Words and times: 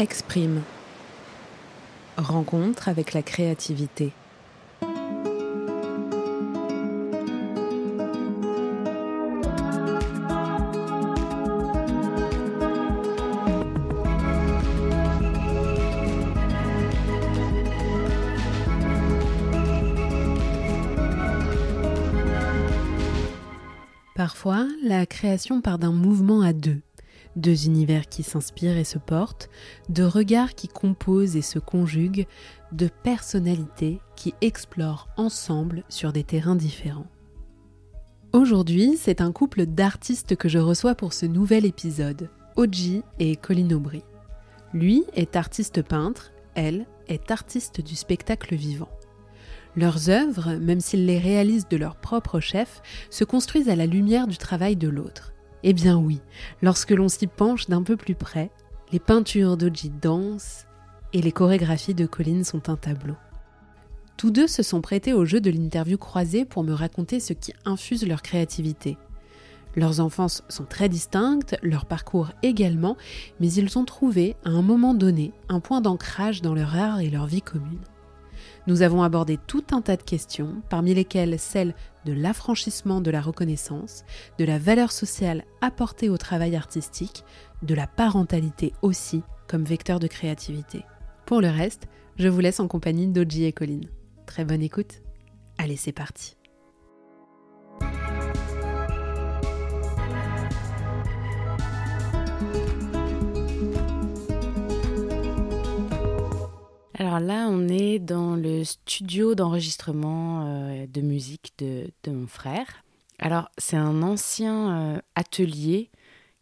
Exprime. 0.00 0.62
Rencontre 2.16 2.88
avec 2.88 3.14
la 3.14 3.22
créativité. 3.22 4.12
Parfois, 24.14 24.68
la 24.84 25.06
création 25.06 25.60
part 25.60 25.80
d'un 25.80 25.90
mouvement 25.90 26.42
à 26.42 26.52
deux 26.52 26.82
deux 27.38 27.66
univers 27.66 28.08
qui 28.08 28.22
s'inspirent 28.22 28.76
et 28.76 28.84
se 28.84 28.98
portent, 28.98 29.48
de 29.88 30.02
regards 30.02 30.54
qui 30.54 30.68
composent 30.68 31.36
et 31.36 31.42
se 31.42 31.58
conjuguent, 31.58 32.26
de 32.72 32.88
personnalités 33.02 34.00
qui 34.16 34.34
explorent 34.40 35.08
ensemble 35.16 35.84
sur 35.88 36.12
des 36.12 36.24
terrains 36.24 36.56
différents. 36.56 37.06
Aujourd'hui, 38.32 38.98
c'est 38.98 39.22
un 39.22 39.32
couple 39.32 39.64
d'artistes 39.64 40.36
que 40.36 40.48
je 40.48 40.58
reçois 40.58 40.94
pour 40.94 41.14
ce 41.14 41.24
nouvel 41.24 41.64
épisode, 41.64 42.28
Oji 42.56 43.02
et 43.18 43.36
Colin 43.36 43.70
Aubry. 43.70 44.02
Lui 44.74 45.04
est 45.14 45.34
artiste 45.34 45.80
peintre, 45.80 46.32
elle 46.54 46.86
est 47.08 47.30
artiste 47.30 47.80
du 47.80 47.96
spectacle 47.96 48.54
vivant. 48.54 48.90
Leurs 49.76 50.10
œuvres, 50.10 50.54
même 50.56 50.80
s'ils 50.80 51.06
les 51.06 51.18
réalisent 51.18 51.68
de 51.68 51.76
leur 51.76 51.96
propre 51.96 52.40
chef, 52.40 52.82
se 53.10 53.24
construisent 53.24 53.68
à 53.68 53.76
la 53.76 53.86
lumière 53.86 54.26
du 54.26 54.36
travail 54.36 54.76
de 54.76 54.88
l'autre. 54.88 55.32
Eh 55.64 55.72
bien 55.72 55.96
oui, 55.96 56.20
lorsque 56.62 56.90
l'on 56.90 57.08
s'y 57.08 57.26
penche 57.26 57.68
d'un 57.68 57.82
peu 57.82 57.96
plus 57.96 58.14
près, 58.14 58.50
les 58.92 59.00
peintures 59.00 59.56
d'Oji 59.56 59.90
dansent 59.90 60.66
et 61.12 61.20
les 61.20 61.32
chorégraphies 61.32 61.94
de 61.94 62.06
Colline 62.06 62.44
sont 62.44 62.68
un 62.68 62.76
tableau. 62.76 63.16
Tous 64.16 64.30
deux 64.30 64.46
se 64.46 64.62
sont 64.62 64.80
prêtés 64.80 65.12
au 65.12 65.24
jeu 65.24 65.40
de 65.40 65.50
l'interview 65.50 65.96
croisée 65.96 66.44
pour 66.44 66.64
me 66.64 66.72
raconter 66.72 67.20
ce 67.20 67.32
qui 67.32 67.52
infuse 67.64 68.06
leur 68.06 68.22
créativité. 68.22 68.98
Leurs 69.76 70.00
enfances 70.00 70.42
sont 70.48 70.64
très 70.64 70.88
distinctes, 70.88 71.56
leur 71.62 71.86
parcours 71.86 72.30
également, 72.42 72.96
mais 73.38 73.52
ils 73.52 73.78
ont 73.78 73.84
trouvé, 73.84 74.34
à 74.44 74.50
un 74.50 74.62
moment 74.62 74.94
donné, 74.94 75.32
un 75.48 75.60
point 75.60 75.80
d'ancrage 75.80 76.42
dans 76.42 76.54
leur 76.54 76.74
art 76.74 77.00
et 77.00 77.10
leur 77.10 77.26
vie 77.26 77.42
commune. 77.42 77.78
Nous 78.68 78.82
avons 78.82 79.02
abordé 79.02 79.38
tout 79.38 79.64
un 79.70 79.80
tas 79.80 79.96
de 79.96 80.02
questions, 80.02 80.60
parmi 80.68 80.92
lesquelles 80.92 81.38
celle 81.38 81.74
de 82.04 82.12
l'affranchissement 82.12 83.00
de 83.00 83.10
la 83.10 83.22
reconnaissance, 83.22 84.04
de 84.38 84.44
la 84.44 84.58
valeur 84.58 84.92
sociale 84.92 85.44
apportée 85.62 86.10
au 86.10 86.18
travail 86.18 86.54
artistique, 86.54 87.24
de 87.62 87.74
la 87.74 87.86
parentalité 87.86 88.74
aussi 88.82 89.22
comme 89.46 89.64
vecteur 89.64 90.00
de 90.00 90.06
créativité. 90.06 90.84
Pour 91.24 91.40
le 91.40 91.48
reste, 91.48 91.88
je 92.18 92.28
vous 92.28 92.40
laisse 92.40 92.60
en 92.60 92.68
compagnie 92.68 93.06
d'Oji 93.06 93.44
et 93.44 93.52
Colline. 93.52 93.88
Très 94.26 94.44
bonne 94.44 94.62
écoute. 94.62 95.00
Allez, 95.56 95.76
c'est 95.76 95.92
parti. 95.92 96.37
Alors 107.00 107.20
là, 107.20 107.46
on 107.48 107.68
est 107.68 108.00
dans 108.00 108.34
le 108.34 108.64
studio 108.64 109.36
d'enregistrement 109.36 110.42
euh, 110.44 110.86
de 110.88 111.00
musique 111.00 111.52
de, 111.58 111.92
mon 112.08 112.26
frère. 112.26 112.66
Alors, 113.20 113.52
c'est 113.56 113.76
un 113.76 114.02
ancien 114.02 114.96
euh, 114.96 115.00
atelier 115.14 115.90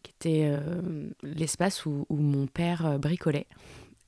qui 0.02 0.12
était 0.12 0.44
euh, 0.46 1.10
l'espace 1.22 1.84
où, 1.84 2.06
mon 2.08 2.46
père 2.46 2.98
bricolait. 2.98 3.46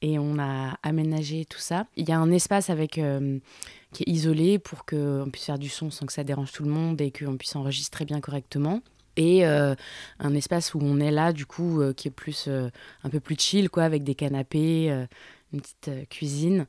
Et 0.00 0.19
on 0.19 0.38
a 0.38 0.78
aménagé 0.82 1.44
tout 1.44 1.58
ça. 1.58 1.86
Il 1.96 2.08
y 2.08 2.12
a 2.12 2.19
un 2.19 2.30
espace 2.30 2.70
avec, 2.70 2.92
qui 2.92 4.02
est 4.04 4.08
isolé 4.08 4.58
pour 4.58 4.86
qu'on 4.86 5.28
puisse 5.30 5.44
faire 5.44 5.58
du 5.58 5.69
son 5.69 5.91
sans 5.91 6.06
que 6.06 6.14
ça 6.14 6.25
dérange 6.25 6.53
tout 6.53 6.62
le 6.62 6.70
monde 6.70 6.98
et 7.03 7.10
qu'on 7.10 7.37
puisse 7.37 7.56
enregistrer 7.56 8.06
bien 8.06 8.20
correctement 8.20 8.81
et 9.16 9.44
un 9.44 10.34
espace 10.34 10.75
où 10.75 10.78
on 10.81 11.00
est 11.00 11.10
là 11.10 11.32
du 11.32 11.47
coup 11.47 11.82
qui 11.97 12.06
est 12.06 12.12
plus 12.12 12.48
un 12.48 13.10
peu 13.10 13.19
plus 13.19 13.34
chill 13.37 13.69
quoi 13.69 13.82
avec 13.82 14.04
des 14.04 14.14
canapés 14.14 15.08
une 15.53 15.60
petite 15.60 15.88
euh, 15.88 16.04
cuisine, 16.09 16.66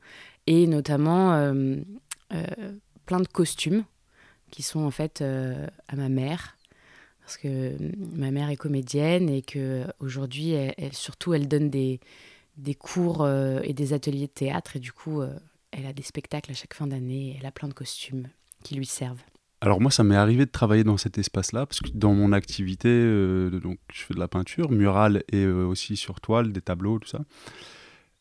et 0.48 0.68
notamment 0.68 1.34
euh, 1.34 1.76
euh, 2.34 2.46
plein 3.06 3.20
de 3.20 3.28
costumes 3.28 3.84
qui 4.52 4.64
sont 4.64 4.80
en 4.80 4.92
fait 4.92 5.22
à 5.22 5.96
ma 5.96 6.10
mère 6.10 6.58
parce 7.22 7.38
que 7.38 7.76
ma 8.16 8.32
mère 8.32 8.50
est 8.50 8.56
comédienne 8.56 9.30
et 9.30 9.44
que 9.44 9.86
aujourd'hui 10.00 10.56
surtout 10.92 11.36
elle 11.36 11.48
donne 11.48 11.70
des, 11.70 12.00
des 12.58 12.74
cours 12.74 13.30
et 13.30 13.74
des 13.74 13.94
ateliers 13.94 14.26
de 14.26 14.32
théâtre 14.32 14.76
et 14.76 14.80
du 14.80 14.92
coup 14.92 15.22
elle 15.70 15.86
a 15.86 15.94
des 15.94 16.02
spectacles 16.02 16.50
à 16.50 16.56
chaque 16.56 16.74
fin 16.74 16.88
d'année 16.88 17.38
elle 17.40 17.46
a 17.46 17.52
plein 17.52 17.68
de 17.68 17.76
costumes 17.76 18.28
qui 18.64 18.74
lui 18.74 18.88
servent. 18.88 19.22
Alors 19.62 19.80
moi 19.80 19.92
ça 19.92 20.04
m'est 20.04 20.16
arrivé 20.16 20.48
de 20.48 20.52
travailler 20.52 20.84
dans 20.84 20.98
cet 20.98 21.20
espace-là 21.20 21.68
parce 21.68 21.82
que 21.82 21.90
dans 21.94 22.16
mon 22.16 22.32
activité 22.32 22.90
donc 23.62 23.78
je 23.94 24.02
fais 24.02 24.16
de 24.16 24.20
la 24.20 24.28
peinture 24.28 24.72
murale 24.72 25.24
et 25.32 25.46
aussi 25.46 25.96
sur 25.96 26.20
toile 26.22 26.52
des 26.52 26.62
tableaux 26.62 26.98
tout 26.98 27.10
ça. 27.10 27.22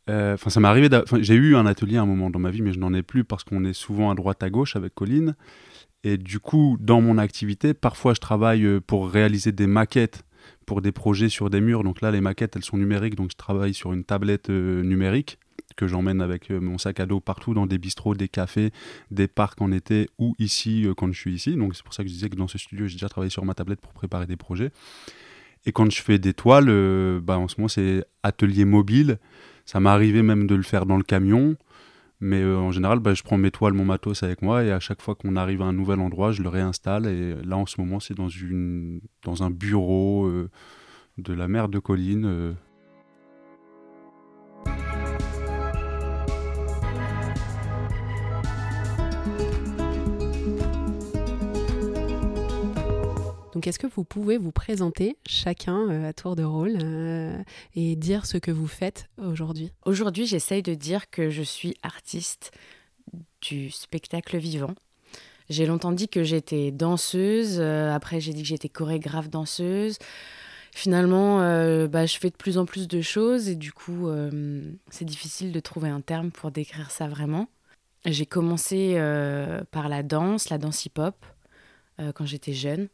Euh, 0.09 0.35
enfin, 0.35 0.51
ça 0.51 0.61
m'est 0.61 0.69
arrivé. 0.69 0.89
J'ai 1.21 1.35
eu 1.35 1.57
un 1.57 1.67
atelier 1.67 1.99
à 1.99 2.03
un 2.03 2.07
moment 2.07 2.31
dans 2.31 2.39
ma 2.39 2.51
vie, 2.51 2.63
mais 2.63 2.73
je 2.73 2.79
n'en 2.79 2.95
ai 2.95 3.03
plus 3.03 3.25
parce 3.25 3.45
qu'on 3.45 3.65
est 3.65 3.73
souvent 3.73 4.11
à 4.11 4.15
droite 4.15 4.43
à 4.43 4.51
gauche 4.51 4.77
avec 4.77 4.95
Colline. 4.95 5.35
Et 6.05 6.17
du 6.17 6.39
coup, 6.41 6.77
dans 6.81 7.01
mon 7.01 7.19
activité, 7.19 7.75
parfois 7.75 8.15
je 8.15 8.21
travaille 8.21 8.65
euh, 8.65 8.81
pour 8.81 9.11
réaliser 9.11 9.53
des 9.53 9.67
maquettes 9.67 10.23
pour 10.65 10.81
des 10.81 10.93
projets 10.93 11.29
sur 11.29 11.51
des 11.51 11.61
murs. 11.61 11.83
Donc 11.83 12.01
là, 12.01 12.11
les 12.11 12.21
maquettes, 12.21 12.57
elles 12.57 12.65
sont 12.65 12.77
numériques, 12.77 13.17
donc 13.17 13.31
je 13.33 13.37
travaille 13.37 13.75
sur 13.75 13.93
une 13.93 14.05
tablette 14.05 14.51
euh, 14.51 14.83
numérique 14.83 15.39
que 15.77 15.87
j'emmène 15.87 16.21
avec 16.23 16.51
mon 16.51 16.79
sac 16.79 16.99
à 16.99 17.07
dos 17.07 17.21
partout 17.21 17.55
dans 17.55 17.67
des 17.67 17.79
bistrots, 17.79 18.15
des 18.15 18.29
cafés, 18.29 18.73
des 19.11 19.29
parcs 19.29 19.61
en 19.61 19.71
été 19.71 20.09
ou 20.19 20.35
ici 20.39 20.87
quand 20.97 21.13
je 21.13 21.19
suis 21.19 21.33
ici. 21.33 21.55
Donc 21.57 21.77
c'est 21.77 21.85
pour 21.85 21.95
ça 21.95 22.03
que 22.03 22.09
je 22.09 22.15
disais 22.15 22.29
que 22.29 22.37
dans 22.37 22.49
ce 22.49 22.59
studio, 22.59 22.87
j'ai 22.87 22.95
déjà 22.95 23.09
travaillé 23.09 23.31
sur 23.31 23.45
ma 23.45 23.55
tablette 23.55 23.81
pour 23.81 23.93
préparer 23.93 24.27
des 24.27 24.37
projets. 24.37 24.71
Et 25.67 25.73
quand 25.73 25.89
je 25.91 26.03
fais 26.03 26.19
des 26.19 26.33
toiles, 26.33 27.21
bah, 27.21 27.39
en 27.39 27.47
ce 27.47 27.57
moment, 27.59 27.69
c'est 27.69 28.05
atelier 28.25 28.65
mobile. 28.65 29.19
Ça 29.69 29.81
m'est 29.81 29.91
arrivé 29.91 30.23
même 30.23 30.47
de 30.47 30.55
le 30.55 30.63
faire 30.63 30.87
dans 30.87 30.97
le 30.97 31.03
camion. 31.03 31.55
Mais 32.21 32.41
euh, 32.41 32.57
en 32.57 32.73
général, 32.73 33.01
bah, 33.01 33.13
je 33.13 33.23
prends 33.23 33.37
mes 33.37 33.51
toiles, 33.51 33.75
mon 33.75 33.85
matos 33.85 34.23
avec 34.23 34.41
moi 34.41 34.65
et 34.65 34.73
à 34.73 34.81
chaque 34.81 35.03
fois 35.03 35.15
qu'on 35.15 35.37
arrive 35.37 35.61
à 35.61 35.67
un 35.67 35.75
nouvel 35.75 36.01
endroit, 36.01 36.33
je 36.33 36.43
le 36.43 36.49
réinstalle. 36.49 37.05
Et 37.05 37.35
là, 37.45 37.59
en 37.59 37.67
ce 37.67 37.79
moment, 37.79 38.01
c'est 38.01 38.15
dans, 38.15 39.43
un 39.43 39.51
bureau 39.51 40.25
euh, 40.27 40.49
de 41.19 41.35
la 41.35 41.49
mer 41.49 41.69
de 41.69 41.79
Colline. 41.79 42.25
Euh, 42.25 42.53
Donc, 53.59 53.67
est-ce 53.67 53.81
que 53.81 53.89
vous 53.89 54.05
pouvez 54.05 54.39
vous 54.39 54.53
présenter 54.53 55.17
chacun 55.27 55.91
euh, 55.91 56.09
à 56.09 56.13
tour 56.13 56.37
de 56.37 56.45
rôle 56.45 56.79
euh, 56.81 57.37
et 57.75 57.97
dire 57.97 58.25
ce 58.25 58.39
que 58.39 58.53
vous 58.53 58.69
faites 58.69 59.09
aujourd'hui? 59.19 59.73
Aujourd'hui, 59.85 60.27
j'essaye 60.27 60.63
de 60.63 60.75
dire 60.75 61.11
que 61.11 61.29
je 61.29 61.43
suis 61.43 61.75
artiste 61.83 62.53
du 63.41 63.73
spectacle 63.73 64.37
vivant. 64.37 64.77
J'ai 65.51 65.67
longtemps 65.67 65.91
dit 65.91 66.09
que 66.09 66.23
j'étais 66.23 66.71
danseuse, 66.71 67.59
euh, 67.59 67.93
après 67.93 68.21
j'ai 68.21 68.33
dit 68.33 68.43
que 68.43 68.49
j'étais 68.49 68.69
chorégraphe 68.69 69.29
danseuse. 69.29 69.99
Finalement, 70.71 71.39
bah, 71.89 72.07
je 72.07 72.17
fais 72.17 72.31
de 72.31 72.37
plus 72.37 72.59
en 72.59 72.65
plus 72.65 72.87
de 72.87 73.01
choses 73.01 73.49
et 73.49 73.57
du 73.57 73.73
coup, 73.73 74.09
c'est 74.91 75.05
difficile 75.05 75.51
de 75.51 75.59
trouver 75.59 75.89
un 75.89 76.01
terme 76.01 76.31
pour 76.31 76.53
décrire 76.53 76.93
ça 76.93 77.09
vraiment. 77.09 77.49
J'ai 78.05 78.27
commencé 78.27 78.95
par 79.73 79.89
la 79.89 80.05
danse, 80.05 80.51
la 80.51 80.59
danse 80.59 80.85
hip-hop, 80.85 81.17
quand 82.15 82.27
j'étais 82.27 82.53
jeune 82.53 82.89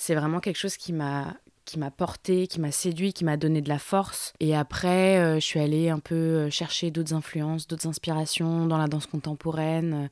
c'est 0.00 0.14
vraiment 0.14 0.40
quelque 0.40 0.56
chose 0.56 0.76
qui 0.76 0.92
m'a 0.92 1.36
qui 1.66 1.78
m'a 1.78 1.92
porté, 1.92 2.48
qui 2.48 2.58
m'a 2.58 2.72
séduit, 2.72 3.12
qui 3.12 3.24
m'a 3.24 3.36
donné 3.36 3.60
de 3.60 3.68
la 3.68 3.78
force. 3.78 4.32
Et 4.40 4.56
après, 4.56 5.18
euh, 5.18 5.34
je 5.36 5.44
suis 5.44 5.60
allée 5.60 5.88
un 5.88 6.00
peu 6.00 6.16
euh, 6.16 6.50
chercher 6.50 6.90
d'autres 6.90 7.14
influences, 7.14 7.68
d'autres 7.68 7.86
inspirations 7.86 8.66
dans 8.66 8.78
la 8.78 8.88
danse 8.88 9.06
contemporaine, 9.06 9.94
euh, 9.94 10.08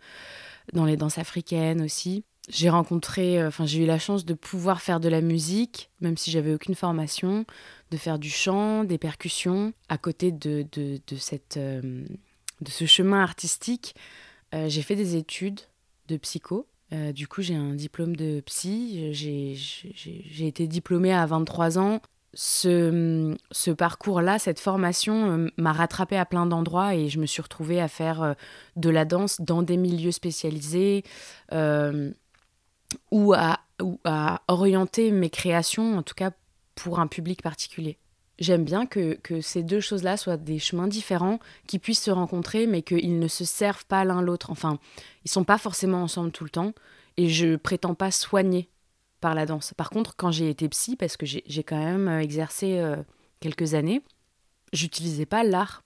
dans 0.73 0.85
les 0.85 0.97
danses 0.97 1.19
africaines 1.19 1.83
aussi. 1.83 2.23
J'ai 2.49 2.71
rencontré, 2.71 3.45
enfin 3.45 3.67
j'ai 3.67 3.83
eu 3.83 3.87
la 3.87 3.99
chance 3.99 4.25
de 4.25 4.35
pouvoir 4.35 4.81
faire 4.81 5.01
de 5.01 5.09
la 5.09 5.21
musique, 5.21 5.91
même 6.01 6.17
si 6.17 6.31
j'avais 6.31 6.55
aucune 6.55 6.77
formation, 6.77 7.45
de 7.91 7.97
faire 7.97 8.21
du 8.21 8.31
chant, 8.31 8.85
des 8.85 8.99
percussions. 8.99 9.73
À 9.89 9.99
côté 9.99 10.31
de, 10.31 10.65
de, 10.73 11.01
de 11.07 11.17
cette, 11.17 11.59
de 11.59 12.71
ce 12.71 12.87
chemin 12.87 13.21
artistique, 13.21 13.95
j'ai 14.55 14.81
fait 14.81 14.97
des 14.97 15.17
études 15.17 15.61
de 16.07 16.17
psycho 16.17 16.67
euh, 16.93 17.13
du 17.13 17.29
coup, 17.29 17.43
j'ai 17.43 17.55
un 17.55 17.75
diplôme 17.75 18.17
de 18.17 18.41
psy. 18.41 19.13
J'ai 19.13 20.47
été 20.47 20.67
diplômée 20.67 21.13
à 21.13 21.27
23 21.27 21.79
ans. 21.79 22.01
Ce, 22.35 23.73
parcours-là, 23.73 24.39
cette 24.39 24.61
formation 24.61 25.31
euh, 25.31 25.49
m'a 25.57 25.73
rattrapée 25.73 26.17
à 26.17 26.25
plein 26.25 26.47
d'endroits 26.47 26.95
et 26.95 27.09
je 27.09 27.19
me 27.19 27.27
suis 27.27 27.43
retrouvée 27.43 27.81
à 27.81 27.89
faire 27.89 28.23
euh, 28.23 28.35
de 28.77 28.91
la 28.91 29.05
danse 29.05 29.41
dans 29.41 29.63
des 29.63 29.77
milieux 29.77 30.13
spécialisés 30.13 31.05
ou 33.11 33.33
à 33.35 34.43
orienter 34.49 35.11
mes 35.11 35.31
créations, 35.31 35.99
en 35.99 36.03
tout 36.03 36.15
cas 36.15 36.31
pour 36.75 37.01
un 37.01 37.07
public 37.07 37.43
particulier. 37.43 37.99
J'aime 38.39 38.65
bien 38.65 38.87
que, 38.87 39.15
que, 39.15 39.41
ces 39.41 39.63
deux 39.63 39.81
choses-là 39.81 40.17
soient 40.17 40.37
des 40.37 40.59
chemins 40.59 40.89
différents, 40.89 41.39
qui 41.67 41.79
puissent 41.79 42.03
se 42.03 42.11
rencontrer, 42.11 42.67
mais 42.67 42.83
qu'ils 42.83 43.19
ne 43.19 43.29
se 43.29 43.45
servent 43.45 43.87
pas 43.87 44.05
l'un 44.05 44.23
l'autre. 44.23 44.51
Enfin, 44.51 44.79
ils 45.25 45.31
sont 45.31 45.45
pas 45.45 45.59
forcément 45.59 46.03
ensemble 46.03 46.31
tout 46.31 46.45
le 46.45 46.51
temps, 46.51 46.73
et 47.17 47.29
je 47.29 47.57
prétends 47.57 47.95
pas 47.95 48.11
soigner 48.11 48.69
par 49.21 49.35
la 49.35 49.47
danse. 49.47 49.75
Par 49.75 49.91
contre, 49.91 50.17
quand 50.17 50.31
j'ai 50.31 50.49
été 50.49 50.69
psy, 50.69 50.97
parce 50.97 51.17
que 51.17 51.27
j'ai 51.27 51.63
quand 51.65 51.79
même 51.79 52.09
euh, 52.09 52.21
exercé 52.21 52.79
euh, 52.79 52.97
quelques 53.41 53.75
années, 53.75 54.03
j'utilisais 54.73 55.27
pas 55.27 55.43
l'art 55.45 55.83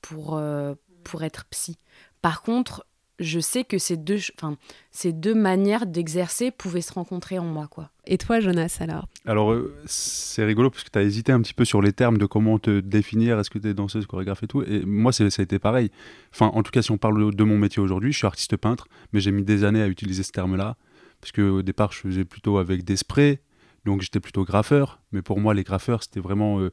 pour, 0.00 0.36
euh, 0.36 0.74
pour 1.04 1.22
être 1.22 1.44
psy. 1.46 1.78
Par 2.22 2.42
contre, 2.42 2.86
je 3.18 3.40
sais 3.40 3.64
que 3.64 3.78
ces 3.78 3.96
deux, 3.96 4.18
enfin, 4.36 4.56
ces 4.90 5.12
deux 5.12 5.34
manières 5.34 5.86
d'exercer 5.86 6.50
pouvaient 6.50 6.80
se 6.80 6.92
rencontrer 6.92 7.38
en 7.38 7.44
moi. 7.44 7.68
quoi. 7.68 7.90
Et 8.06 8.18
toi, 8.18 8.40
Jonas, 8.40 8.78
alors? 8.80 9.06
Alors, 9.26 9.56
c'est 9.86 10.44
rigolo 10.44 10.70
parce 10.70 10.84
que 10.84 10.90
tu 10.90 10.98
as 10.98 11.02
hésité 11.02 11.32
un 11.32 11.40
petit 11.40 11.54
peu 11.54 11.64
sur 11.64 11.80
les 11.82 11.92
termes 11.92 12.18
de 12.18 12.26
comment 12.26 12.58
te 12.58 12.80
définir, 12.80 13.38
est-ce 13.38 13.50
que 13.50 13.58
tu 13.58 13.68
es 13.68 13.74
danseuse, 13.74 14.06
chorégraphe 14.06 14.42
et 14.42 14.48
tout. 14.48 14.62
Et 14.62 14.84
moi, 14.84 15.12
ça 15.12 15.24
a 15.24 15.42
été 15.42 15.58
pareil. 15.58 15.90
Enfin, 16.32 16.50
en 16.54 16.62
tout 16.62 16.70
cas, 16.72 16.82
si 16.82 16.90
on 16.90 16.98
parle 16.98 17.34
de 17.34 17.44
mon 17.44 17.58
métier 17.58 17.82
aujourd'hui, 17.82 18.12
je 18.12 18.18
suis 18.18 18.26
artiste 18.26 18.56
peintre, 18.56 18.88
mais 19.12 19.20
j'ai 19.20 19.30
mis 19.30 19.44
des 19.44 19.64
années 19.64 19.82
à 19.82 19.88
utiliser 19.88 20.22
ce 20.22 20.32
terme-là 20.32 20.76
parce 21.22 21.32
qu'au 21.32 21.62
départ, 21.62 21.92
je 21.92 22.00
faisais 22.00 22.24
plutôt 22.24 22.58
avec 22.58 22.82
des 22.84 22.96
sprays, 22.96 23.40
donc 23.84 24.02
j'étais 24.02 24.18
plutôt 24.18 24.44
graffeur. 24.44 25.00
Mais 25.12 25.22
pour 25.22 25.38
moi, 25.38 25.54
les 25.54 25.62
graffeurs, 25.62 26.02
c'était 26.02 26.20
vraiment 26.20 26.58
euh, 26.58 26.64
euh, 26.64 26.70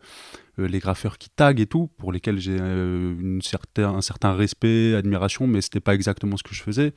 les 0.68 0.80
graffeurs 0.80 1.18
qui 1.18 1.30
taguent 1.30 1.60
et 1.60 1.66
tout, 1.66 1.90
pour 1.98 2.12
lesquels 2.12 2.40
j'ai 2.40 2.58
euh, 2.60 3.40
un 3.78 4.02
certain 4.02 4.34
respect, 4.34 4.96
admiration, 4.96 5.48
mais 5.48 5.62
c'était 5.62 5.80
pas 5.80 5.96
exactement 5.96 6.38
ce 6.38 6.44
que 6.44 6.54
je 6.54 6.64
faisais. 6.64 6.94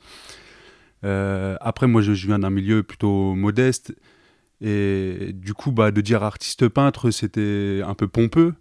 après, 1.03 1.87
moi, 1.87 2.01
je, 2.01 2.11
viens 2.11 2.39
d'un 2.39 2.49
milieu 2.49 2.83
plutôt 2.83 3.35
modeste. 3.35 3.95
Et 4.61 5.31
du 5.33 5.53
coup, 5.53 5.71
bah, 5.71 5.91
de 5.91 6.01
dire 6.01 6.23
artiste 6.23 6.67
peintre, 6.69 7.11
c'était 7.11 7.81
un 7.85 7.95
peu 7.95 8.07
pompeux. 8.07 8.53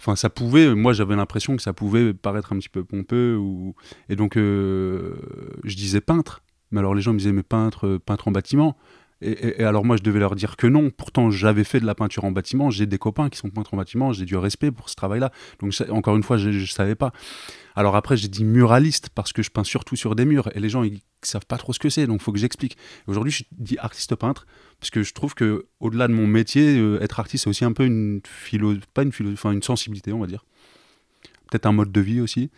Enfin, 0.00 0.14
ça 0.14 0.30
pouvait, 0.30 0.74
moi 0.76 0.92
j'avais 0.92 1.16
l'impression 1.16 1.56
que 1.56 1.62
ça 1.62 1.72
pouvait 1.72 2.14
paraître 2.14 2.52
un 2.52 2.58
petit 2.58 2.68
peu 2.68 2.84
pompeux. 2.84 3.36
Ou... 3.36 3.74
Et 4.08 4.16
donc, 4.16 4.36
je 4.36 5.74
disais 5.74 6.00
peintre. 6.00 6.42
Mais 6.70 6.80
alors 6.80 6.94
les 6.94 7.02
gens 7.02 7.12
me 7.12 7.18
disaient, 7.18 7.32
mais 7.32 7.42
peintre, 7.42 7.86
euh, 7.86 7.98
peintre 7.98 8.28
en 8.28 8.32
bâtiment. 8.32 8.76
Et, 9.20 9.64
alors 9.64 9.84
moi, 9.84 9.96
je 9.96 10.02
devais 10.02 10.20
leur 10.20 10.36
dire 10.36 10.56
que 10.56 10.66
non. 10.66 10.90
Pourtant, 10.90 11.30
j'avais 11.30 11.64
fait 11.64 11.80
de 11.80 11.86
la 11.86 11.94
peinture 11.94 12.24
en 12.24 12.30
bâtiment. 12.30 12.70
J'ai 12.70 12.86
des 12.86 12.98
copains 12.98 13.28
qui 13.28 13.38
sont 13.38 13.50
peintres 13.50 13.74
en 13.74 13.76
bâtiment. 13.76 14.12
J'ai 14.12 14.24
du 14.24 14.36
respect 14.36 14.70
pour 14.70 14.88
ce 14.88 14.94
travail-là. 14.94 15.32
Donc, 15.60 15.74
encore 15.90 16.16
une 16.16 16.22
fois, 16.22 16.36
je 16.36 16.50
ne 16.50 16.66
savais 16.66 16.94
pas. 16.94 17.12
Alors 17.74 17.96
après, 17.96 18.16
j'ai 18.16 18.28
dit 18.28 18.44
muraliste 18.44 19.10
parce 19.10 19.32
que 19.32 19.42
je 19.42 19.50
peins 19.50 19.64
surtout 19.64 19.96
sur 19.96 20.14
des 20.14 20.24
murs. 20.24 20.50
Et 20.54 20.60
les 20.60 20.68
gens, 20.68 20.84
ils 20.84 21.00
savent 21.22 21.46
pas 21.46 21.58
trop 21.58 21.72
ce 21.72 21.78
que 21.78 21.88
c'est. 21.88 22.06
Donc, 22.06 22.20
il 22.20 22.24
faut 22.24 22.32
que 22.32 22.38
j'explique. 22.38 22.76
Aujourd'hui, 23.06 23.32
je 23.32 23.44
dis 23.52 23.76
artiste 23.78 24.14
peintre 24.14 24.46
parce 24.78 24.90
que 24.90 25.02
je 25.02 25.12
trouve 25.12 25.34
que 25.34 25.66
au-delà 25.80 26.06
de 26.06 26.12
mon 26.12 26.26
métier, 26.26 26.78
euh, 26.78 27.02
être 27.02 27.18
artiste, 27.18 27.44
c'est 27.44 27.50
aussi 27.50 27.64
un 27.64 27.72
peu 27.72 27.84
une 27.84 28.20
philo, 28.24 28.74
pas 28.94 29.02
une 29.02 29.12
philo, 29.12 29.30
une 29.30 29.62
sensibilité, 29.62 30.12
on 30.12 30.20
va 30.20 30.26
dire. 30.26 30.44
Peut-être 31.50 31.66
un 31.66 31.72
mode 31.72 31.90
de 31.90 32.00
vie 32.00 32.20
aussi. 32.20 32.50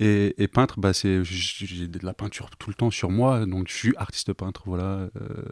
Et, 0.00 0.48
peintre, 0.48 0.80
bah 0.80 0.90
j'ai 0.92 1.86
de 1.86 2.04
la 2.04 2.14
peinture 2.14 2.50
tout 2.58 2.68
le 2.68 2.74
temps 2.74 2.90
sur 2.90 3.10
moi, 3.10 3.46
donc 3.46 3.68
je 3.68 3.74
suis 3.74 3.92
artiste 3.96 4.32
peintre, 4.32 4.64
voilà. 4.66 5.08
Euh, 5.16 5.42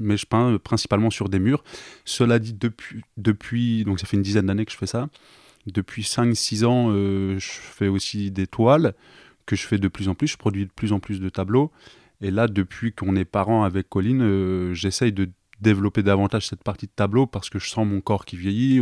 mais 0.00 0.16
je 0.16 0.26
peins 0.26 0.58
principalement 0.58 1.10
sur 1.10 1.28
des 1.28 1.38
murs. 1.38 1.62
Cela 2.04 2.40
dit, 2.40 2.54
depuis, 2.54 3.02
depuis 3.16 3.84
donc 3.84 4.00
ça 4.00 4.06
fait 4.06 4.16
une 4.16 4.22
dizaine 4.22 4.46
d'années 4.46 4.64
que 4.64 4.72
je 4.72 4.76
fais 4.76 4.86
ça. 4.86 5.08
Depuis 5.66 6.02
5-6 6.02 6.64
ans, 6.64 6.88
euh, 6.90 7.38
je 7.38 7.48
fais 7.48 7.88
aussi 7.88 8.30
des 8.32 8.46
toiles 8.48 8.94
que 9.46 9.54
je 9.54 9.66
fais 9.66 9.78
de 9.78 9.88
plus 9.88 10.08
en 10.08 10.14
plus. 10.14 10.26
Je 10.26 10.36
produis 10.36 10.66
de 10.66 10.72
plus 10.72 10.92
en 10.92 10.98
plus 10.98 11.20
de 11.20 11.28
tableaux. 11.28 11.70
Et 12.20 12.32
là, 12.32 12.48
depuis 12.48 12.92
qu'on 12.92 13.14
est 13.14 13.24
parents 13.24 13.62
avec 13.62 13.88
Colline, 13.88 14.22
euh, 14.22 14.74
j'essaye 14.74 15.12
de 15.12 15.30
développer 15.60 16.02
davantage 16.02 16.48
cette 16.48 16.64
partie 16.64 16.86
de 16.86 16.92
tableau 16.94 17.26
parce 17.26 17.48
que 17.48 17.58
je 17.60 17.68
sens 17.68 17.86
mon 17.86 18.00
corps 18.00 18.24
qui 18.24 18.36
vieillit 18.36 18.80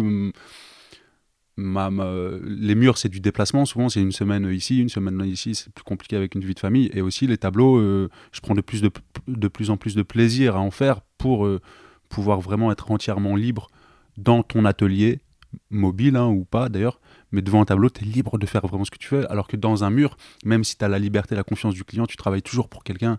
hum, 1.59 2.41
les 2.45 2.75
murs, 2.75 2.99
c'est 2.99 3.09
du 3.09 3.21
déplacement. 3.21 3.65
Souvent, 3.65 3.89
c'est 3.89 4.01
une 4.01 4.13
semaine 4.13 4.51
ici, 4.51 4.81
une 4.81 4.89
semaine 4.89 5.21
ici. 5.25 5.55
C'est 5.55 5.73
plus 5.73 5.85
compliqué 5.85 6.17
avec 6.17 6.35
une 6.35 6.45
vie 6.45 6.55
de 6.55 6.61
famille. 6.61 6.91
Et 6.93 7.01
aussi, 7.01 7.27
les 7.27 7.39
tableaux, 7.39 7.79
euh, 7.79 8.09
je 8.33 8.41
prends 8.41 8.55
de 8.55 8.61
plus, 8.61 8.83
de, 8.83 8.91
de, 9.29 9.49
plus 9.49 9.71
en 9.71 9.77
plus 9.77 9.95
de 9.95 10.03
plaisir 10.03 10.57
à 10.57 10.61
en 10.61 10.71
faire 10.71 11.01
pour 11.19 11.47
euh, 11.47 11.61
pouvoir 12.09 12.41
vraiment 12.41 12.71
être 12.73 12.91
entièrement 12.91 13.37
libre 13.37 13.69
dans 14.17 14.43
ton 14.43 14.65
atelier, 14.65 15.21
mobile 15.71 16.17
hein, 16.17 16.29
ou 16.29 16.45
pas 16.45 16.69
d'ailleurs. 16.69 17.01
Mais 17.33 17.43
devant 17.43 17.61
un 17.61 17.65
tableau, 17.65 17.91
tu 17.91 18.05
es 18.05 18.07
libre 18.07 18.39
de 18.39 18.47
faire 18.47 18.67
vraiment 18.67 18.85
ce 18.85 18.91
que 18.91 18.99
tu 18.99 19.15
veux. 19.15 19.31
Alors 19.31 19.49
que 19.49 19.57
dans 19.57 19.85
un 19.85 19.91
mur, 19.91 20.17
même 20.45 20.65
si 20.65 20.77
tu 20.77 20.85
as 20.85 20.89
la 20.89 20.99
liberté, 20.99 21.35
la 21.35 21.43
confiance 21.43 21.75
du 21.75 21.85
client, 21.85 22.07
tu 22.07 22.17
travailles 22.17 22.43
toujours 22.43 22.69
pour 22.69 22.85
quelqu'un 22.85 23.19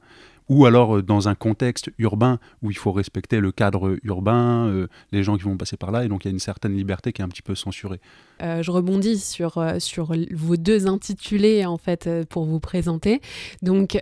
ou 0.50 0.66
alors 0.66 0.98
euh, 0.98 1.02
dans 1.02 1.28
un 1.28 1.36
contexte 1.36 1.90
urbain 1.98 2.40
où 2.62 2.72
il 2.72 2.78
faut 2.78 2.92
respecter 2.92 3.40
le 3.40 3.52
cadre 3.52 3.98
urbain, 4.04 4.68
euh, 4.68 4.88
les 5.12 5.24
gens 5.24 5.38
qui 5.38 5.44
vont 5.44 5.58
passer 5.58 5.78
par 5.78 5.92
là, 5.92 6.06
et 6.06 6.08
donc 6.08 6.26
il 6.26 6.28
y 6.28 6.32
a 6.32 6.34
une 6.34 6.40
certaine 6.40 6.76
liberté 6.76 7.14
qui 7.14 7.22
est 7.22 7.26
un 7.26 7.30
petit 7.30 7.42
peu 7.42 7.56
censurée. 7.56 8.00
Euh, 8.42 8.62
je 8.62 8.72
rebondis 8.72 9.20
sur, 9.20 9.64
sur 9.80 10.14
vos 10.34 10.58
deux 10.58 10.88
intitulés 10.88 11.66
en 11.66 11.78
fait 11.78 12.10
pour 12.30 12.46
vous 12.46 12.60
présenter, 12.60 13.22
donc 13.62 14.00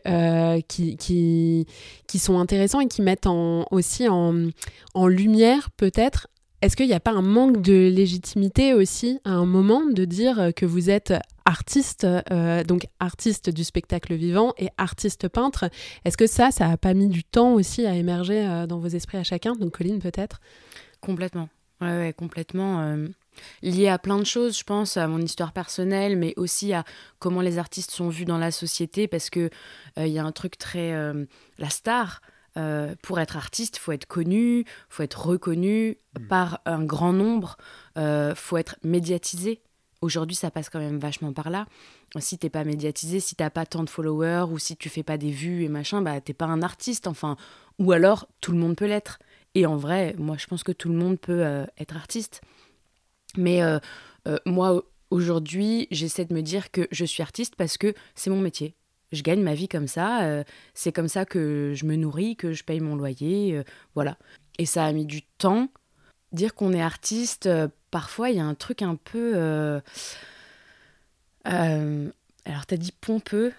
qui, 0.67 0.97
qui, 0.97 1.67
qui, 2.07 2.19
sont 2.19 2.39
intéressants 2.39 2.79
et 2.79 2.87
qui 2.87 3.01
mettent 3.01 3.27
en, 3.27 3.65
aussi 3.71 4.07
en, 4.07 4.49
en 4.93 5.07
lumière 5.07 5.69
peut-être 5.71 6.27
est-ce 6.65 6.75
qu'il 6.75 6.87
n'y 6.87 6.93
a 6.93 6.99
pas 6.99 7.11
un 7.11 7.21
manque 7.21 7.61
de 7.61 7.89
légitimité 7.89 8.73
aussi 8.73 9.19
à 9.23 9.29
un 9.29 9.45
moment 9.45 9.85
de 9.85 10.03
dire 10.03 10.49
que 10.55 10.65
vous 10.65 10.89
êtes 10.89 11.13
artiste, 11.45 12.07
euh, 12.31 12.63
donc 12.63 12.87
artiste 12.99 13.51
du 13.51 13.63
spectacle 13.63 14.15
vivant 14.15 14.51
et 14.57 14.69
artiste 14.79 15.27
peintre? 15.27 15.69
Est-ce 16.05 16.17
que 16.17 16.25
ça, 16.25 16.49
ça 16.49 16.67
n'a 16.67 16.77
pas 16.77 16.95
mis 16.95 17.07
du 17.07 17.23
temps 17.23 17.53
aussi 17.53 17.85
à 17.85 17.93
émerger 17.93 18.47
euh, 18.47 18.65
dans 18.65 18.79
vos 18.79 18.87
esprits 18.87 19.19
à 19.19 19.23
chacun? 19.23 19.53
Donc 19.53 19.77
Colline 19.77 19.99
peut-être? 19.99 20.41
Complètement. 21.01 21.49
Ouais, 21.81 22.15
complètement. 22.17 22.81
Euh, 22.81 23.07
lié 23.61 23.87
à 23.87 23.99
plein 23.99 24.17
de 24.17 24.25
choses, 24.25 24.57
je 24.57 24.63
pense, 24.63 24.97
à 24.97 25.07
mon 25.07 25.21
histoire 25.21 25.53
personnelle, 25.53 26.17
mais 26.17 26.33
aussi 26.35 26.73
à 26.73 26.83
comment 27.19 27.41
les 27.41 27.59
artistes 27.59 27.91
sont 27.91 28.09
vus 28.09 28.25
dans 28.25 28.39
la 28.39 28.49
société, 28.49 29.07
parce 29.07 29.29
que 29.29 29.51
il 29.97 30.07
y 30.07 30.17
a 30.17 30.25
un 30.25 30.31
truc 30.31 30.57
très... 30.57 30.93
la 31.57 31.69
star, 31.69 32.21
euh, 32.57 32.95
pour 33.01 33.19
être 33.19 33.35
artiste, 33.35 33.77
faut 33.77 33.91
être 33.91 34.05
connu, 34.05 34.65
faut 34.89 35.03
être 35.03 35.27
reconnu 35.27 35.97
mm. 36.17 36.27
par 36.27 36.61
un 36.65 36.83
grand 36.83 37.13
nombre, 37.13 37.57
euh, 37.97 38.33
faut 38.35 38.57
être 38.57 38.77
médiatisé. 38.83 39.61
Aujourd'hui, 40.01 40.35
ça 40.35 40.51
passe 40.51 40.69
quand 40.69 40.79
même 40.79 40.99
vachement 40.99 41.33
par 41.33 41.49
là. 41.49 41.65
Si 42.19 42.37
t'es 42.37 42.49
pas 42.49 42.63
médiatisé, 42.63 43.19
si 43.19 43.35
t'as 43.35 43.49
pas 43.49 43.65
tant 43.65 43.83
de 43.83 43.89
followers 43.89 44.45
ou 44.51 44.59
si 44.59 44.77
tu 44.77 44.89
fais 44.89 45.03
pas 45.03 45.17
des 45.17 45.31
vues 45.31 45.63
et 45.63 45.69
machin, 45.69 46.01
bah 46.01 46.21
t'es 46.21 46.33
pas 46.33 46.45
un 46.45 46.61
artiste. 46.61 47.07
Enfin, 47.07 47.37
ou 47.79 47.91
alors 47.91 48.27
tout 48.39 48.51
le 48.51 48.57
monde 48.57 48.75
peut 48.75 48.85
l'être. 48.85 49.19
Et 49.53 49.65
en 49.65 49.77
vrai, 49.77 50.15
moi, 50.17 50.37
je 50.37 50.47
pense 50.47 50.63
que 50.63 50.71
tout 50.71 50.89
le 50.89 50.95
monde 50.95 51.19
peut 51.19 51.45
euh, 51.45 51.65
être 51.77 51.95
artiste. 51.95 52.41
Mais 53.37 53.63
euh, 53.63 53.79
moi, 54.45 54.83
aujourd'hui, 55.09 55.87
j'essaie 55.91 56.25
de 56.25 56.33
me 56.33 56.41
dire 56.41 56.71
que 56.71 56.87
je 56.91 57.03
suis 57.03 57.23
artiste 57.23 57.55
parce 57.55 57.77
que 57.77 57.93
c'est 58.15 58.29
mon 58.29 58.39
métier 58.39 58.75
je 59.11 59.21
gagne 59.23 59.41
ma 59.41 59.53
vie 59.53 59.67
comme 59.67 59.87
ça, 59.87 60.23
euh, 60.23 60.43
c'est 60.73 60.91
comme 60.91 61.07
ça 61.07 61.25
que 61.25 61.73
je 61.75 61.85
me 61.85 61.95
nourris, 61.95 62.35
que 62.35 62.53
je 62.53 62.63
paye 62.63 62.79
mon 62.79 62.95
loyer, 62.95 63.57
euh, 63.57 63.63
voilà. 63.93 64.17
Et 64.57 64.65
ça 64.65 64.85
a 64.85 64.91
mis 64.91 65.05
du 65.05 65.21
temps. 65.37 65.69
Dire 66.31 66.53
qu'on 66.53 66.73
est 66.73 66.81
artiste, 66.81 67.45
euh, 67.45 67.67
parfois 67.91 68.29
il 68.29 68.37
y 68.37 68.39
a 68.39 68.45
un 68.45 68.55
truc 68.55 68.81
un 68.81 68.95
peu... 68.95 69.35
alors 71.45 72.65
t'as 72.67 72.77
dit 72.77 72.91
pompeux, 72.99 73.53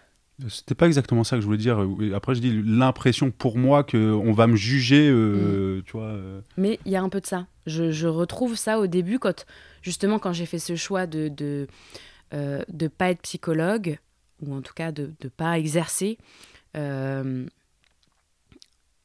c'était 0.51 0.75
pas 0.75 0.87
exactement 0.87 1.25
ça 1.25 1.37
que 1.37 1.41
je 1.41 1.47
voulais 1.47 1.57
dire. 1.57 1.79
Après, 2.15 2.35
je 2.35 2.43
dis 2.43 2.63
l'impression 2.63 3.31
pour 3.31 3.57
moi 3.57 3.85
qu'on 3.85 4.33
va 4.35 4.47
me 4.47 4.55
juger, 4.55 5.11
mm. 5.11 5.83
tu 5.87 5.93
vois. 5.93 6.15
Mais 6.59 6.79
il 6.85 6.93
y 6.93 6.97
a 6.97 7.03
un 7.03 7.09
peu 7.09 7.23
de 7.23 7.27
ça. 7.27 7.47
Je, 7.65 8.07
retrouve 8.07 8.55
ça 8.55 8.79
au 8.79 8.87
début, 8.87 9.19
quand 9.19 9.47
justement 9.81 10.19
quand 10.19 10.35
j'ai 10.35 10.45
fait 10.45 10.59
ce 10.59 10.77
choix 10.77 11.07
de 11.07 11.29
de, 11.29 11.67
de 12.33 12.89
pas 12.89 13.13
être 13.13 13.23
psychologue, 13.23 13.99
ou 14.43 14.55
en 14.55 14.63
tout 14.63 14.75
cas 14.75 14.93
de 14.93 15.13
ne 15.23 15.29
pas 15.29 15.59
exercer, 15.59 16.19
euh, 16.77 17.47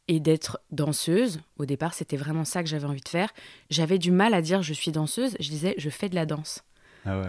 et 0.07 0.19
d'être 0.19 0.59
danseuse. 0.71 1.39
Au 1.57 1.65
départ, 1.65 1.93
c'était 1.93 2.17
vraiment 2.17 2.43
ça 2.43 2.63
que 2.63 2.69
j'avais 2.69 2.85
envie 2.85 3.01
de 3.01 3.07
faire. 3.07 3.31
J'avais 3.69 3.97
du 3.97 4.11
mal 4.11 4.33
à 4.33 4.41
dire 4.41 4.61
je 4.61 4.73
suis 4.73 4.91
danseuse, 4.91 5.37
je 5.39 5.49
disais 5.49 5.73
je 5.77 5.89
fais 5.89 6.09
de 6.09 6.15
la 6.15 6.25
danse. 6.25 6.63
Ah 7.05 7.19
ouais. 7.19 7.27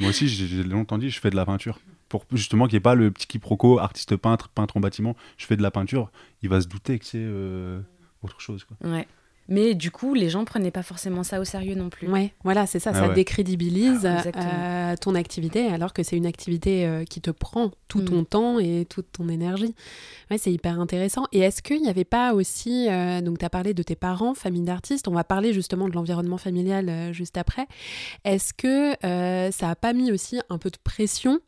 Moi 0.00 0.10
aussi, 0.10 0.28
j'ai 0.28 0.62
longtemps 0.62 0.98
dit 0.98 1.10
je 1.10 1.20
fais 1.20 1.30
de 1.30 1.36
la 1.36 1.46
peinture. 1.46 1.78
Pour 2.08 2.24
justement 2.32 2.66
qu'il 2.66 2.74
n'y 2.74 2.78
ait 2.78 2.80
pas 2.80 2.94
le 2.94 3.10
petit 3.10 3.26
quiproquo 3.26 3.78
artiste 3.78 4.16
peintre, 4.16 4.48
peintre 4.48 4.76
en 4.76 4.80
bâtiment, 4.80 5.16
je 5.38 5.46
fais 5.46 5.56
de 5.56 5.62
la 5.62 5.70
peinture. 5.70 6.10
Il 6.42 6.48
va 6.48 6.60
se 6.60 6.66
douter 6.66 6.98
que 6.98 7.04
c'est 7.06 7.22
euh, 7.22 7.80
autre 8.22 8.40
chose. 8.40 8.64
Quoi. 8.64 8.76
Ouais. 8.86 9.06
Mais 9.50 9.74
du 9.74 9.90
coup, 9.90 10.14
les 10.14 10.30
gens 10.30 10.44
prenaient 10.44 10.70
pas 10.70 10.84
forcément 10.84 11.24
ça 11.24 11.40
au 11.40 11.44
sérieux 11.44 11.74
non 11.74 11.90
plus. 11.90 12.08
Ouais, 12.08 12.32
voilà, 12.44 12.66
c'est 12.66 12.78
ça, 12.78 12.92
ah 12.94 13.00
ça 13.00 13.08
décrédibilise 13.08 14.06
ah, 14.06 14.22
euh, 14.36 14.96
ton 14.96 15.16
activité 15.16 15.66
alors 15.66 15.92
que 15.92 16.04
c'est 16.04 16.16
une 16.16 16.26
activité 16.26 16.86
euh, 16.86 17.04
qui 17.04 17.20
te 17.20 17.32
prend 17.32 17.72
tout 17.88 18.00
ton 18.02 18.20
mm. 18.20 18.26
temps 18.26 18.58
et 18.60 18.86
toute 18.88 19.10
ton 19.10 19.28
énergie. 19.28 19.74
Ouais, 20.30 20.38
c'est 20.38 20.52
hyper 20.52 20.78
intéressant. 20.78 21.24
Et 21.32 21.40
est-ce 21.40 21.62
qu'il 21.62 21.82
n'y 21.82 21.88
avait 21.88 22.04
pas 22.04 22.32
aussi, 22.32 22.88
euh, 22.88 23.20
donc 23.22 23.38
tu 23.38 23.44
as 23.44 23.50
parlé 23.50 23.74
de 23.74 23.82
tes 23.82 23.96
parents, 23.96 24.34
famille 24.34 24.62
d'artistes, 24.62 25.08
on 25.08 25.14
va 25.14 25.24
parler 25.24 25.52
justement 25.52 25.88
de 25.88 25.94
l'environnement 25.94 26.38
familial 26.38 27.12
juste 27.12 27.36
après. 27.36 27.66
Est-ce 28.24 28.54
que 28.54 28.94
ça 29.50 29.70
a 29.70 29.74
pas 29.74 29.92
mis 29.92 30.12
aussi 30.12 30.40
un 30.48 30.58
peu 30.58 30.70
de 30.70 30.78
pression 30.82 31.40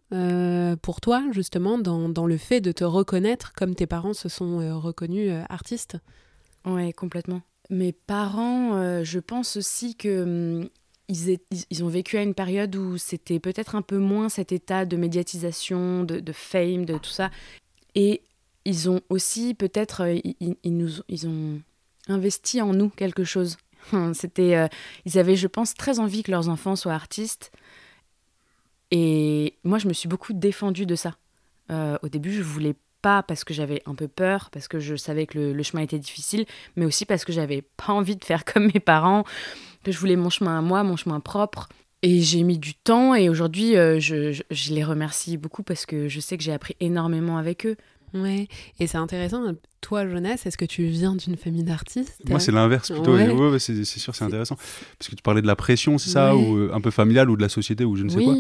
pour 0.83 1.01
toi 1.01 1.23
justement 1.31 1.79
dans, 1.79 2.09
dans, 2.09 2.27
le 2.27 2.37
fait 2.37 2.61
de 2.61 2.73
te 2.73 2.83
reconnaître 2.83 3.53
comme 3.53 3.77
tes 3.77 3.87
parents 3.87 4.13
se 4.13 4.29
sont 4.29 4.81
reconnus 4.81 5.33
artistes? 5.49 5.99
Ouais, 6.65 6.93
complètement 6.93 7.43
mes 7.73 7.93
parents, 7.93 8.77
euh, 8.77 9.03
je 9.03 9.19
pense 9.19 9.57
aussi 9.57 9.97
que 9.97 10.23
hum, 10.23 10.69
ils, 11.09 11.85
ont 11.85 11.89
vécu 11.89 12.17
à 12.17 12.23
une 12.23 12.35
période 12.35 12.77
où 12.77 12.99
c'était 12.99 13.41
peut-être 13.41 13.75
un 13.75 13.83
peu 13.83 13.99
moins 13.99 14.29
cet 14.29 14.53
état 14.53 14.85
de 14.85 14.97
médiatisation, 14.97 16.05
de, 16.05 16.33
fame, 16.33 16.85
de 16.85 16.97
tout 16.99 17.11
ça. 17.11 17.31
Et 17.95 18.23
ils 18.65 18.89
ont 18.89 19.01
aussi 19.09 19.55
peut-être, 19.55 20.03
euh, 20.03 20.21
ils, 20.41 20.77
nous, 20.77 20.91
ils 21.09 21.27
ont 21.27 21.61
investi 22.09 22.61
en 22.61 22.73
nous 22.73 22.89
quelque 22.91 23.25
chose. 23.25 23.57
C'était, 24.15 24.57
euh, 24.57 24.69
ils 25.05 25.19
avaient, 25.19 25.37
je 25.37 25.49
pense, 25.49 25.75
très 25.75 25.99
envie 25.99 26.23
que 26.23 26.31
leurs 26.31 26.49
enfants 26.49 26.77
soient 26.77 26.95
artistes. 26.95 27.53
Et 28.91 29.55
moi, 29.65 29.79
je 29.79 29.89
me 29.89 29.93
suis 29.95 30.09
beaucoup 30.09 30.35
défendue 30.35 30.87
de 30.87 30.95
ça. 30.95 31.17
Au 32.03 32.09
début, 32.11 32.33
je 32.33 32.43
voulais 32.43 32.75
pas 33.03 33.23
parce 33.23 33.45
que 33.45 33.53
j'avais 33.53 33.83
un 33.87 33.95
peu 33.95 34.09
peur, 34.09 34.49
parce 34.51 34.69
que 34.69 34.79
je 34.79 34.97
savais 34.97 35.27
que 35.27 35.39
le, 35.39 35.63
chemin 35.63 35.83
était 35.83 35.99
difficile, 35.99 36.47
mais 36.77 36.87
aussi 36.87 37.05
parce 37.05 37.25
que 37.25 37.33
j'avais 37.33 37.63
pas 37.63 37.93
envie 37.93 38.17
de 38.17 38.25
faire 38.25 38.45
comme 38.45 38.71
mes 38.73 38.81
parents, 38.81 39.25
que 39.85 39.93
je 39.93 39.99
voulais 39.99 40.17
mon 40.17 40.31
chemin 40.31 40.59
à 40.59 40.63
moi, 40.63 40.83
mon 40.85 40.97
chemin 40.97 41.21
propre. 41.21 41.69
Et 42.05 42.21
j'ai 42.21 42.43
mis 42.43 42.59
du 42.59 42.75
temps 42.75 43.15
et 43.15 43.29
aujourd'hui, 43.29 43.75
je, 43.75 44.43
je, 44.51 44.75
les 44.75 44.83
remercie 44.83 45.37
beaucoup 45.37 45.63
parce 45.63 45.87
que 45.87 46.09
je 46.09 46.19
sais 46.19 46.37
que 46.37 46.43
j'ai 46.43 46.53
appris 46.53 46.75
énormément 46.81 47.37
avec 47.37 47.65
eux. 47.65 47.77
Ouais, 48.15 48.49
et 48.79 48.87
c'est 48.87 48.99
intéressant. 48.99 49.43
Toi, 49.81 50.07
Jonas, 50.07 50.43
est-ce 50.45 50.59
que 50.59 50.65
tu 50.65 50.85
viens 50.85 51.17
d'une 51.17 51.37
famille 51.37 51.65
d'artistes? 51.65 52.21
Moi, 52.29 52.41
c'est 52.41 52.53
l'inverse 52.53 52.91
plutôt. 52.91 53.15
Ouais. 53.15 53.59
c'est 53.59 53.85
sûr, 53.85 54.15
c'est 54.15 54.25
intéressant. 54.25 54.57
Parce 54.99 55.09
que 55.11 55.17
tu 55.17 55.23
parlais 55.23 55.43
de 55.43 55.47
la 55.47 55.57
pression, 55.57 55.99
c'est 55.99 56.11
ça, 56.11 56.37
ou 56.37 56.57
euh, 56.57 56.71
un 56.75 56.81
peu 56.81 56.91
familiale, 56.91 57.31
ou 57.31 57.37
de 57.37 57.43
la 57.43 57.49
société, 57.49 57.85
ou 57.85 57.97
je 57.97 58.05
ne 58.05 58.09
sais 58.11 58.23
quoi. 58.23 58.37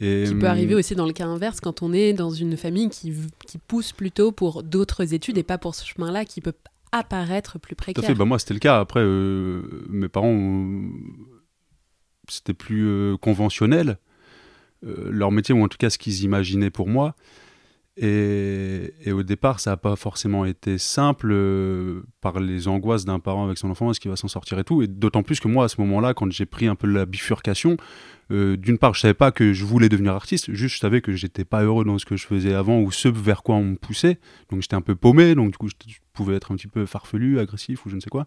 Et, 0.00 0.24
qui 0.26 0.34
peut 0.34 0.46
arriver 0.46 0.74
hum, 0.74 0.80
aussi 0.80 0.94
dans 0.94 1.06
le 1.06 1.12
cas 1.12 1.26
inverse 1.26 1.60
quand 1.60 1.82
on 1.82 1.92
est 1.92 2.12
dans 2.12 2.30
une 2.30 2.56
famille 2.56 2.88
qui, 2.88 3.12
qui 3.46 3.58
pousse 3.58 3.92
plutôt 3.92 4.32
pour 4.32 4.62
d'autres 4.62 5.14
études 5.14 5.38
et 5.38 5.42
pas 5.42 5.58
pour 5.58 5.74
ce 5.74 5.86
chemin-là 5.86 6.24
qui 6.24 6.40
peut 6.40 6.54
apparaître 6.90 7.58
plus 7.58 7.76
précaire. 7.76 8.02
Tout 8.02 8.10
à 8.10 8.12
fait. 8.12 8.18
Bah, 8.18 8.24
moi, 8.24 8.38
c'était 8.38 8.54
le 8.54 8.60
cas. 8.60 8.80
Après, 8.80 9.00
euh, 9.00 9.62
mes 9.88 10.08
parents, 10.08 10.68
c'était 12.28 12.54
plus 12.54 12.86
euh, 12.86 13.16
conventionnel. 13.16 13.98
leur 14.82 15.30
métier, 15.30 15.54
ou 15.54 15.62
en 15.62 15.68
tout 15.68 15.78
cas 15.78 15.90
ce 15.90 15.98
qu'ils 15.98 16.24
imaginaient 16.24 16.70
pour 16.70 16.88
moi. 16.88 17.14
Et, 17.98 19.12
au 19.12 19.22
départ, 19.22 19.60
ça 19.60 19.70
n'a 19.70 19.76
pas 19.76 19.96
forcément 19.96 20.46
été 20.46 20.78
simple 20.78 21.28
euh, 21.30 22.02
par 22.22 22.40
les 22.40 22.66
angoisses 22.66 23.04
d'un 23.04 23.18
parent 23.18 23.44
avec 23.44 23.58
son 23.58 23.70
enfant, 23.70 23.90
est-ce 23.90 24.00
qu'il 24.00 24.10
va 24.10 24.16
s'en 24.16 24.28
sortir 24.28 24.58
et 24.58 24.64
tout. 24.64 24.82
Et 24.82 24.86
d'autant 24.86 25.22
plus 25.22 25.40
que 25.40 25.48
moi, 25.48 25.66
à 25.66 25.68
ce 25.68 25.80
moment-là, 25.82 26.14
quand 26.14 26.30
j'ai 26.32 26.46
pris 26.46 26.66
un 26.66 26.74
peu 26.74 26.86
la 26.86 27.04
bifurcation, 27.04 27.76
euh, 28.30 28.56
d'une 28.56 28.78
part, 28.78 28.94
je 28.94 29.00
savais 29.00 29.14
pas 29.14 29.30
que 29.30 29.52
je 29.52 29.64
voulais 29.66 29.90
devenir 29.90 30.14
artiste, 30.14 30.52
juste 30.52 30.76
je 30.76 30.80
savais 30.80 31.02
que 31.02 31.12
j'étais 31.12 31.44
pas 31.44 31.64
heureux 31.64 31.84
dans 31.84 31.98
ce 31.98 32.06
que 32.06 32.16
je 32.16 32.26
faisais 32.26 32.54
avant 32.54 32.80
ou 32.80 32.90
ce 32.90 33.08
vers 33.08 33.42
quoi 33.42 33.56
on 33.56 33.64
me 33.64 33.76
poussait. 33.76 34.18
Donc 34.48 34.62
j'étais 34.62 34.76
un 34.76 34.80
peu 34.80 34.94
paumé, 34.94 35.34
donc 35.34 35.50
du 35.50 35.58
coup, 35.58 35.68
je 35.68 35.98
pouvais 36.14 36.36
être 36.36 36.50
un 36.50 36.56
petit 36.56 36.68
peu 36.68 36.86
farfelu, 36.86 37.40
agressif 37.40 37.84
ou 37.84 37.90
je 37.90 37.96
ne 37.96 38.00
sais 38.00 38.10
quoi. 38.10 38.26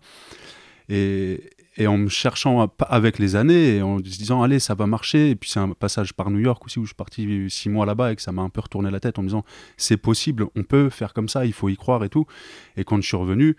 Et, 0.90 1.52
en 1.86 1.98
me 1.98 2.08
cherchant 2.08 2.74
avec 2.88 3.20
les 3.20 3.36
années 3.36 3.76
et 3.76 3.82
en 3.82 3.98
se 3.98 4.04
disant 4.04 4.42
allez 4.42 4.60
ça 4.60 4.76
va 4.76 4.88
marcher. 4.88 5.32
Et 5.32 5.36
puis 5.36 5.50
c'est 5.50 5.60
un 5.60 5.70
passage 5.72 6.14
par 6.14 6.32
New 6.32 6.40
York 6.40 6.64
aussi 6.66 6.80
où 6.80 6.84
je 6.84 6.90
suis 6.90 6.96
parti 6.96 7.50
six 7.50 7.70
mois 7.70 7.86
là-bas 7.86 8.14
et 8.14 8.16
que 8.16 8.22
ça 8.22 8.32
m'a 8.32 8.42
un 8.42 8.50
peu 8.50 8.62
retourné 8.62 8.90
la 8.92 9.02
tête 9.02 9.20
en 9.20 9.24
me 9.24 9.28
disant 9.28 9.44
c'est 9.76 9.98
possible 9.98 10.46
on 10.56 10.64
peut 10.64 10.90
faire 10.90 11.14
comme 11.14 11.28
ça 11.28 11.46
il 11.46 11.52
faut 11.52 11.68
y 11.68 11.76
croire 11.76 12.04
et 12.06 12.10
tout. 12.10 12.26
Et 12.78 12.86
quand 12.86 12.96
je 13.02 13.08
suis 13.08 13.18
revenu 13.18 13.58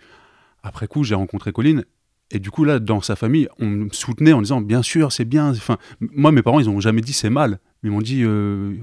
après 0.63 0.87
coup 0.87 1.03
j'ai 1.03 1.15
rencontré 1.15 1.51
Colline. 1.51 1.85
Et 2.31 2.39
du 2.39 2.49
coup 2.49 2.63
là 2.63 2.79
dans 2.79 3.01
sa 3.01 3.15
famille 3.15 3.47
on 3.59 3.67
me 3.67 3.89
soutenait 3.91 4.33
en 4.33 4.41
disant 4.41 4.61
bien 4.61 4.81
sûr 4.81 5.11
c'est 5.11 5.25
bien. 5.25 5.51
Enfin 5.51 5.77
moi 5.99 6.31
mes 6.31 6.41
parents 6.41 6.59
ils 6.59 6.69
ont 6.69 6.79
jamais 6.79 7.01
dit 7.01 7.13
c'est 7.13 7.29
mal. 7.29 7.59
Ils 7.83 7.91
m'ont 7.91 8.01
dit 8.01 8.23
euh, 8.23 8.75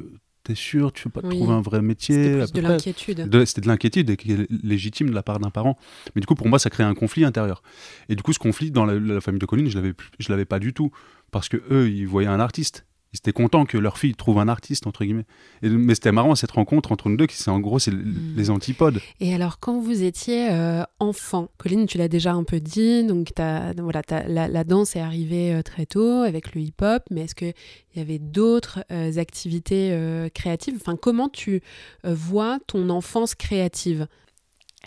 t'es 0.45 0.55
sûr, 0.55 0.93
tu 0.93 1.05
veux 1.05 1.11
pas 1.11 1.23
trouver 1.23 1.53
un 1.53 1.61
vrai 1.61 1.83
métier 1.83 2.45
C'était 2.47 2.61
de 2.61 2.69
l'inquiétude. 2.69 3.45
C'était 3.47 3.61
de 3.63 3.67
l'inquiétude 3.67 4.11
et 4.11 4.17
qui 4.17 4.33
est 4.33 4.47
légitime 4.63 5.11
de 5.11 5.15
la 5.15 5.23
part 5.23 5.41
d'un 5.41 5.51
parent. 5.51 5.77
Mais 6.15 6.21
du 6.21 6.27
coup, 6.27 6.35
pour 6.35 6.49
moi, 6.49 6.59
ça 6.59 6.71
crée 6.71 6.85
un 6.85 6.95
conflit 6.95 7.25
intérieur. 7.25 7.63
Et 8.09 8.15
du 8.15 8.23
coup, 8.23 8.33
ce 8.33 8.39
conflit 8.39 8.71
dans 8.71 8.85
la, 8.85 9.21
famille 9.21 9.41
de 9.41 9.47
Colline, 9.47 9.69
je 9.69 10.29
l'avais 10.29 10.45
pas 10.45 10.59
du 10.59 10.73
tout 10.73 10.93
parce 11.31 11.49
que 11.49 11.57
eux, 11.71 11.91
ils 11.91 12.07
voyaient 12.07 12.29
un 12.29 12.41
artiste 12.41 12.87
ils 13.15 13.19
étaient 13.19 13.33
contents 13.33 13.65
que 13.65 13.79
leur 13.79 13.97
fille 13.97 14.15
trouve 14.15 14.41
un 14.41 14.49
artiste, 14.49 14.89
entre 14.89 15.05
guillemets. 15.05 15.25
Et, 15.63 15.69
mais 15.69 15.95
c'était 15.95 16.11
marrant 16.11 16.35
cette 16.35 16.51
rencontre 16.51 16.91
entre 16.91 17.09
nous 17.09 17.17
deux, 17.17 17.27
qui 17.27 17.37
c'est 17.37 17.51
en 17.51 17.61
gros, 17.61 17.79
c'est 17.79 17.93
hmm. 17.93 18.35
les 18.37 18.51
antipodes. 18.51 19.01
Et 19.21 19.33
alors, 19.33 19.61
quand 19.61 19.79
vous 19.79 20.03
étiez 20.03 20.51
euh, 20.51 20.83
enfant, 20.99 21.49
Colline, 21.57 21.87
tu 21.87 21.97
l'as 21.97 22.09
déjà 22.09 22.33
un 22.33 22.43
peu 22.43 22.59
dit, 22.59 23.05
donc 23.05 23.33
voilà, 23.79 24.03
la, 24.27 24.65
danse 24.65 24.97
est 24.97 25.01
arrivée 25.01 25.55
euh, 25.55 25.63
très 25.63 25.87
tôt 25.87 26.23
avec 26.23 26.57
le 26.57 26.61
hip-hop, 26.61 27.05
mais 27.13 27.23
est-ce 27.23 27.37
qu'il 27.37 27.55
y 27.95 28.01
avait 28.01 28.19
d'autres 28.19 28.85
euh, 28.91 29.17
activités 29.17 29.97
créatives? 30.35 30.75
Enfin, 30.81 30.97
comment 30.97 31.29
tu 31.29 31.63
vois 32.03 32.59
ton 32.67 32.89
enfance 32.91 33.35
créative? 33.35 34.09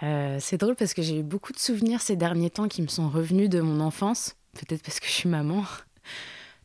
C'est 0.01 0.57
drôle 0.57 0.75
parce 0.75 0.93
que 0.93 1.01
j'ai 1.01 1.19
eu 1.19 1.23
beaucoup 1.23 1.53
de 1.53 1.59
souvenirs 1.59 2.01
ces 2.01 2.15
derniers 2.15 2.49
temps 2.49 2.67
qui 2.67 2.81
me 2.81 2.87
sont 2.87 3.09
revenus 3.09 3.49
de 3.49 3.61
mon 3.61 3.79
enfance, 3.79 4.35
peut-être 4.53 4.83
parce 4.83 4.99
que 4.99 5.07
je 5.07 5.11
suis 5.11 5.29
maman 5.29 5.63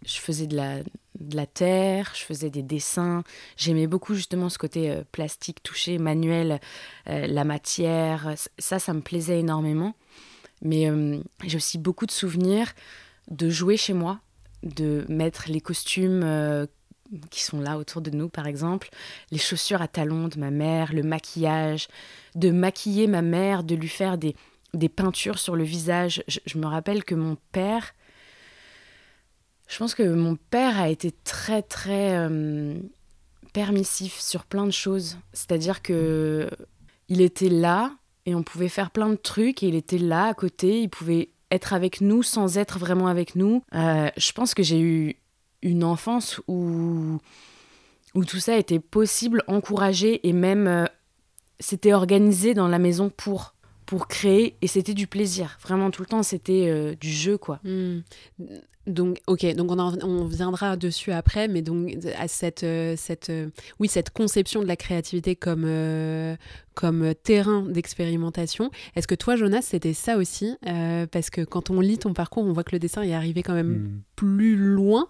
je 0.04 0.18
faisais 0.18 0.46
de 0.46 0.56
la, 0.56 0.82
de 1.20 1.36
la 1.36 1.46
terre, 1.46 2.12
je 2.14 2.22
faisais 2.22 2.50
des 2.50 2.62
dessins. 2.62 3.22
J'aimais 3.56 3.86
beaucoup 3.86 4.14
justement 4.14 4.48
ce 4.48 4.58
côté 4.58 4.90
euh, 4.90 5.02
plastique 5.12 5.62
touché, 5.62 5.98
manuel, 5.98 6.60
euh, 7.08 7.26
la 7.26 7.44
matière. 7.44 8.34
Ça, 8.58 8.78
ça 8.78 8.92
me 8.92 9.00
plaisait 9.00 9.40
énormément. 9.40 9.94
Mais 10.62 10.88
euh, 10.90 11.18
j'ai 11.44 11.56
aussi 11.56 11.78
beaucoup 11.78 12.06
de 12.06 12.12
souvenirs 12.12 12.72
de 13.30 13.50
jouer 13.50 13.76
chez 13.76 13.92
moi, 13.92 14.20
de 14.62 15.04
mettre 15.08 15.44
les 15.48 15.60
costumes 15.60 16.66
qui 17.30 17.42
sont 17.42 17.60
là 17.60 17.78
autour 17.78 18.00
de 18.00 18.10
nous, 18.10 18.28
par 18.28 18.46
exemple, 18.46 18.88
les 19.30 19.38
chaussures 19.38 19.82
à 19.82 19.88
talons 19.88 20.28
de 20.28 20.38
ma 20.38 20.50
mère, 20.50 20.92
le 20.92 21.02
maquillage, 21.02 21.88
de 22.34 22.50
maquiller 22.50 23.06
ma 23.06 23.22
mère, 23.22 23.64
de 23.64 23.74
lui 23.74 23.88
faire 23.88 24.18
des, 24.18 24.34
des 24.74 24.88
peintures 24.88 25.38
sur 25.38 25.56
le 25.56 25.64
visage. 25.64 26.24
je 26.26 26.58
me 26.58 26.66
rappelle 26.66 27.04
que 27.04 27.14
mon 27.14 27.36
père 27.52 27.94
je 29.72 29.78
pense 29.78 29.94
que 29.94 30.02
mon 30.02 30.36
père 30.36 30.78
a 30.78 30.90
été 30.90 31.12
très 31.24 31.62
très 31.62 32.14
euh, 32.14 32.74
permissif 33.54 34.20
sur 34.20 34.44
plein 34.44 34.66
de 34.66 34.70
choses. 34.70 35.16
C'est-à-dire 35.32 35.80
que 35.80 36.50
il 37.08 37.22
était 37.22 37.48
là 37.48 37.90
et 38.26 38.34
on 38.34 38.42
pouvait 38.42 38.68
faire 38.68 38.90
plein 38.90 39.08
de 39.08 39.16
trucs 39.16 39.62
et 39.62 39.68
il 39.68 39.74
était 39.74 39.96
là 39.96 40.26
à 40.26 40.34
côté. 40.34 40.82
Il 40.82 40.90
pouvait 40.90 41.30
être 41.50 41.72
avec 41.72 42.02
nous 42.02 42.22
sans 42.22 42.58
être 42.58 42.78
vraiment 42.78 43.06
avec 43.06 43.34
nous. 43.34 43.62
Euh, 43.74 44.10
je 44.14 44.32
pense 44.32 44.52
que 44.52 44.62
j'ai 44.62 44.78
eu 44.78 45.16
une 45.62 45.84
enfance 45.84 46.38
où 46.48 47.18
où 48.14 48.26
tout 48.26 48.40
ça 48.40 48.58
était 48.58 48.78
possible, 48.78 49.42
encouragé 49.46 50.28
et 50.28 50.34
même 50.34 50.66
euh, 50.66 50.84
c'était 51.60 51.94
organisé 51.94 52.52
dans 52.52 52.68
la 52.68 52.78
maison 52.78 53.08
pour 53.08 53.54
pour 53.86 54.06
créer 54.06 54.54
et 54.60 54.66
c'était 54.66 54.92
du 54.92 55.06
plaisir. 55.06 55.56
Vraiment 55.62 55.90
tout 55.90 56.02
le 56.02 56.08
temps, 56.08 56.22
c'était 56.22 56.94
du 56.96 57.10
jeu 57.10 57.38
quoi. 57.38 57.58
Hmm. 57.64 58.00
Donc, 58.86 59.20
ok, 59.28 59.54
donc 59.54 59.70
on, 59.70 59.78
on, 59.78 60.24
viendra 60.24 60.76
dessus 60.76 61.12
après, 61.12 61.46
mais 61.46 61.62
donc 61.62 61.94
à 62.18 62.26
cette, 62.26 62.64
euh, 62.64 62.94
cette, 62.96 63.30
euh, 63.30 63.48
oui, 63.78 63.86
cette 63.86 64.10
conception 64.10 64.60
de 64.60 64.66
la 64.66 64.74
créativité 64.74 65.36
comme, 65.36 65.62
euh, 65.66 66.34
comme 66.74 67.14
terrain 67.22 67.62
d'expérimentation. 67.62 68.72
Est-ce 68.96 69.06
que 69.06 69.14
toi, 69.14 69.36
Jonas, 69.36 69.62
c'était 69.62 69.92
ça 69.92 70.16
aussi 70.16 70.56
Parce 71.12 71.30
que 71.30 71.42
quand 71.42 71.70
on 71.70 71.78
lit 71.78 71.98
ton 71.98 72.12
parcours, 72.12 72.44
on 72.44 72.52
voit 72.52 72.64
que 72.64 72.72
le 72.72 72.80
dessin 72.80 73.02
est 73.02 73.14
arrivé 73.14 73.44
quand 73.44 73.54
même 73.54 73.72
hmm. 73.72 74.00
plus 74.16 74.56
loin, 74.56 75.06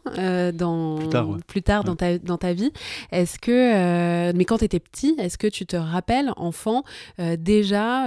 dans, 0.52 0.98
plus 1.46 1.62
tard, 1.62 1.84
dans, 1.84 1.96
ta, 1.96 2.18
dans 2.18 2.36
ta 2.36 2.52
vie. 2.52 2.72
Est-ce 3.10 3.38
que, 3.38 4.32
mais 4.32 4.44
quand 4.44 4.58
tu 4.58 4.64
étais 4.64 4.80
petit, 4.80 5.14
est-ce 5.18 5.38
que 5.38 5.46
tu 5.46 5.64
te 5.64 5.76
rappelles, 5.76 6.32
enfant, 6.36 6.84
déjà 7.38 8.06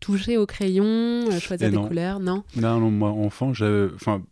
toucher 0.00 0.38
au 0.38 0.46
crayon, 0.46 1.30
choisir 1.40 1.70
des 1.70 1.76
couleurs? 1.76 2.20
Non? 2.20 2.42
Non, 2.56 2.80
non, 2.80 2.90
moi, 2.90 3.10
enfant, 3.10 3.52
j'avais. 3.52 3.92
Enfin, 3.94 4.22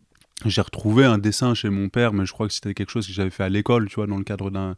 j'ai 0.49 0.61
retrouvé 0.61 1.05
un 1.05 1.17
dessin 1.17 1.53
chez 1.53 1.69
mon 1.69 1.89
père, 1.89 2.13
mais 2.13 2.25
je 2.25 2.33
crois 2.33 2.47
que 2.47 2.53
c'était 2.53 2.73
quelque 2.73 2.91
chose 2.91 3.07
que 3.07 3.13
j'avais 3.13 3.29
fait 3.29 3.43
à 3.43 3.49
l'école, 3.49 3.87
tu 3.89 3.95
vois, 3.95 4.07
dans 4.07 4.17
le 4.17 4.23
cadre 4.23 4.49
d'un 4.49 4.75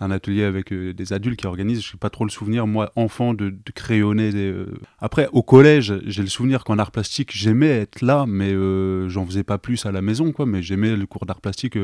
d'un 0.00 0.10
atelier 0.10 0.42
avec 0.44 0.72
euh, 0.72 0.92
des 0.92 1.12
adultes 1.12 1.38
qui 1.38 1.46
organisent. 1.46 1.82
Je 1.82 1.92
n'ai 1.92 1.98
pas 1.98 2.10
trop 2.10 2.24
le 2.24 2.30
souvenir, 2.30 2.66
moi, 2.66 2.92
enfant, 2.96 3.34
de, 3.34 3.54
crayonner. 3.74 4.32
Des, 4.32 4.50
euh. 4.50 4.74
Après, 4.98 5.28
au 5.32 5.42
collège, 5.42 5.94
j'ai 6.06 6.22
le 6.22 6.28
souvenir 6.28 6.64
qu'en 6.64 6.78
art 6.78 6.90
plastique, 6.90 7.30
j'aimais 7.32 7.68
être 7.68 8.02
là, 8.02 8.24
mais 8.26 8.52
euh, 8.52 9.08
j'en 9.08 9.24
faisais 9.24 9.44
pas 9.44 9.58
plus 9.58 9.86
à 9.86 9.92
la 9.92 10.02
maison, 10.02 10.32
quoi. 10.32 10.46
Mais 10.46 10.62
j'aimais 10.62 10.96
le 10.96 11.06
cours 11.06 11.26
d'art 11.26 11.40
plastique, 11.40 11.78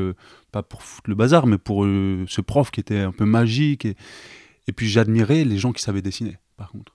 pas 0.51 0.63
pour 0.63 0.83
foutre 0.83 1.09
le 1.09 1.15
bazar, 1.15 1.47
mais 1.47 1.57
pour 1.57 1.83
ce 1.83 2.41
prof 2.41 2.71
qui 2.71 2.79
était 2.79 2.99
un 2.99 3.11
peu 3.11 3.25
magique. 3.25 3.85
Et, 3.85 3.95
et 4.67 4.73
puis 4.73 4.87
j'admirais 4.87 5.43
les 5.43 5.57
gens 5.57 5.71
qui 5.71 5.81
savaient 5.81 6.01
dessiner, 6.01 6.37
par 6.57 6.71
contre 6.71 6.93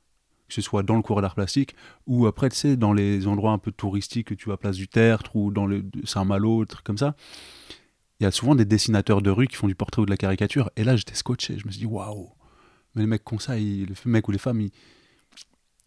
que 0.49 0.55
ce 0.55 0.61
soit 0.61 0.83
dans 0.83 0.97
le 0.97 1.03
cours 1.03 1.21
d'art 1.23 1.35
plastique 1.35 1.75
ou 2.07 2.27
après, 2.27 2.49
tu 2.49 2.57
sais, 2.57 2.77
dans 2.77 2.93
les 2.93 3.27
endroits 3.27 3.53
un 3.53 3.59
peu 3.59 3.73
touristiques 3.73 4.29
que 4.29 4.35
tu 4.35 4.49
vas 4.49 4.57
Place 4.57 4.77
du 4.77 4.89
Tertre 4.89 5.35
ou 5.37 5.51
dans 5.51 5.67
le 5.67 5.85
Saint-Malo, 6.05 6.65
comme 6.85 6.99
ça. 6.99 7.17
Il 8.21 8.25
y 8.25 8.27
a 8.27 8.31
souvent 8.31 8.55
des 8.55 8.65
dessinateurs 8.65 9.21
de 9.21 9.31
rue 9.31 9.47
qui 9.47 9.57
font 9.57 9.67
du 9.67 9.75
portrait 9.75 10.01
ou 10.03 10.07
de 10.07 10.11
la 10.11 10.17
caricature. 10.17 10.71
Et 10.77 10.85
là, 10.85 10.97
j'étais 10.97 11.15
scotché. 11.15 11.59
Je 11.59 11.67
me 11.67 11.71
suis 11.71 11.81
dit, 11.81 11.87
waouh! 11.87 12.31
Mais 12.95 13.03
les 13.03 13.07
mecs 13.07 13.25
comme 13.25 13.41
ça, 13.41 13.57
les 13.57 13.87
mecs 14.07 14.27
ou 14.27 14.31
les 14.31 14.39
femmes, 14.39 14.67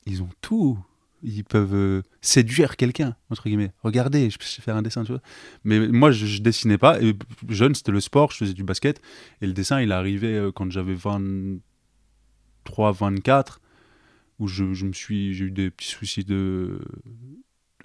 ils, 0.06 0.22
ont 0.22 0.30
tout. 0.42 0.78
Ils 1.24 1.44
peuvent 1.44 1.74
euh, 1.74 2.04
séduire 2.22 2.78
quelqu'un, 2.78 3.16
entre 3.32 3.46
guillemets. 3.46 3.72
Regardez, 3.82 4.30
je 4.30 4.38
peux 4.38 4.46
faire 4.46 4.76
un 4.76 4.84
dessin, 4.84 5.04
tu 5.04 5.14
vois. 5.14 5.22
Mais 5.64 5.88
moi, 5.88 6.12
je, 6.12 6.28
je 6.28 6.42
dessinais 6.42 6.78
pas. 6.78 7.00
Jeune, 7.48 7.74
c'était 7.74 7.92
le 7.92 8.00
sport, 8.00 8.32
je 8.32 8.38
faisais 8.38 8.54
du 8.54 8.64
basket. 8.64 9.02
Et 9.42 9.48
le 9.48 9.54
dessin, 9.54 9.82
il 9.82 9.92
arrivé 9.92 10.36
euh, 10.36 10.52
quand 10.52 10.70
j'avais 10.72 10.94
23, 10.94 12.92
24 12.92 13.60
où 14.40 14.48
je, 14.48 14.74
je 14.74 14.86
me 14.86 14.94
suis, 14.94 15.34
j'ai 15.34 15.46
eu 15.46 15.52
des 15.52 15.70
petits 15.70 15.90
soucis 15.90 16.24
de, 16.24 16.80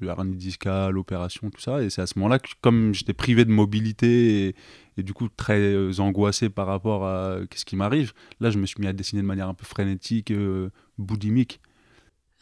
de 0.00 0.06
hernie 0.08 0.36
discale, 0.36 0.96
opération, 0.98 1.50
tout 1.50 1.60
ça. 1.60 1.82
Et 1.82 1.90
c'est 1.90 2.02
à 2.02 2.06
ce 2.06 2.18
moment-là 2.18 2.38
que, 2.38 2.48
comme 2.60 2.94
j'étais 2.94 3.12
privé 3.12 3.44
de 3.44 3.50
mobilité 3.50 4.54
et, 4.96 5.02
du 5.02 5.12
coup 5.12 5.28
très 5.28 5.58
euh, 5.58 5.92
angoissé 5.98 6.48
par 6.48 6.66
rapport 6.66 7.06
à 7.06 7.38
ce 7.54 7.64
qui 7.64 7.76
m'arrive, 7.76 8.12
là, 8.40 8.50
je 8.50 8.58
me 8.58 8.66
suis 8.66 8.80
mis 8.80 8.86
à 8.86 8.92
dessiner 8.92 9.22
de 9.22 9.26
manière 9.26 9.48
un 9.48 9.54
peu 9.54 9.64
frénétique, 9.64 10.30
euh. 10.30 10.70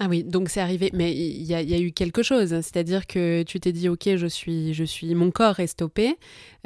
Ah 0.05 0.09
oui, 0.09 0.25
donc 0.25 0.49
c'est 0.49 0.59
arrivé, 0.59 0.91
mais 0.93 1.15
il 1.15 1.45
y, 1.45 1.55
a 1.55 1.79
eu 1.79 1.93
quelque 1.93 2.25
chose, 2.25 2.49
c'est-à-dire 2.49 3.07
que 3.07 3.45
tu 3.45 3.61
t'es 3.61 3.71
dit, 3.71 3.89
ok, 3.89 4.17
je 4.17 4.27
suis, 4.27 4.75
je 4.75 4.83
suis, 4.83 5.15
mon 5.15 5.31
corps 5.31 5.61
est 5.61 5.69
stoppé, 5.69 6.17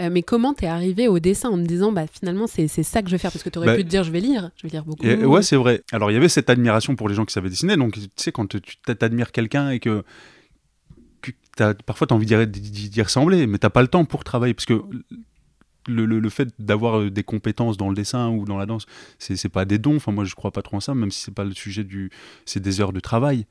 euh, 0.01 0.09
mais 0.11 0.23
comment 0.23 0.55
t'es 0.55 0.65
arrivé 0.65 1.07
au 1.07 1.19
dessin 1.19 1.51
en 1.51 1.59
me 1.59 1.67
disant, 1.67 1.93
bah 1.93 2.07
finalement 2.11 2.47
c'est 2.47 2.67
ça 2.67 3.03
que 3.03 3.09
je 3.09 3.13
vais 3.13 3.19
faire, 3.19 3.31
parce 3.31 3.45
que 3.45 3.51
tu 3.51 3.59
aurais 3.59 3.67
bah 3.67 3.77
pu 3.77 3.85
te 3.85 3.91
dire, 3.91 4.05
je 4.05 4.11
vais 4.11 4.21
lire, 4.21 4.53
je 4.57 4.63
vais 4.63 4.71
lire 4.71 4.87
beaucoup. 4.87 5.05
ouais, 5.05 5.43
c'est 5.43 5.57
vrai. 5.57 5.83
Alors 5.93 6.11
il 6.11 6.15
y 6.15 6.17
avait 6.17 6.31
cette 6.31 6.49
admiration 6.49 6.97
pour 6.97 7.11
les 7.11 7.15
gens 7.15 7.27
qui 7.27 7.35
savaient 7.35 7.51
dessiner, 7.51 7.77
donc 7.77 7.93
tu 7.93 8.01
sais 8.17 8.33
quand 8.33 8.47
tu 8.49 8.63
t'admires 8.87 9.33
quelqu'un 9.33 9.69
et 9.69 9.81
que, 9.81 10.03
parfois 11.85 12.07
tu 12.07 12.15
as 12.15 12.17
envie 12.17 12.47
d'y 12.47 13.03
ressembler, 13.03 13.47
mais 13.47 13.59
t'as 13.59 13.69
pas 13.69 13.83
le 13.83 13.89
temps 13.89 14.07
pour 14.07 14.25
travailler, 14.25 14.55
parce 14.55 14.65
que 14.65 14.81
le, 15.89 16.29
fait 16.29 16.49
d'avoir 16.59 16.99
euh, 16.99 17.11
des 17.11 17.23
compétences 17.23 17.77
dans 17.77 17.89
le 17.89 17.95
dessin 17.95 18.31
ou 18.31 18.45
dans 18.45 18.59
la 18.59 18.67
danse, 18.67 18.87
c'est 19.19 19.49
pas 19.49 19.65
des 19.65 19.79
dons. 19.79 19.97
Enfin, 19.97 20.13
moi, 20.13 20.25
je 20.25 20.35
crois 20.35 20.51
pas 20.51 20.63
trop 20.63 20.77
en 20.77 20.81
ça, 20.81 20.95
même 20.95 21.11
si 21.11 21.23
c'est 21.23 21.35
pas 21.35 21.45
le 21.45 21.55
sujet 21.55 21.85
du. 21.85 22.11
C'est 22.45 22.61
des 22.61 22.81
heures 22.81 22.93
de 22.93 23.01
travail. 23.01 23.47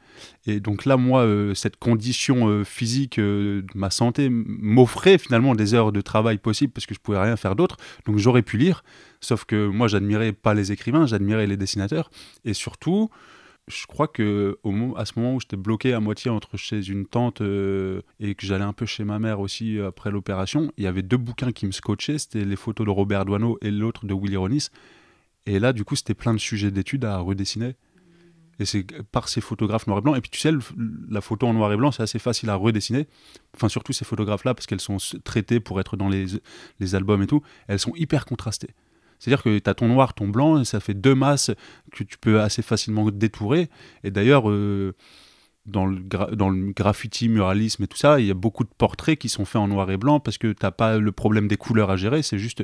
Et 0.45 0.59
donc 0.59 0.85
là, 0.85 0.97
moi, 0.97 1.21
euh, 1.21 1.53
cette 1.53 1.77
condition 1.77 2.47
euh, 2.47 2.63
physique 2.63 3.19
de 3.19 3.65
ma 3.73 3.89
santé 3.89 4.29
m'offrait 4.29 5.17
finalement 5.17 5.55
des 5.55 5.73
heures 5.73 5.91
de 5.91 6.01
travail 6.01 6.37
possibles 6.37 6.73
parce 6.73 6.85
que 6.85 6.93
je 6.93 6.99
pouvais 6.99 7.19
rien 7.19 7.35
faire 7.35 7.55
d'autre. 7.55 7.77
Donc 8.05 8.17
j'aurais 8.17 8.43
pu 8.43 8.57
lire. 8.57 8.83
Sauf 9.21 9.45
que 9.45 9.67
moi, 9.67 9.87
j'admirais 9.87 10.33
pas 10.33 10.53
les 10.53 10.71
écrivains, 10.71 11.05
j'admirais 11.07 11.47
les 11.47 11.57
dessinateurs. 11.57 12.11
Et 12.43 12.53
surtout, 12.53 13.09
je 13.67 13.87
crois 13.87 14.07
que 14.07 14.59
au 14.63 14.95
à 14.95 15.05
ce 15.05 15.13
moment 15.17 15.35
où 15.35 15.39
j'étais 15.39 15.57
bloqué 15.57 15.93
à 15.93 15.99
moitié 15.99 16.29
entre 16.29 16.55
chez 16.57 16.87
une 16.87 17.05
tante 17.05 17.41
euh, 17.41 18.01
et 18.19 18.35
que 18.35 18.45
j'allais 18.45 18.63
un 18.63 18.73
peu 18.73 18.85
chez 18.85 19.03
ma 19.03 19.17
mère 19.17 19.39
aussi 19.39 19.77
euh, 19.77 19.87
après 19.87 20.11
l'opération, 20.11 20.71
il 20.77 20.83
y 20.83 20.87
avait 20.87 21.01
deux 21.01 21.17
bouquins 21.17 21.51
qui 21.51 21.65
me 21.65 21.71
scotchaient, 21.71 22.19
c'était 22.19 22.45
les 22.45 22.55
photos 22.55 22.85
de 22.85 22.91
Robert 22.91 23.25
Doisneau 23.25 23.57
et 23.61 23.71
l'autre 23.71 24.05
de 24.05 24.13
Willy 24.13 24.37
Ronis. 24.37 24.69
Et 25.47 25.59
là, 25.59 25.73
du 25.73 25.83
coup, 25.83 25.95
c'était 25.95 26.13
plein 26.13 26.33
de 26.33 26.39
sujets 26.39 26.71
d'études 26.71 27.05
à 27.05 27.17
redessiner. 27.19 27.75
Et 28.57 28.65
c'est 28.65 28.85
par 29.11 29.27
ces 29.27 29.41
photographes 29.41 29.85
noir 29.85 29.99
et 29.99 30.01
blanc. 30.01 30.15
Et 30.15 30.21
puis 30.21 30.29
tu 30.29 30.39
sais, 30.39 30.51
la 31.09 31.21
photo 31.21 31.45
en 31.47 31.53
noir 31.53 31.71
et 31.73 31.77
blanc, 31.77 31.91
c'est 31.91 32.03
assez 32.03 32.19
facile 32.19 32.49
à 32.49 32.55
redessiner. 32.55 33.07
Enfin, 33.55 33.67
surtout 33.67 33.93
ces 33.93 34.05
photographes-là, 34.05 34.53
parce 34.53 34.65
qu'elles 34.65 34.79
sont 34.79 34.97
traitées 35.23 35.59
pour 35.59 35.79
être 35.79 35.97
dans 35.97 36.07
les, 36.07 36.25
les 36.79 36.95
albums 36.95 37.21
et 37.21 37.27
tout. 37.27 37.41
Elles 37.67 37.79
sont 37.79 37.93
hyper 37.95 38.25
contrastées. 38.25 38.73
C'est-à-dire 39.19 39.43
que 39.43 39.59
tu 39.59 39.69
as 39.69 39.73
ton 39.73 39.87
noir, 39.87 40.13
ton 40.13 40.27
blanc, 40.27 40.59
et 40.59 40.65
ça 40.65 40.79
fait 40.79 40.93
deux 40.93 41.15
masses 41.15 41.51
que 41.91 42.03
tu 42.03 42.17
peux 42.17 42.41
assez 42.41 42.61
facilement 42.61 43.09
détourer. 43.11 43.69
Et 44.03 44.11
d'ailleurs, 44.11 44.49
euh, 44.49 44.93
dans, 45.65 45.85
le 45.85 45.99
dans 46.35 46.49
le 46.49 46.71
graffiti, 46.73 47.27
muralisme 47.27 47.83
et 47.83 47.87
tout 47.87 47.97
ça, 47.97 48.19
il 48.19 48.27
y 48.27 48.31
a 48.31 48.35
beaucoup 48.35 48.63
de 48.63 48.69
portraits 48.77 49.17
qui 49.17 49.29
sont 49.29 49.45
faits 49.45 49.57
en 49.57 49.67
noir 49.67 49.89
et 49.89 49.97
blanc 49.97 50.19
parce 50.19 50.37
que 50.37 50.47
tu 50.47 50.63
n'as 50.63 50.71
pas 50.71 50.97
le 50.97 51.11
problème 51.11 51.47
des 51.47 51.57
couleurs 51.57 51.89
à 51.89 51.95
gérer. 51.95 52.21
C'est 52.21 52.37
juste. 52.37 52.63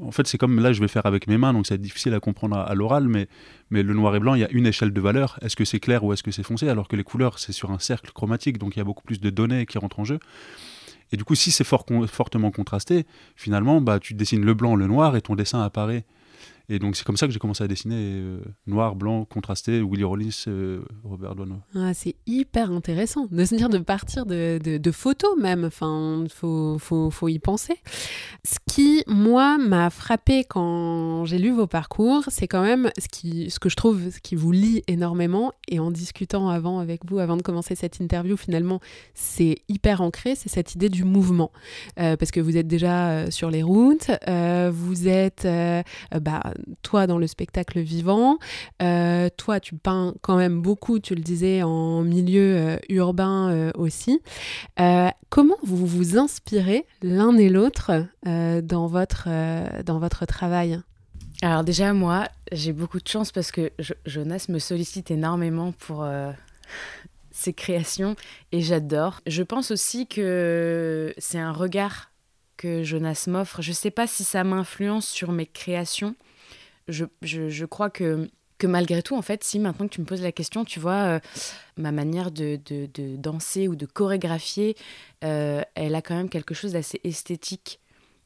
En 0.00 0.12
fait, 0.12 0.26
c'est 0.26 0.38
comme 0.38 0.60
là, 0.60 0.72
je 0.72 0.80
vais 0.80 0.88
faire 0.88 1.06
avec 1.06 1.26
mes 1.26 1.36
mains, 1.36 1.52
donc 1.52 1.66
c'est 1.66 1.80
difficile 1.80 2.14
à 2.14 2.20
comprendre 2.20 2.56
à, 2.56 2.74
l'oral, 2.74 3.08
mais, 3.08 3.28
mais 3.70 3.82
le 3.82 3.94
noir 3.94 4.14
et 4.16 4.20
blanc, 4.20 4.34
il 4.34 4.40
y 4.40 4.44
a 4.44 4.50
une 4.50 4.66
échelle 4.66 4.92
de 4.92 5.00
valeur. 5.00 5.38
Est-ce 5.42 5.56
que 5.56 5.64
c'est 5.64 5.80
clair 5.80 6.04
ou 6.04 6.12
est-ce 6.12 6.22
que 6.22 6.30
c'est 6.30 6.42
foncé? 6.42 6.68
Alors 6.68 6.88
que 6.88 6.96
les 6.96 7.04
couleurs, 7.04 7.38
c'est 7.38 7.52
sur 7.52 7.70
un 7.70 7.78
cercle 7.78 8.12
chromatique, 8.12 8.58
donc 8.58 8.76
il 8.76 8.78
y 8.78 8.82
a 8.82 8.84
beaucoup 8.84 9.02
plus 9.02 9.20
de 9.20 9.30
données 9.30 9.66
qui 9.66 9.76
rentrent 9.78 10.00
en 10.00 10.04
jeu. 10.04 10.18
Et 11.12 11.16
du 11.16 11.24
coup, 11.24 11.34
si 11.34 11.50
c'est 11.50 11.64
fortement 11.64 12.50
contrasté, 12.50 13.06
finalement, 13.36 13.80
bah, 13.80 13.98
tu 13.98 14.14
dessines 14.14 14.44
le 14.44 14.54
blanc, 14.54 14.76
le 14.76 14.86
noir, 14.86 15.16
et 15.16 15.22
ton 15.22 15.34
dessin 15.34 15.62
apparaît. 15.62 16.04
Et 16.70 16.78
donc 16.78 16.96
c'est 16.96 17.04
comme 17.04 17.16
ça 17.16 17.26
que 17.26 17.32
j'ai 17.32 17.38
commencé 17.38 17.64
à 17.64 17.68
dessiner 17.68 17.96
euh, 17.96 18.40
noir, 18.66 18.94
blanc, 18.94 19.24
contrasté, 19.24 19.80
Willy 19.80 20.04
Rollins, 20.04 20.28
euh, 20.48 20.82
Robert 21.02 21.34
Doisneau. 21.34 21.60
Ah, 21.74 21.94
c'est 21.94 22.14
hyper 22.26 22.70
intéressant 22.70 23.26
de 23.30 23.44
se 23.46 23.54
dire 23.54 23.70
de 23.70 23.78
partir 23.78 24.26
de, 24.26 24.58
de, 24.58 24.90
photos 24.90 25.38
même. 25.38 25.64
Enfin, 25.64 26.24
faut, 26.28 26.76
faut, 26.78 27.10
faut, 27.10 27.28
y 27.28 27.38
penser. 27.38 27.76
Ce 28.44 28.58
qui, 28.70 29.02
moi, 29.06 29.56
m'a 29.56 29.88
frappé 29.88 30.44
quand 30.44 31.24
j'ai 31.24 31.38
lu 31.38 31.52
vos 31.52 31.66
parcours, 31.66 32.24
c'est 32.28 32.48
quand 32.48 32.62
même 32.62 32.90
ce, 32.98 33.08
qui, 33.08 33.50
ce 33.50 33.58
que 33.58 33.70
je 33.70 33.76
trouve, 33.76 34.10
ce 34.10 34.20
qui 34.20 34.34
vous 34.34 34.52
lie 34.52 34.82
énormément. 34.88 35.52
Et 35.68 35.78
en 35.78 35.90
discutant 35.90 36.50
avant 36.50 36.80
avec 36.80 37.00
vous, 37.08 37.18
avant 37.18 37.38
de 37.38 37.42
commencer 37.42 37.76
cette 37.76 37.98
interview, 37.98 38.36
finalement, 38.36 38.80
c'est 39.14 39.56
hyper 39.68 40.02
ancré, 40.02 40.34
c'est 40.34 40.50
cette 40.50 40.74
idée 40.74 40.90
du 40.90 41.04
mouvement. 41.04 41.50
Euh, 41.98 42.16
parce 42.18 42.30
que 42.30 42.40
vous 42.40 42.58
êtes 42.58 42.68
déjà 42.68 43.30
sur 43.30 43.50
les 43.50 43.62
routes, 43.62 44.10
vous 44.70 45.08
êtes 45.08 45.48
bah, 46.20 46.42
toi 46.82 47.06
dans 47.06 47.18
le 47.18 47.26
spectacle 47.26 47.80
vivant, 47.80 48.38
euh, 48.82 49.28
toi 49.36 49.60
tu 49.60 49.74
peins 49.74 50.14
quand 50.20 50.36
même 50.36 50.60
beaucoup, 50.60 50.98
tu 50.98 51.14
le 51.14 51.22
disais, 51.22 51.62
en 51.62 52.02
milieu 52.02 52.56
euh, 52.56 52.76
urbain 52.88 53.50
euh, 53.50 53.70
aussi. 53.74 54.20
comment 55.28 55.56
vous 55.62 55.86
vous 55.86 56.18
inspirez 56.18 56.86
l'un 57.02 57.36
et 57.36 57.48
l'autre 57.48 58.06
dans, 58.24 58.86
votre, 58.86 59.28
dans 59.82 59.98
votre 59.98 60.26
travail? 60.26 60.80
Alors 61.42 61.64
déjà 61.64 61.92
moi 61.92 62.28
j'ai 62.52 62.72
beaucoup 62.72 62.98
de 62.98 63.08
chance 63.08 63.30
parce 63.30 63.52
que 63.52 63.70
Jonas 64.06 64.46
me 64.48 64.58
sollicite 64.58 65.10
énormément 65.10 65.72
pour 65.72 66.06
ses 67.30 67.52
créations 67.52 68.16
et 68.52 68.60
j'adore. 68.60 69.20
Je 69.26 69.42
pense 69.42 69.70
aussi 69.70 70.06
que 70.06 71.14
c'est 71.18 71.38
un 71.38 71.52
regard 71.52 72.10
que 72.58 72.82
Jonas 72.82 73.24
m'offre. 73.28 73.62
Je 73.62 73.70
ne 73.70 73.74
sais 73.74 73.90
pas 73.90 74.06
si 74.06 74.24
ça 74.24 74.44
m'influence 74.44 75.08
sur 75.08 75.32
mes 75.32 75.46
créations, 75.46 76.14
je, 76.88 77.04
je, 77.22 77.48
je, 77.48 77.64
crois 77.64 77.90
que, 77.90 78.28
que 78.58 78.66
malgré 78.66 79.02
tout, 79.02 79.16
en 79.16 79.22
fait, 79.22 79.44
si 79.44 79.58
maintenant 79.58 79.86
que 79.86 79.94
tu 79.94 80.00
me 80.00 80.06
poses 80.06 80.22
la 80.22 80.32
question, 80.32 80.64
tu 80.64 80.80
vois, 80.80 81.16
euh, 81.16 81.20
ma 81.76 81.92
manière 81.92 82.30
de, 82.30 82.58
de, 82.66 82.88
de, 82.92 83.16
danser 83.16 83.68
ou 83.68 83.76
de 83.76 83.86
chorégraphier, 83.86 84.76
euh, 85.24 85.62
elle 85.74 85.94
a 85.94 86.02
quand 86.02 86.16
même 86.16 86.28
quelque 86.28 86.54
chose 86.54 86.72
d'assez 86.72 87.00
esthétique. 87.04 87.80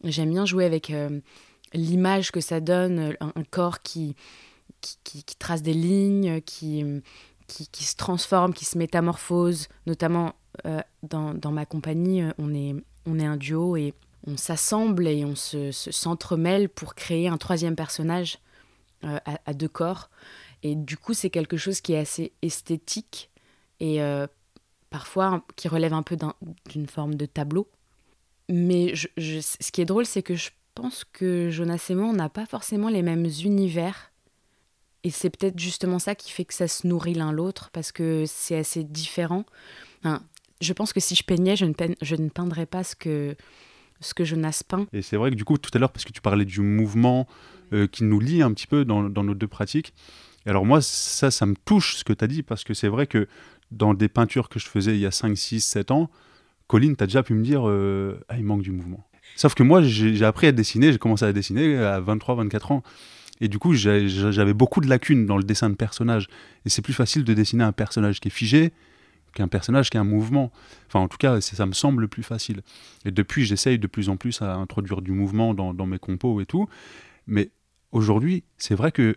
J'aime 0.04 0.30
bien 0.30 0.46
jouer 0.46 0.64
avec 0.64 0.90
euh, 0.90 1.20
l'image 1.72 2.32
que 2.32 2.40
ça 2.40 2.60
donne, 2.60 3.16
un, 3.20 3.44
corps 3.50 3.82
qui 3.82 4.16
qui, 4.80 5.22
qui, 5.22 5.36
trace 5.36 5.62
des 5.62 5.74
lignes, 5.74 6.40
qui, 6.40 6.84
qui, 7.46 7.68
qui, 7.68 7.84
se 7.84 7.94
transforme, 7.94 8.52
qui 8.52 8.64
se 8.64 8.76
métamorphose. 8.76 9.68
Notamment 9.86 10.34
dans, 11.04 11.34
dans, 11.34 11.52
ma 11.52 11.66
compagnie, 11.66 12.24
on 12.38 12.52
est, 12.52 12.74
on 13.06 13.20
est 13.20 13.24
un 13.24 13.36
duo 13.36 13.76
et 13.76 13.94
on 14.26 14.36
s'assemble 14.36 15.06
et 15.08 15.24
on 15.24 15.34
se, 15.34 15.70
s'entremêle 15.72 16.68
pour 16.68 16.94
créer 16.94 17.28
un 17.28 17.38
troisième 17.38 17.76
personnage 17.76 18.38
euh, 19.04 19.18
à, 19.44 19.54
deux 19.54 19.68
corps. 19.68 20.10
Et 20.62 20.74
du 20.74 20.96
coup, 20.96 21.14
c'est 21.14 21.30
quelque 21.30 21.56
chose 21.56 21.80
qui 21.80 21.92
est 21.92 21.98
assez 21.98 22.32
esthétique 22.42 23.30
et 23.80 24.02
euh, 24.02 24.26
parfois 24.90 25.44
qui 25.56 25.68
relève 25.68 25.92
un 25.92 26.02
peu 26.02 26.16
d'une 26.68 26.86
forme 26.86 27.16
de 27.16 27.26
tableau. 27.26 27.68
Mais 28.48 28.94
je, 28.94 29.08
ce 29.16 29.72
qui 29.72 29.80
est 29.80 29.84
drôle, 29.86 30.06
c'est 30.06 30.22
que 30.22 30.34
je 30.34 30.50
pense 30.74 31.04
que 31.04 31.50
Jonas 31.50 31.84
et 31.90 31.94
moi, 31.94 32.06
on 32.06 32.12
n'a 32.12 32.28
pas 32.28 32.46
forcément 32.46 32.88
les 32.88 33.02
mêmes 33.02 33.26
univers. 33.44 34.12
Et 35.04 35.10
c'est 35.10 35.30
peut-être 35.30 35.58
justement 35.58 35.98
ça 35.98 36.14
qui 36.14 36.30
fait 36.30 36.44
que 36.44 36.54
ça 36.54 36.68
se 36.68 36.86
nourrit 36.86 37.14
l'un 37.14 37.32
l'autre, 37.32 37.70
parce 37.70 37.90
que 37.90 38.24
c'est 38.26 38.56
assez 38.56 38.84
différent. 38.84 39.44
je 40.60 40.72
pense 40.72 40.92
que 40.92 41.00
si 41.00 41.16
je 41.16 41.24
peignais, 41.24 41.56
je 41.56 41.64
ne, 41.64 41.74
je 42.00 42.14
ne 42.14 42.28
peindrais 42.28 42.66
pas 42.66 42.84
ce 42.84 42.94
que, 42.94 43.36
ce 44.02 44.14
que 44.14 44.24
Jonas 44.24 44.62
peint. 44.66 44.86
Et 44.92 45.02
c'est 45.02 45.16
vrai 45.16 45.30
que 45.30 45.36
du 45.36 45.44
coup, 45.44 45.58
tout 45.58 45.70
à 45.74 45.78
l'heure, 45.78 45.92
parce 45.92 46.04
que 46.04 46.12
tu 46.12 46.20
parlais 46.20 46.44
du 46.44 46.60
mouvement, 46.60 47.26
euh, 47.72 47.86
qui 47.86 48.04
nous 48.04 48.20
lie 48.20 48.42
un 48.42 48.52
petit 48.52 48.66
peu 48.66 48.84
dans, 48.84 49.02
nos 49.02 49.34
deux 49.34 49.48
pratiques. 49.48 49.94
alors 50.44 50.66
moi, 50.66 50.82
ça, 50.82 51.30
ça 51.30 51.46
me 51.46 51.54
touche 51.64 51.96
ce 51.96 52.04
que 52.04 52.12
tu 52.12 52.22
as 52.24 52.28
dit, 52.28 52.42
parce 52.42 52.64
que 52.64 52.74
c'est 52.74 52.88
vrai 52.88 53.06
que 53.06 53.26
dans 53.70 53.94
des 53.94 54.08
peintures 54.08 54.48
que 54.48 54.58
je 54.58 54.66
faisais 54.66 54.94
il 54.94 55.00
y 55.00 55.06
a 55.06 55.10
5, 55.10 55.36
6, 55.36 55.60
7 55.60 55.90
ans, 55.90 56.10
Colline, 56.66 56.96
tu 56.96 57.04
as 57.04 57.06
déjà 57.06 57.22
pu 57.22 57.34
me 57.34 57.42
dire, 57.42 57.68
euh, 57.68 58.20
ah, 58.28 58.36
il 58.36 58.44
manque 58.44 58.62
du 58.62 58.70
mouvement. 58.70 59.06
Sauf 59.36 59.54
que 59.54 59.62
moi, 59.62 59.82
j'ai 59.82 60.24
appris 60.24 60.46
à 60.46 60.52
dessiner, 60.52 60.92
j'ai 60.92 60.98
commencé 60.98 61.24
à 61.24 61.32
dessiner 61.32 61.78
à 61.78 62.00
23, 62.00 62.34
24 62.34 62.72
ans. 62.72 62.82
Et 63.40 63.48
du 63.48 63.58
coup, 63.58 63.72
j'avais 63.74 64.54
beaucoup 64.54 64.80
de 64.80 64.88
lacunes 64.88 65.26
dans 65.26 65.36
le 65.36 65.42
dessin 65.42 65.70
de 65.70 65.74
personnage. 65.74 66.28
Et 66.64 66.68
c'est 66.68 66.82
plus 66.82 66.92
facile 66.92 67.24
de 67.24 67.34
dessiner 67.34 67.64
un 67.64 67.72
personnage 67.72 68.20
qui 68.20 68.28
est 68.28 68.32
figé 68.32 68.72
qu'un 69.34 69.48
personnage 69.48 69.90
qui 69.90 69.96
a 69.96 70.00
un 70.00 70.04
mouvement. 70.04 70.52
Enfin, 70.88 71.00
en 71.00 71.08
tout 71.08 71.18
cas, 71.18 71.40
ça 71.40 71.66
me 71.66 71.72
semble 71.72 72.08
plus 72.08 72.22
facile. 72.22 72.62
Et 73.04 73.10
depuis, 73.10 73.44
j'essaye 73.44 73.78
de 73.78 73.86
plus 73.86 74.08
en 74.08 74.16
plus 74.16 74.42
à 74.42 74.54
introduire 74.54 75.02
du 75.02 75.12
mouvement 75.12 75.54
dans, 75.54 75.74
dans 75.74 75.86
mes 75.86 75.98
compos 75.98 76.40
et 76.40 76.46
tout. 76.46 76.68
Mais 77.26 77.50
aujourd'hui, 77.92 78.44
c'est 78.58 78.74
vrai 78.74 78.92
que 78.92 79.16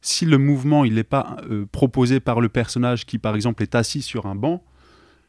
si 0.00 0.26
le 0.26 0.36
mouvement 0.36 0.84
il 0.84 0.94
n'est 0.94 1.04
pas 1.04 1.36
euh, 1.48 1.64
proposé 1.70 2.20
par 2.20 2.40
le 2.40 2.48
personnage 2.48 3.06
qui, 3.06 3.18
par 3.18 3.34
exemple, 3.34 3.62
est 3.62 3.74
assis 3.74 4.02
sur 4.02 4.26
un 4.26 4.34
banc, 4.34 4.64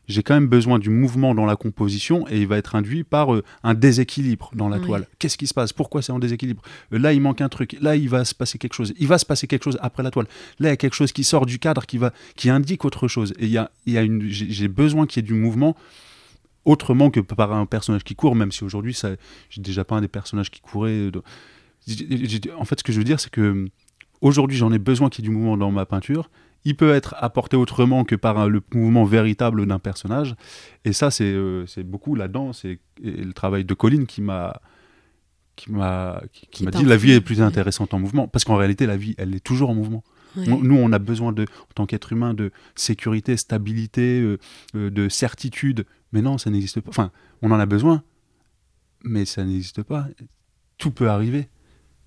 j'ai 0.07 0.23
quand 0.23 0.33
même 0.33 0.47
besoin 0.47 0.79
du 0.79 0.89
mouvement 0.89 1.33
dans 1.33 1.45
la 1.45 1.55
composition 1.55 2.27
et 2.29 2.41
il 2.41 2.47
va 2.47 2.57
être 2.57 2.75
induit 2.75 3.03
par 3.03 3.33
euh, 3.33 3.43
un 3.63 3.73
déséquilibre 3.73 4.51
dans 4.53 4.69
la 4.69 4.79
toile. 4.79 5.07
Qu'est-ce 5.19 5.37
qui 5.37 5.47
se 5.47 5.53
passe? 5.53 5.73
Pourquoi 5.73 6.01
c'est 6.01 6.11
en 6.11 6.19
déséquilibre? 6.19 6.61
Euh, 6.91 6.99
Là, 6.99 7.13
il 7.13 7.21
manque 7.21 7.41
un 7.41 7.49
truc. 7.49 7.77
Là, 7.81 7.95
il 7.95 8.09
va 8.09 8.25
se 8.25 8.35
passer 8.35 8.57
quelque 8.57 8.73
chose. 8.73 8.93
Il 8.99 9.07
va 9.07 9.17
se 9.17 9.25
passer 9.25 9.47
quelque 9.47 9.63
chose 9.63 9.77
après 9.81 10.03
la 10.03 10.11
toile. 10.11 10.27
Là, 10.59 10.69
il 10.69 10.71
y 10.71 10.73
a 10.73 10.77
quelque 10.77 10.95
chose 10.95 11.11
qui 11.11 11.23
sort 11.23 11.45
du 11.45 11.59
cadre, 11.59 11.85
qui, 11.85 11.97
va, 11.97 12.11
qui 12.35 12.49
indique 12.49 12.85
autre 12.85 13.07
chose. 13.07 13.33
Et 13.39 13.45
il 13.45 13.51
y 13.51 13.57
a, 13.57 13.71
y 13.85 13.97
a 13.97 14.01
une, 14.01 14.27
j'ai 14.29 14.67
besoin 14.67 15.07
qu'il 15.07 15.21
y 15.21 15.25
ait 15.25 15.27
du 15.27 15.33
mouvement 15.33 15.75
autrement 16.65 17.09
que 17.09 17.19
par 17.19 17.51
un 17.53 17.65
personnage 17.65 18.03
qui 18.03 18.15
court, 18.15 18.35
même 18.35 18.51
si 18.51 18.63
aujourd'hui, 18.63 18.97
j'ai 19.49 19.61
déjà 19.61 19.83
pas 19.83 19.95
un 19.95 20.01
des 20.01 20.07
personnages 20.07 20.49
qui 20.49 20.61
couraient 20.61 21.11
en 22.57 22.65
fait, 22.65 22.79
ce 22.79 22.83
que 22.83 22.93
je 22.93 22.97
veux 22.97 23.03
dire, 23.03 23.19
c'est 23.19 23.29
que 23.29 23.65
aujourd'hui, 24.21 24.57
j'en 24.57 24.71
ai 24.71 24.79
besoin 24.79 25.09
qu'il 25.09 25.23
y 25.23 25.27
ait 25.27 25.29
du 25.29 25.35
mouvement 25.35 25.57
dans 25.57 25.71
ma 25.71 25.85
peinture. 25.85 26.29
Il 26.65 26.75
peut 26.75 26.93
être 26.93 27.15
apporté 27.17 27.57
autrement 27.57 28.03
que 28.03 28.15
par 28.15 28.47
le 28.47 28.61
mouvement 28.73 29.03
véritable 29.03 29.65
d'un 29.65 29.79
personnage. 29.79 30.35
Et 30.85 30.93
ça, 30.93 31.11
c'est 31.11 31.31
euh, 31.31 31.65
beaucoup 31.85 32.15
la 32.15 32.27
danse 32.27 32.65
et, 32.65 32.79
le 33.01 33.33
travail 33.33 33.65
de 33.65 33.73
Colline 33.73 34.05
qui 34.05 34.21
m'a 34.21 34.61
qui 35.55 35.71
m'a 35.71 36.21
qui, 36.31 36.63
m'a 36.63 36.71
dit 36.71 36.83
la 36.83 36.97
vie 36.97 37.11
est 37.11 37.21
plus 37.21 37.41
intéressante 37.41 37.93
en 37.93 37.99
mouvement. 37.99 38.27
Parce 38.27 38.43
qu'en 38.45 38.55
réalité 38.55 38.85
la 38.85 38.97
vie 38.97 39.13
elle 39.17 39.35
est 39.35 39.43
toujours 39.43 39.69
en 39.69 39.75
mouvement. 39.75 40.03
Nous 40.35 40.75
on 40.75 40.91
a 40.91 40.99
besoin 40.99 41.31
de 41.31 41.43
en 41.43 41.73
tant 41.75 41.85
qu'être 41.85 42.11
humain 42.11 42.33
de 42.33 42.51
sécurité 42.75 43.37
stabilité 43.37 44.19
euh, 44.19 44.39
euh, 44.75 44.89
de 44.89 45.09
certitude. 45.09 45.85
Mais 46.11 46.21
non 46.21 46.37
ça 46.37 46.49
n'existe 46.49 46.81
pas. 46.81 46.89
Enfin 46.89 47.11
on 47.41 47.51
en 47.51 47.59
a 47.59 47.65
besoin 47.65 48.03
mais 49.03 49.25
ça 49.25 49.43
n'existe 49.43 49.83
pas. 49.83 50.07
Tout 50.77 50.91
peut 50.91 51.09
arriver. 51.09 51.49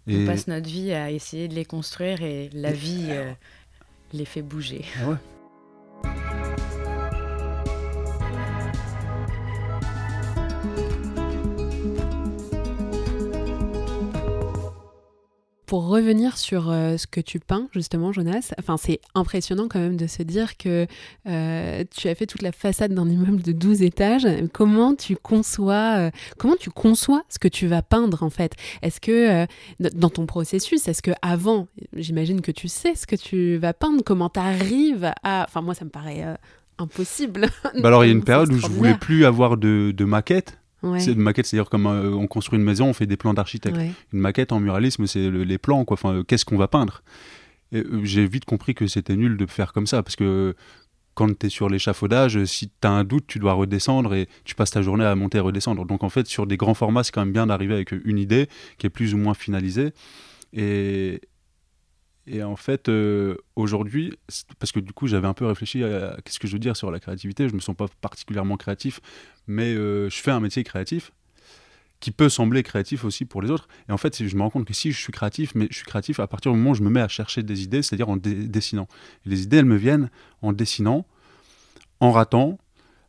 On 0.09 0.25
passe 0.25 0.47
notre 0.47 0.69
vie 0.69 0.93
à 0.93 1.11
essayer 1.11 1.49
de 1.49 1.55
les 1.55 1.65
construire 1.65 2.23
et 2.23 2.49
la 2.53 2.73
vie 2.73 3.09
les 4.13 4.25
fait 4.25 4.43
bouger. 4.43 4.85
Ah. 5.01 5.19
Pour 15.67 15.89
revenir 15.89 16.39
sur 16.39 16.71
euh, 16.71 16.97
ce 16.97 17.07
que 17.07 17.21
tu 17.21 17.41
peins, 17.41 17.69
justement, 17.73 18.13
Jonas, 18.13 18.53
enfin, 18.59 18.77
c'est 18.77 19.01
impressionnant 19.15 19.67
quand 19.69 19.81
même 19.81 19.97
de 19.97 20.07
se 20.07 20.23
dire 20.23 20.57
que 20.57 20.87
euh, 21.27 21.85
tu 21.97 22.09
as 22.09 22.15
fait 22.15 22.27
toute 22.27 22.43
la 22.43 22.53
façade 22.53 22.95
d'un 22.95 23.09
immeuble 23.09 23.43
de 23.43 23.53
12 23.53 23.83
étages. 23.83 24.27
Comment 24.53 24.95
tu 24.95 25.17
conçois, 25.17 25.97
euh, 25.99 26.11
comment 26.39 26.57
tu 26.57 26.71
conçois 26.71 27.23
ce 27.29 27.39
que 27.39 27.49
tu 27.49 27.67
vas 27.67 27.83
peindre, 27.83 28.23
en 28.23 28.31
fait? 28.31 28.53
Est-ce 28.83 29.01
que, 29.01 29.47
dans 29.81 30.11
ton 30.11 30.27
processus, 30.27 30.87
est-ce 30.87 31.03
que 31.03 31.11
avant, 31.21 31.67
j'imagine 31.95 32.43
que 32.43 32.53
tu 32.53 32.69
sais 32.69 32.95
ce 32.95 33.07
que 33.07 33.17
tu 33.17 33.57
vas 33.57 33.75
peindre, 33.75 34.03
comment 34.05 34.31
tu 34.31 34.39
arrives 34.41 35.13
à... 35.25 35.45
Enfin, 35.49 35.63
moi, 35.63 35.75
ça 35.75 35.85
me 35.85 35.91
paraît 35.91 36.25
impossible. 36.79 37.49
Bah 37.65 37.89
alors, 37.89 38.05
il 38.05 38.09
y 38.09 38.11
a 38.11 38.15
une 38.15 38.25
période 38.25 38.53
où 38.53 38.59
je 38.59 38.69
voulais 38.69 38.95
plus 38.95 39.25
avoir 39.25 39.57
de, 39.57 39.93
de 39.97 40.05
maquette 40.05 40.59
c'est 40.99 41.13
une 41.13 41.21
maquette, 41.21 41.47
c'est-à-dire 41.47 41.71
comme 41.71 41.87
euh, 41.87 42.11
on 42.13 42.27
construit 42.27 42.59
une 42.59 42.65
maison, 42.65 42.89
on 42.89 42.93
fait 42.93 43.07
des 43.07 43.17
plans 43.17 43.35
d'architecte. 43.35 43.77
Une 44.13 44.21
maquette 44.21 44.53
en 44.53 44.61
muralisme, 44.61 45.07
c'est 45.07 45.31
les 45.31 45.59
plans, 45.59 45.85
quoi. 45.85 45.95
Enfin, 45.95 46.15
euh, 46.15 46.23
qu'est-ce 46.23 46.45
qu'on 46.45 46.57
va 46.57 46.69
peindre? 46.69 47.03
Euh, 47.75 48.01
J'ai 48.05 48.27
vite 48.27 48.45
compris 48.45 48.75
que 48.75 48.87
c'était 48.87 49.17
nul 49.17 49.37
de 49.37 49.47
faire 49.47 49.73
comme 49.73 49.87
ça, 49.87 50.03
parce 50.03 50.17
que 50.17 50.55
quand 51.15 51.39
tu 51.39 51.47
es 51.47 51.49
sur 51.49 51.69
l'échafaudage, 51.69 52.45
si 52.45 52.69
tu 52.69 52.87
as 52.87 52.91
un 52.91 53.05
doute, 53.05 53.25
tu 53.27 53.39
dois 53.39 53.55
redescendre 53.55 54.15
et 54.15 54.29
tu 54.45 54.55
passes 54.55 54.71
ta 54.71 54.83
journée 54.83 55.05
à 55.05 55.15
monter 55.15 55.39
et 55.39 55.41
redescendre. 55.41 55.87
Donc 55.87 56.05
en 56.05 56.11
fait, 56.11 56.27
sur 56.27 56.47
des 56.47 56.59
grands 56.59 56.75
formats, 56.75 57.05
c'est 57.05 57.13
quand 57.13 57.23
même 57.23 57.33
bien 57.33 57.47
d'arriver 57.47 57.75
avec 57.75 57.93
une 57.93 58.19
idée 58.19 58.49
qui 58.77 58.87
est 58.87 58.91
plus 58.91 59.15
ou 59.15 59.17
moins 59.17 59.35
finalisée. 59.35 59.93
Et, 60.53 61.21
et 62.27 62.43
en 62.43 62.57
fait, 62.57 62.89
euh, 62.89 63.37
aujourd'hui, 63.55 64.19
parce 64.59 64.73
que 64.73 64.81
du 64.81 64.93
coup, 64.93 65.07
j'avais 65.07 65.29
un 65.29 65.35
peu 65.35 65.47
réfléchi 65.47 65.85
à, 65.85 66.17
qu'est-ce 66.25 66.41
que 66.41 66.49
je 66.49 66.53
veux 66.53 66.59
dire 66.59 66.77
sur 66.77 66.91
la 66.91 66.99
créativité. 66.99 67.49
Je 67.49 67.55
me 67.55 67.61
sens 67.61 67.77
pas 67.77 67.87
particulièrement 68.01 68.57
créatif, 68.57 69.01
mais 69.47 69.75
euh, 69.75 70.11
je 70.11 70.17
fais 70.17 70.33
un 70.33 70.41
métier 70.41 70.65
créatif 70.65 71.13
qui 72.01 72.11
peut 72.11 72.29
sembler 72.29 72.63
créatif 72.63 73.05
aussi 73.05 73.25
pour 73.25 73.43
les 73.43 73.51
autres. 73.51 73.69
Et 73.89 73.93
en 73.93 73.97
fait, 73.97 74.27
je 74.27 74.37
me 74.37 74.43
rends 74.43 74.51
compte 74.51 74.67
que 74.67 74.75
si 74.75 74.93
je 74.93 75.01
suis 75.01 75.13
créatif, 75.13 75.55
mais 75.55 75.69
je 75.71 75.77
suis 75.77 75.87
créatif 75.87 76.21
à 76.21 76.27
partir 76.27 76.53
du 76.53 76.59
moment 76.59 76.73
où 76.73 76.75
je 76.75 76.83
me 76.83 76.91
mets 76.91 77.01
à 77.01 77.09
chercher 77.09 77.43
des 77.43 77.63
idées, 77.63 77.83
c'est-à-dire 77.83 78.09
en 78.09 78.17
dessinant. 78.17 78.89
les 79.25 79.45
idées, 79.45 79.59
elles 79.59 79.65
me 79.65 79.77
viennent 79.77 80.11
en 80.43 80.53
dessinant, 80.53 81.07
en 82.01 82.11
ratant, 82.11 82.59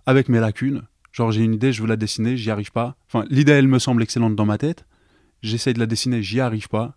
avec 0.05 0.29
mes 0.29 0.39
lacunes. 0.39 0.83
Genre, 1.11 1.31
j'ai 1.31 1.43
une 1.43 1.55
idée, 1.55 1.73
je 1.73 1.81
veux 1.81 1.87
la 1.87 1.97
dessiner, 1.97 2.37
j'y 2.37 2.51
arrive 2.51 2.71
pas. 2.71 2.95
Enfin, 3.07 3.25
l'idée, 3.29 3.53
elle 3.53 3.67
me 3.67 3.79
semble 3.79 4.03
excellente 4.03 4.35
dans 4.35 4.45
ma 4.45 4.57
tête. 4.57 4.85
J'essaye 5.41 5.73
de 5.73 5.79
la 5.79 5.85
dessiner, 5.85 6.21
j'y 6.21 6.39
arrive 6.39 6.69
pas. 6.69 6.95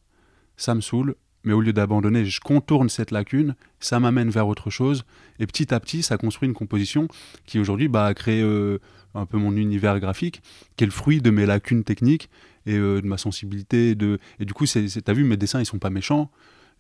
Ça 0.57 0.75
me 0.75 0.83
saoule 0.83 1.17
mais 1.45 1.53
au 1.53 1.61
lieu 1.61 1.73
d'abandonner, 1.73 2.25
je 2.25 2.41
contourne 2.41 2.89
cette 2.89 3.11
lacune, 3.11 3.55
ça 3.79 4.01
m'amène 4.01 4.31
vers 4.31 4.47
autre 4.49 4.71
chose, 4.71 5.05
et 5.39 5.47
petit 5.47 5.73
à 5.73 5.81
petit, 5.81 6.03
ça 6.03 6.19
construit 6.19 6.49
une 6.49 6.55
composition 6.55 7.09
qui 7.47 7.59
aujourd'hui 7.59 7.89
bah, 7.89 8.07
a 8.07 8.15
créé 8.15 8.43
euh, 8.43 8.79
un 9.15 9.27
peu 9.27 9.39
mon 9.39 9.57
univers 9.57 9.99
graphique, 10.01 10.43
qui 10.77 10.85
est 10.85 10.87
le 10.87 10.93
fruit 10.93 11.21
de 11.21 11.31
mes 11.31 11.47
lacunes 11.47 11.85
techniques 11.85 12.29
et 12.67 12.77
euh, 12.77 13.01
de 13.01 13.07
ma 13.07 13.17
sensibilité. 13.17 13.97
Et 14.39 14.45
du 14.45 14.53
coup, 14.53 14.67
tu 14.67 14.79
as 14.79 15.13
vu, 15.13 15.25
mes 15.25 15.37
dessins, 15.37 15.61
ils 15.61 15.67
sont 15.67 15.79
pas 15.79 15.91
méchants, 15.91 16.31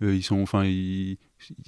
euh, 0.03 0.15
ils 0.15 0.23
sont, 0.23 0.41
enfin, 0.41 0.65
ils, 0.65 1.19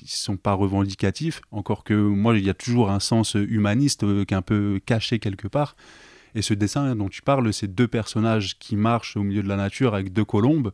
sont 0.05 0.37
pas 0.37 0.53
revendicatifs, 0.53 1.41
encore 1.51 1.85
que 1.85 1.95
moi, 1.95 2.37
il 2.37 2.45
y 2.45 2.51
a 2.51 2.55
toujours 2.55 2.91
un 2.91 3.01
sens 3.01 3.35
humaniste 3.35 4.01
qui 4.27 4.35
est 4.35 4.37
un 4.37 4.43
peu 4.43 4.81
caché 4.85 5.19
quelque 5.19 5.49
part. 5.49 5.77
Et 6.35 6.43
ce 6.43 6.55
dessin 6.55 6.95
dont 6.95 7.09
tu 7.09 7.21
parles, 7.21 7.53
c'est 7.53 7.75
deux 7.75 7.89
personnages 7.89 8.59
qui 8.59 8.77
marchent 8.77 9.17
au 9.17 9.23
milieu 9.23 9.43
de 9.43 9.49
la 9.49 9.57
nature 9.57 9.95
avec 9.95 10.13
deux 10.13 10.25
colombes 10.25 10.73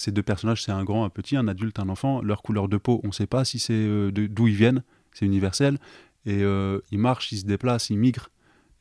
ces 0.00 0.12
deux 0.12 0.22
personnages, 0.22 0.62
c'est 0.62 0.72
un 0.72 0.82
grand, 0.82 1.04
un 1.04 1.10
petit, 1.10 1.36
un 1.36 1.46
adulte, 1.46 1.78
un 1.78 1.88
enfant. 1.90 2.22
Leur 2.22 2.42
couleur 2.42 2.68
de 2.68 2.78
peau, 2.78 3.00
on 3.04 3.08
ne 3.08 3.12
sait 3.12 3.26
pas 3.26 3.44
si 3.44 3.58
c'est 3.58 3.74
euh, 3.74 4.10
d'où 4.10 4.48
ils 4.48 4.54
viennent, 4.54 4.82
c'est 5.12 5.26
universel. 5.26 5.78
Et 6.24 6.42
euh, 6.42 6.80
ils 6.90 6.98
marchent, 6.98 7.32
ils 7.32 7.38
se 7.38 7.44
déplacent, 7.44 7.90
ils 7.90 7.98
migrent. 7.98 8.30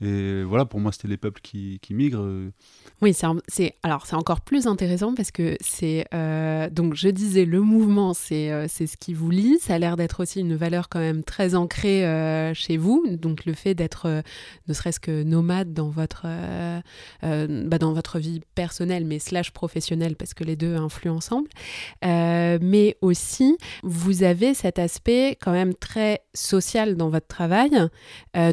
Et 0.02 0.44
voilà, 0.44 0.64
pour 0.64 0.80
moi, 0.80 0.94
c'était 0.94 1.10
les 1.10 1.18
peuples 1.18 1.42
qui, 1.42 1.80
migrent. 1.90 2.24
Euh. 2.24 2.52
Oui, 3.02 3.14
c'est 3.14 3.76
alors 3.84 4.06
c'est 4.06 4.16
encore 4.16 4.42
plus 4.42 4.66
intéressant 4.66 5.14
parce 5.14 5.32
que 5.32 5.58
c'est 5.60 6.06
euh, 6.14 6.70
donc 6.70 6.94
je 6.94 7.10
disais 7.10 7.44
le 7.44 7.60
mouvement, 7.62 8.14
c'est 8.14 8.52
euh, 8.52 8.68
c'est 8.70 8.88
ce 8.88 8.96
qui 8.96 9.14
vous 9.14 9.30
lie. 9.30 9.58
Ça 9.60 9.76
a 9.76 9.80
l'air 9.80 9.98
d'être 9.98 10.22
aussi 10.22 10.40
une 10.40 10.56
valeur 10.56 10.88
quand 10.88 11.00
même 11.00 11.24
très 11.24 11.54
ancrée 11.54 12.04
chez 12.54 12.78
vous. 12.78 13.06
Donc 13.10 13.46
le 13.46 13.54
fait 13.54 13.74
d'être 13.74 14.24
ne 14.68 14.74
serait-ce 14.74 15.00
que 15.00 15.24
nomade 15.24 15.74
dans 15.74 15.90
votre 15.90 16.26
bah, 17.22 17.78
dans 17.78 17.94
votre 17.94 18.20
vie 18.20 18.42
personnelle, 18.56 19.06
mais 19.06 19.20
slash 19.20 19.52
professionnelle 19.52 20.16
parce 20.16 20.34
que 20.34 20.46
les 20.46 20.56
deux 20.56 20.76
influent 20.76 21.16
ensemble. 21.16 21.50
mais 22.04 22.96
aussi 23.02 23.58
vous 23.84 24.24
avez 24.24 24.54
cet 24.54 24.80
aspect 24.80 25.38
quand 25.42 25.52
même 25.52 25.74
très 25.74 26.22
social 26.34 26.96
dans 26.96 27.10
votre 27.10 27.28
travail. 27.28 27.72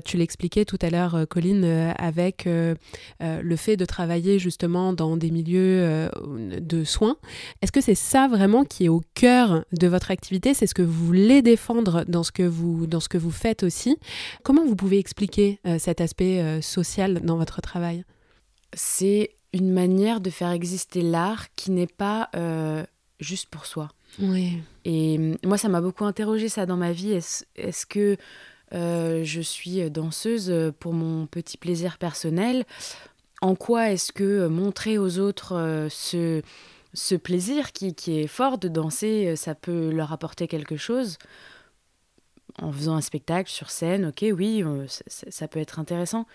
tu 0.05 0.17
l'expliquais 0.17 0.65
tout 0.65 0.79
à 0.83 0.91
l'heure 0.91 1.27
Colline, 1.37 1.65
euh, 1.65 1.93
avec 1.99 2.47
euh, 2.47 2.75
euh, 3.23 3.43
le 3.43 3.57
fait 3.57 3.77
de 3.77 3.85
travailler 3.85 4.39
justement 4.39 4.95
dans 4.95 5.19
des 5.19 5.31
milieux 5.31 6.09
de 6.25 6.85
soins. 6.85 7.19
Est-ce 7.61 7.73
que 7.73 7.83
c'est 7.83 7.95
ça 7.95 8.27
vraiment 8.27 8.65
qui 8.65 8.87
est 8.87 8.89
au 8.89 9.03
cœur 9.13 9.67
de 9.73 9.87
votre 9.87 10.11
activité? 10.11 10.55
C'est 10.55 10.67
ce 10.67 10.73
que 10.73 10.81
vous 10.81 11.05
voulez 11.05 11.43
défendre 11.43 12.07
dans 12.09 12.23
ce 12.23 12.33
que 12.33 12.43
vous, 12.43 12.87
dans 12.87 13.01
ce 13.01 13.11
que 13.11 13.19
vous 13.19 13.31
faites 13.31 13.65
aussi 13.65 13.99
Comment 14.45 14.65
vous 14.65 14.77
pouvez 14.77 14.99
expliquer 14.99 15.61
cet 15.79 16.01
aspect 16.01 16.63
social 16.63 17.21
dans 17.21 17.37
votre 17.37 17.61
travail? 17.61 18.05
C'est 18.73 19.31
une 19.53 19.73
manière 19.73 20.21
de 20.21 20.31
faire 20.31 20.53
exister 20.53 21.03
l'art 21.03 21.47
qui 21.55 21.71
n'est 21.71 21.87
pas 21.87 22.31
juste 23.21 23.49
pour 23.51 23.67
soi. 23.67 23.91
Oui. 24.21 24.63
Et 24.85 25.17
hum, 25.19 25.37
moi, 25.45 25.59
ça 25.59 25.69
m'a 25.69 25.83
beaucoup 25.83 26.05
interrogé 26.05 26.49
ça 26.49 26.65
dans 26.65 26.77
ma 26.77 26.93
vie. 26.93 27.13
Est-ce 27.13 27.87
que 27.87 28.17
euh, 28.75 29.23
je 29.25 29.41
suis 29.41 29.91
danseuse 29.91 30.73
pour 30.81 30.93
mon 30.93 31.27
petit 31.27 31.57
plaisir 31.57 31.99
personnel. 31.99 32.65
En 33.43 33.55
quoi 33.55 33.91
est-ce 33.91 34.13
que 34.13 34.47
montrer 34.49 34.99
aux 34.99 35.19
autres 35.19 35.55
euh, 35.55 35.89
ce, 35.91 36.43
ce 36.95 37.15
plaisir 37.15 37.73
qui, 37.73 37.95
qui, 37.95 38.21
est 38.21 38.27
fort 38.27 38.59
de 38.59 38.69
danser, 38.69 39.29
euh, 39.29 39.37
ça 39.37 39.55
peut 39.55 39.91
leur 39.91 40.13
apporter 40.13 40.49
quelque 40.49 40.77
chose? 40.77 41.19
En 42.61 42.73
faisant 42.73 42.97
un 42.97 43.03
spectacle 43.03 43.51
sur 43.51 43.71
scène, 43.71 44.07
ok, 44.07 44.25
oui, 44.35 44.65
ça, 45.07 45.47
peut 45.47 45.59
être 45.59 45.79
intéressant. 45.79 46.27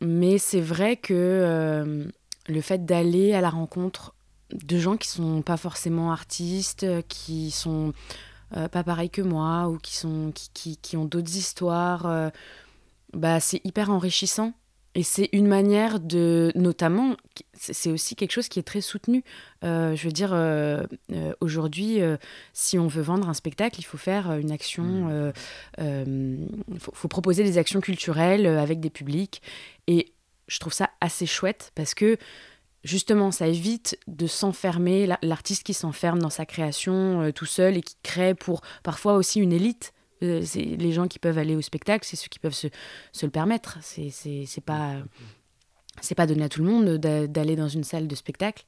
Mais 0.00 0.38
c'est 0.38 0.60
vrai 0.60 0.96
que 0.96 2.10
le 2.48 2.60
fait 2.60 2.84
d'aller 2.84 3.32
à 3.32 3.40
la 3.40 3.50
rencontre 3.50 4.12
de 4.50 4.76
gens 4.76 4.96
qui 4.96 5.06
sont 5.06 5.42
pas 5.42 5.56
forcément 5.56 6.10
artistes, 6.10 6.84
qui 7.06 7.52
sont 7.52 7.92
euh, 8.56 8.68
pas 8.68 8.82
pareil 8.82 9.10
que 9.10 9.22
moi 9.22 9.68
ou 9.68 9.78
qui, 9.78 9.96
sont, 9.96 10.32
qui, 10.54 10.76
qui, 10.76 10.96
ont 10.96 11.04
d'autres 11.04 11.36
histoires, 11.36 12.06
euh, 12.06 12.30
bah, 13.12 13.40
c'est 13.40 13.60
hyper 13.64 13.90
enrichissant. 13.90 14.54
Et 14.94 15.02
c'est 15.02 15.28
une 15.32 15.46
manière 15.46 16.00
de, 16.00 16.50
notamment, 16.56 17.16
c'est 17.54 17.90
aussi 17.90 18.16
quelque 18.16 18.32
chose 18.32 18.48
qui 18.48 18.58
est 18.58 18.64
très 18.64 18.80
soutenu. 18.80 19.22
Euh, 19.62 19.94
je 19.94 20.04
veux 20.04 20.12
dire, 20.12 20.34
aujourd'hui, 21.40 22.00
si 22.52 22.78
on 22.78 22.88
veut 22.88 23.02
vendre 23.02 23.28
un 23.28 23.34
spectacle, 23.34 23.78
il 23.78 23.84
faut 23.84 23.98
faire 23.98 24.32
une 24.32 24.50
action, 24.50 25.32
il 25.78 26.54
faut, 26.80 26.90
faut, 26.94 27.06
proposer 27.06 27.44
des 27.44 27.58
actions 27.58 27.80
culturelles 27.80 28.46
avec 28.46 28.80
des 28.80 28.90
publics. 28.90 29.40
Et 29.86 30.12
je 30.48 30.58
trouve 30.58 30.72
ça 30.72 30.90
assez 31.00 31.26
chouette 31.26 31.70
parce 31.76 31.94
que 31.94 32.16
justement, 32.84 33.30
ça 33.30 33.48
évite 33.48 33.98
de 34.06 34.26
s'enfermer, 34.26 35.08
l'artiste 35.22 35.64
qui 35.64 35.74
s'enferme 35.74 36.18
dans 36.18 36.30
sa 36.30 36.46
création 36.46 37.22
euh, 37.22 37.32
tout 37.32 37.46
seul 37.46 37.76
et 37.76 37.82
qui 37.82 37.96
crée 38.02 38.34
pour 38.34 38.62
parfois 38.82 39.14
aussi 39.14 39.40
une 39.40 39.52
élite. 39.52 39.92
Euh, 40.22 40.42
c'est 40.44 40.62
les 40.62 40.92
gens 40.92 41.06
qui 41.06 41.18
peuvent 41.18 41.38
aller 41.38 41.56
au 41.56 41.62
spectacle, 41.62 42.06
c'est 42.06 42.16
ceux 42.16 42.28
qui 42.28 42.38
peuvent 42.38 42.54
se, 42.54 42.68
le 43.22 43.30
permettre. 43.30 43.78
C'est 43.80 44.64
pas 44.64 44.94
c'est 46.00 46.14
pas 46.14 46.26
donné 46.26 46.44
à 46.44 46.48
tout 46.48 46.62
le 46.62 46.68
monde 46.68 46.96
d'aller 46.96 47.56
dans 47.56 47.68
une 47.68 47.84
salle 47.84 48.06
de 48.06 48.14
spectacle. 48.14 48.64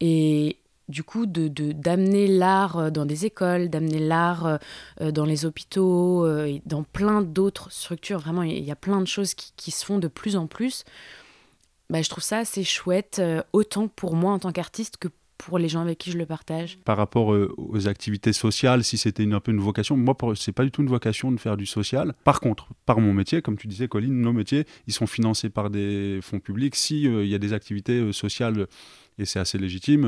Et 0.00 0.58
du 0.88 1.04
coup, 1.04 1.26
de 1.26 1.48
d'amener 1.72 2.26
l'art 2.26 2.78
euh, 2.78 2.90
dans 2.90 3.06
des 3.06 3.26
écoles, 3.26 3.68
d'amener 3.68 4.00
l'art 4.00 4.58
dans 5.00 5.24
les 5.24 5.46
hôpitaux, 5.46 6.26
et 6.44 6.62
dans 6.66 6.82
plein 6.82 7.22
d'autres 7.22 7.70
structures. 7.70 8.18
Vraiment, 8.18 8.42
il 8.42 8.64
y 8.64 8.70
a 8.72 8.76
plein 8.76 9.00
de 9.00 9.06
choses 9.06 9.34
qui, 9.34 9.52
qui 9.56 9.70
se 9.70 9.84
font 9.84 9.98
de 9.98 10.08
plus 10.08 10.36
en 10.36 10.46
plus 10.46 10.84
bah, 11.90 12.02
je 12.02 12.08
trouve 12.08 12.24
ça 12.24 12.38
assez 12.38 12.64
chouette, 12.64 13.18
euh, 13.18 13.42
autant 13.52 13.88
pour 13.88 14.14
moi 14.14 14.32
en 14.32 14.38
tant 14.38 14.52
qu'artiste 14.52 14.98
que 14.98 15.08
pour 15.38 15.58
les 15.58 15.68
gens 15.68 15.80
avec 15.80 15.98
qui 15.98 16.10
je 16.10 16.18
le 16.18 16.26
partage. 16.26 16.78
Par 16.84 16.96
rapport 16.96 17.32
euh, 17.32 17.54
aux 17.56 17.86
activités 17.86 18.32
sociales, 18.32 18.82
si 18.82 18.98
c'était 18.98 19.30
un 19.32 19.40
peu 19.40 19.52
une 19.52 19.60
vocation, 19.60 19.96
moi, 19.96 20.16
c'est 20.34 20.52
pas 20.52 20.64
du 20.64 20.70
tout 20.70 20.82
une 20.82 20.88
vocation 20.88 21.30
de 21.30 21.38
faire 21.38 21.56
du 21.56 21.64
social. 21.64 22.14
Par 22.24 22.40
contre, 22.40 22.68
par 22.86 22.98
mon 23.00 23.14
métier, 23.14 23.40
comme 23.40 23.56
tu 23.56 23.68
disais, 23.68 23.86
Colline, 23.86 24.20
nos 24.20 24.32
métiers, 24.32 24.66
ils 24.88 24.92
sont 24.92 25.06
financés 25.06 25.48
par 25.48 25.70
des 25.70 26.18
fonds 26.22 26.40
publics. 26.40 26.74
S'il 26.74 27.06
euh, 27.06 27.24
y 27.24 27.34
a 27.34 27.38
des 27.38 27.52
activités 27.52 28.12
sociales, 28.12 28.66
et 29.18 29.24
c'est 29.24 29.38
assez 29.38 29.58
légitime, 29.58 30.04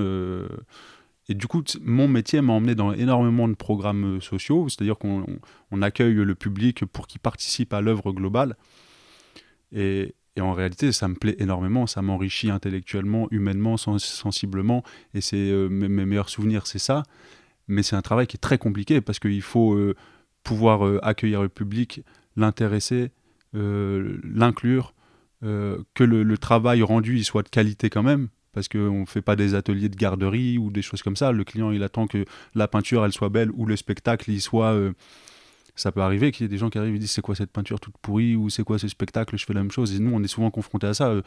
et 1.28 1.34
du 1.34 1.46
coup, 1.46 1.62
mon 1.80 2.08
métier 2.08 2.40
m'a 2.40 2.52
emmené 2.52 2.74
dans 2.74 2.92
énormément 2.92 3.48
de 3.48 3.54
programmes 3.54 4.20
sociaux, 4.20 4.68
c'est-à-dire 4.68 4.98
qu'on 4.98 5.82
accueille 5.82 6.14
le 6.14 6.34
public 6.34 6.84
pour 6.84 7.06
qu'il 7.06 7.20
participe 7.20 7.72
à 7.72 7.80
l'œuvre 7.80 8.12
globale. 8.12 8.56
Et, 9.72 10.14
et 10.36 10.40
en 10.40 10.52
réalité, 10.52 10.92
ça 10.92 11.08
me 11.08 11.14
plaît 11.14 11.36
énormément, 11.38 11.86
ça 11.86 12.02
m'enrichit 12.02 12.50
intellectuellement, 12.50 13.26
humainement, 13.30 13.76
sensiblement, 13.76 14.84
et 15.14 15.20
c'est 15.20 15.36
euh, 15.36 15.68
mes, 15.68 15.88
meilleurs 15.88 16.28
souvenirs, 16.28 16.66
c'est 16.66 16.78
ça. 16.78 17.02
Mais 17.68 17.82
c'est 17.82 17.96
un 17.96 18.02
travail 18.02 18.26
qui 18.26 18.36
est 18.36 18.40
très 18.40 18.58
compliqué 18.58 19.00
parce 19.00 19.18
qu'il 19.18 19.42
faut 19.42 19.74
euh, 19.74 19.94
pouvoir 20.42 20.86
euh, 20.86 20.98
accueillir 21.02 21.42
le 21.42 21.48
public, 21.48 22.02
l'intéresser, 22.36 23.10
l'inclure, 23.52 24.94
que 25.42 26.04
le, 26.04 26.38
travail 26.38 26.82
rendu 26.82 27.16
il 27.16 27.24
soit 27.24 27.42
de 27.42 27.48
qualité 27.48 27.90
quand 27.90 28.04
même, 28.04 28.28
parce 28.52 28.68
qu'on 28.68 29.00
ne 29.00 29.06
fait 29.06 29.22
pas 29.22 29.34
des 29.34 29.56
ateliers 29.56 29.88
de 29.88 29.96
garderie 29.96 30.56
ou 30.56 30.70
des 30.70 30.82
choses 30.82 31.02
comme 31.02 31.16
ça. 31.16 31.32
Le 31.32 31.42
client, 31.42 31.72
il 31.72 31.82
attend 31.82 32.06
que 32.06 32.24
la 32.54 32.68
peinture, 32.68 33.04
elle 33.04 33.12
soit 33.12 33.28
belle 33.28 33.50
ou 33.54 33.66
le 33.66 33.74
spectacle, 33.74 34.30
il 34.30 34.40
soit 34.40 34.78
ça 35.80 35.92
peut 35.92 36.02
arriver 36.02 36.30
qu'il 36.30 36.44
y 36.44 36.46
ait 36.46 36.48
des 36.48 36.58
gens 36.58 36.68
qui 36.68 36.78
arrivent 36.78 36.94
et 36.94 36.98
disent 36.98 37.10
c'est 37.10 37.22
quoi 37.22 37.34
cette 37.34 37.50
peinture 37.50 37.80
toute 37.80 37.96
pourrie 37.98 38.36
ou 38.36 38.50
c'est 38.50 38.64
quoi 38.64 38.78
ce 38.78 38.86
spectacle, 38.86 39.38
je 39.38 39.46
fais 39.46 39.54
la 39.54 39.62
même 39.62 39.70
chose. 39.70 39.94
Et 39.94 39.98
nous, 39.98 40.12
on 40.14 40.22
est 40.22 40.28
souvent 40.28 40.50
confrontés 40.50 40.86
à 40.86 40.94
ça. 40.94 41.08
Euh, 41.08 41.22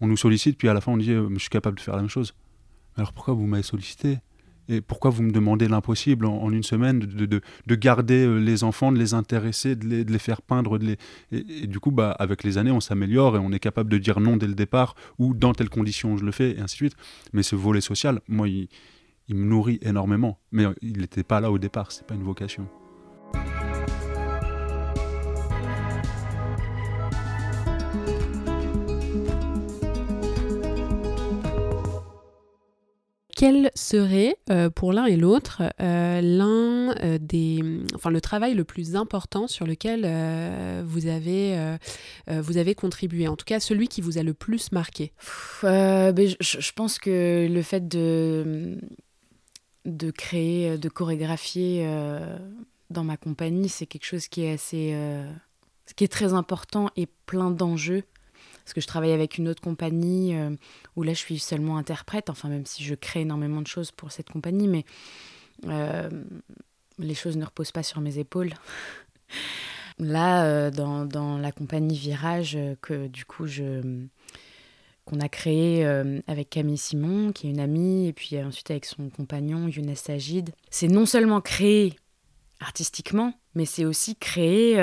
on 0.00 0.06
nous 0.06 0.16
sollicite, 0.16 0.56
puis 0.56 0.68
à 0.68 0.74
la 0.74 0.80
fin, 0.80 0.92
on 0.92 0.96
dit 0.96 1.10
euh, 1.10 1.28
je 1.34 1.38
suis 1.38 1.50
capable 1.50 1.76
de 1.76 1.82
faire 1.82 1.94
la 1.94 2.00
même 2.00 2.10
chose. 2.10 2.34
Alors 2.96 3.12
pourquoi 3.12 3.34
vous 3.34 3.46
m'avez 3.46 3.62
sollicité? 3.62 4.18
Et 4.68 4.80
pourquoi 4.80 5.10
vous 5.10 5.22
me 5.22 5.30
demandez 5.30 5.68
l'impossible 5.68 6.26
en, 6.26 6.50
une 6.50 6.62
semaine 6.62 6.98
de, 6.98 7.26
de, 7.26 7.40
de, 7.66 7.74
garder 7.74 8.26
euh, 8.26 8.38
les 8.38 8.64
enfants, 8.64 8.90
de 8.90 8.98
les 8.98 9.14
intéresser, 9.14 9.76
de 9.76 10.10
les, 10.10 10.18
faire 10.18 10.42
peindre. 10.42 10.78
Et, 11.30 11.66
du 11.66 11.78
coup, 11.78 11.92
bah, 11.92 12.10
avec 12.18 12.42
les 12.42 12.58
années, 12.58 12.72
on 12.72 12.80
s'améliore 12.80 13.36
et 13.36 13.38
on 13.38 13.52
est 13.52 13.60
capable 13.60 13.90
de 13.90 13.98
dire 13.98 14.18
non 14.18 14.38
dès 14.38 14.48
le 14.48 14.54
départ 14.54 14.96
ou 15.18 15.34
dans 15.34 15.52
telles 15.52 15.70
conditions 15.70 16.16
je 16.16 16.24
le 16.24 16.32
fais, 16.32 16.52
et 16.52 16.60
ainsi 16.60 16.74
de 16.76 16.78
suite. 16.78 16.96
Mais 17.32 17.44
ce 17.44 17.54
volet 17.54 17.80
social, 17.80 18.20
moi, 18.26 18.48
il, 18.48 18.68
il 19.28 19.36
me 19.36 19.44
nourrit 19.44 19.78
énormément. 19.82 20.38
Mais 20.50 20.64
il 20.80 20.98
n'était 20.98 21.22
pas 21.22 21.40
là 21.40 21.52
au 21.52 21.58
départ, 21.58 21.92
c'est 21.92 22.06
pas 22.06 22.14
une 22.14 22.24
vocation. 22.24 22.66
Quel 33.36 33.70
serait 33.74 34.34
euh, 34.50 34.70
pour 34.70 34.94
l'un 34.94 35.04
et 35.04 35.16
l'autre 35.16 35.62
euh, 35.80 36.20
l'un 36.22 36.96
euh, 37.02 37.18
des, 37.20 37.62
enfin 37.94 38.08
le 38.10 38.22
travail 38.22 38.54
le 38.54 38.64
plus 38.64 38.96
important 38.96 39.46
sur 39.46 39.66
lequel 39.66 40.06
vous 40.84 41.06
avez 41.06 42.74
contribué, 42.74 43.28
en 43.28 43.36
tout 43.36 43.44
cas 43.44 43.60
celui 43.60 43.88
qui 43.88 44.00
vous 44.00 44.18
a 44.18 44.22
le 44.22 44.34
plus 44.34 44.72
marqué. 44.72 45.12
Ben, 45.62 46.16
je, 46.16 46.60
je, 46.60 46.72
pense 46.72 46.98
que 46.98 47.46
le 47.48 47.62
fait 47.62 47.86
de 47.86 48.78
de 49.84 50.10
créer, 50.10 50.78
de 50.78 50.88
chorégraphier 50.88 51.86
dans 52.90 53.04
ma 53.04 53.18
compagnie, 53.18 53.68
c'est 53.68 53.86
quelque 53.86 54.06
chose 54.06 54.28
qui 54.28 54.44
est 54.44 54.52
assez, 54.52 54.96
qui 55.94 56.04
est 56.04 56.08
très 56.08 56.32
important 56.32 56.88
et 56.96 57.06
plein 57.26 57.50
d'enjeux 57.50 58.02
parce 58.66 58.74
que 58.74 58.80
je 58.80 58.88
travaille 58.88 59.12
avec 59.12 59.38
une 59.38 59.46
autre 59.46 59.62
compagnie 59.62 60.34
euh, 60.34 60.50
où 60.96 61.04
là 61.04 61.12
je 61.12 61.20
suis 61.20 61.38
seulement 61.38 61.76
interprète, 61.76 62.30
enfin 62.30 62.48
même 62.48 62.66
si 62.66 62.82
je 62.82 62.96
crée 62.96 63.20
énormément 63.20 63.62
de 63.62 63.68
choses 63.68 63.92
pour 63.92 64.10
cette 64.10 64.28
compagnie, 64.28 64.66
mais 64.66 64.84
euh, 65.68 66.10
les 66.98 67.14
choses 67.14 67.36
ne 67.36 67.44
reposent 67.44 67.70
pas 67.70 67.84
sur 67.84 68.00
mes 68.00 68.18
épaules. 68.18 68.50
là, 70.00 70.46
euh, 70.46 70.72
dans, 70.72 71.38
la 71.38 71.52
compagnie 71.52 71.96
Virage, 71.96 72.58
que 72.82 73.06
du 73.06 73.24
coup 73.24 73.46
je 73.46 74.04
qu'on 75.04 75.20
a 75.20 75.28
créé 75.28 75.86
avec 76.26 76.50
Camille 76.50 76.76
Simon, 76.76 77.30
qui 77.30 77.46
est 77.46 77.50
une 77.50 77.60
amie, 77.60 78.08
et 78.08 78.12
puis 78.12 78.36
ensuite 78.42 78.72
avec 78.72 78.84
son 78.84 79.10
compagnon 79.10 79.68
Younes 79.68 79.94
Sagid. 79.94 80.50
C'est 80.70 80.88
non 80.88 81.06
seulement 81.06 81.40
créé 81.40 81.94
artistiquement, 82.58 83.32
mais 83.54 83.64
c'est 83.64 83.84
aussi 83.84 84.16
créé 84.16 84.74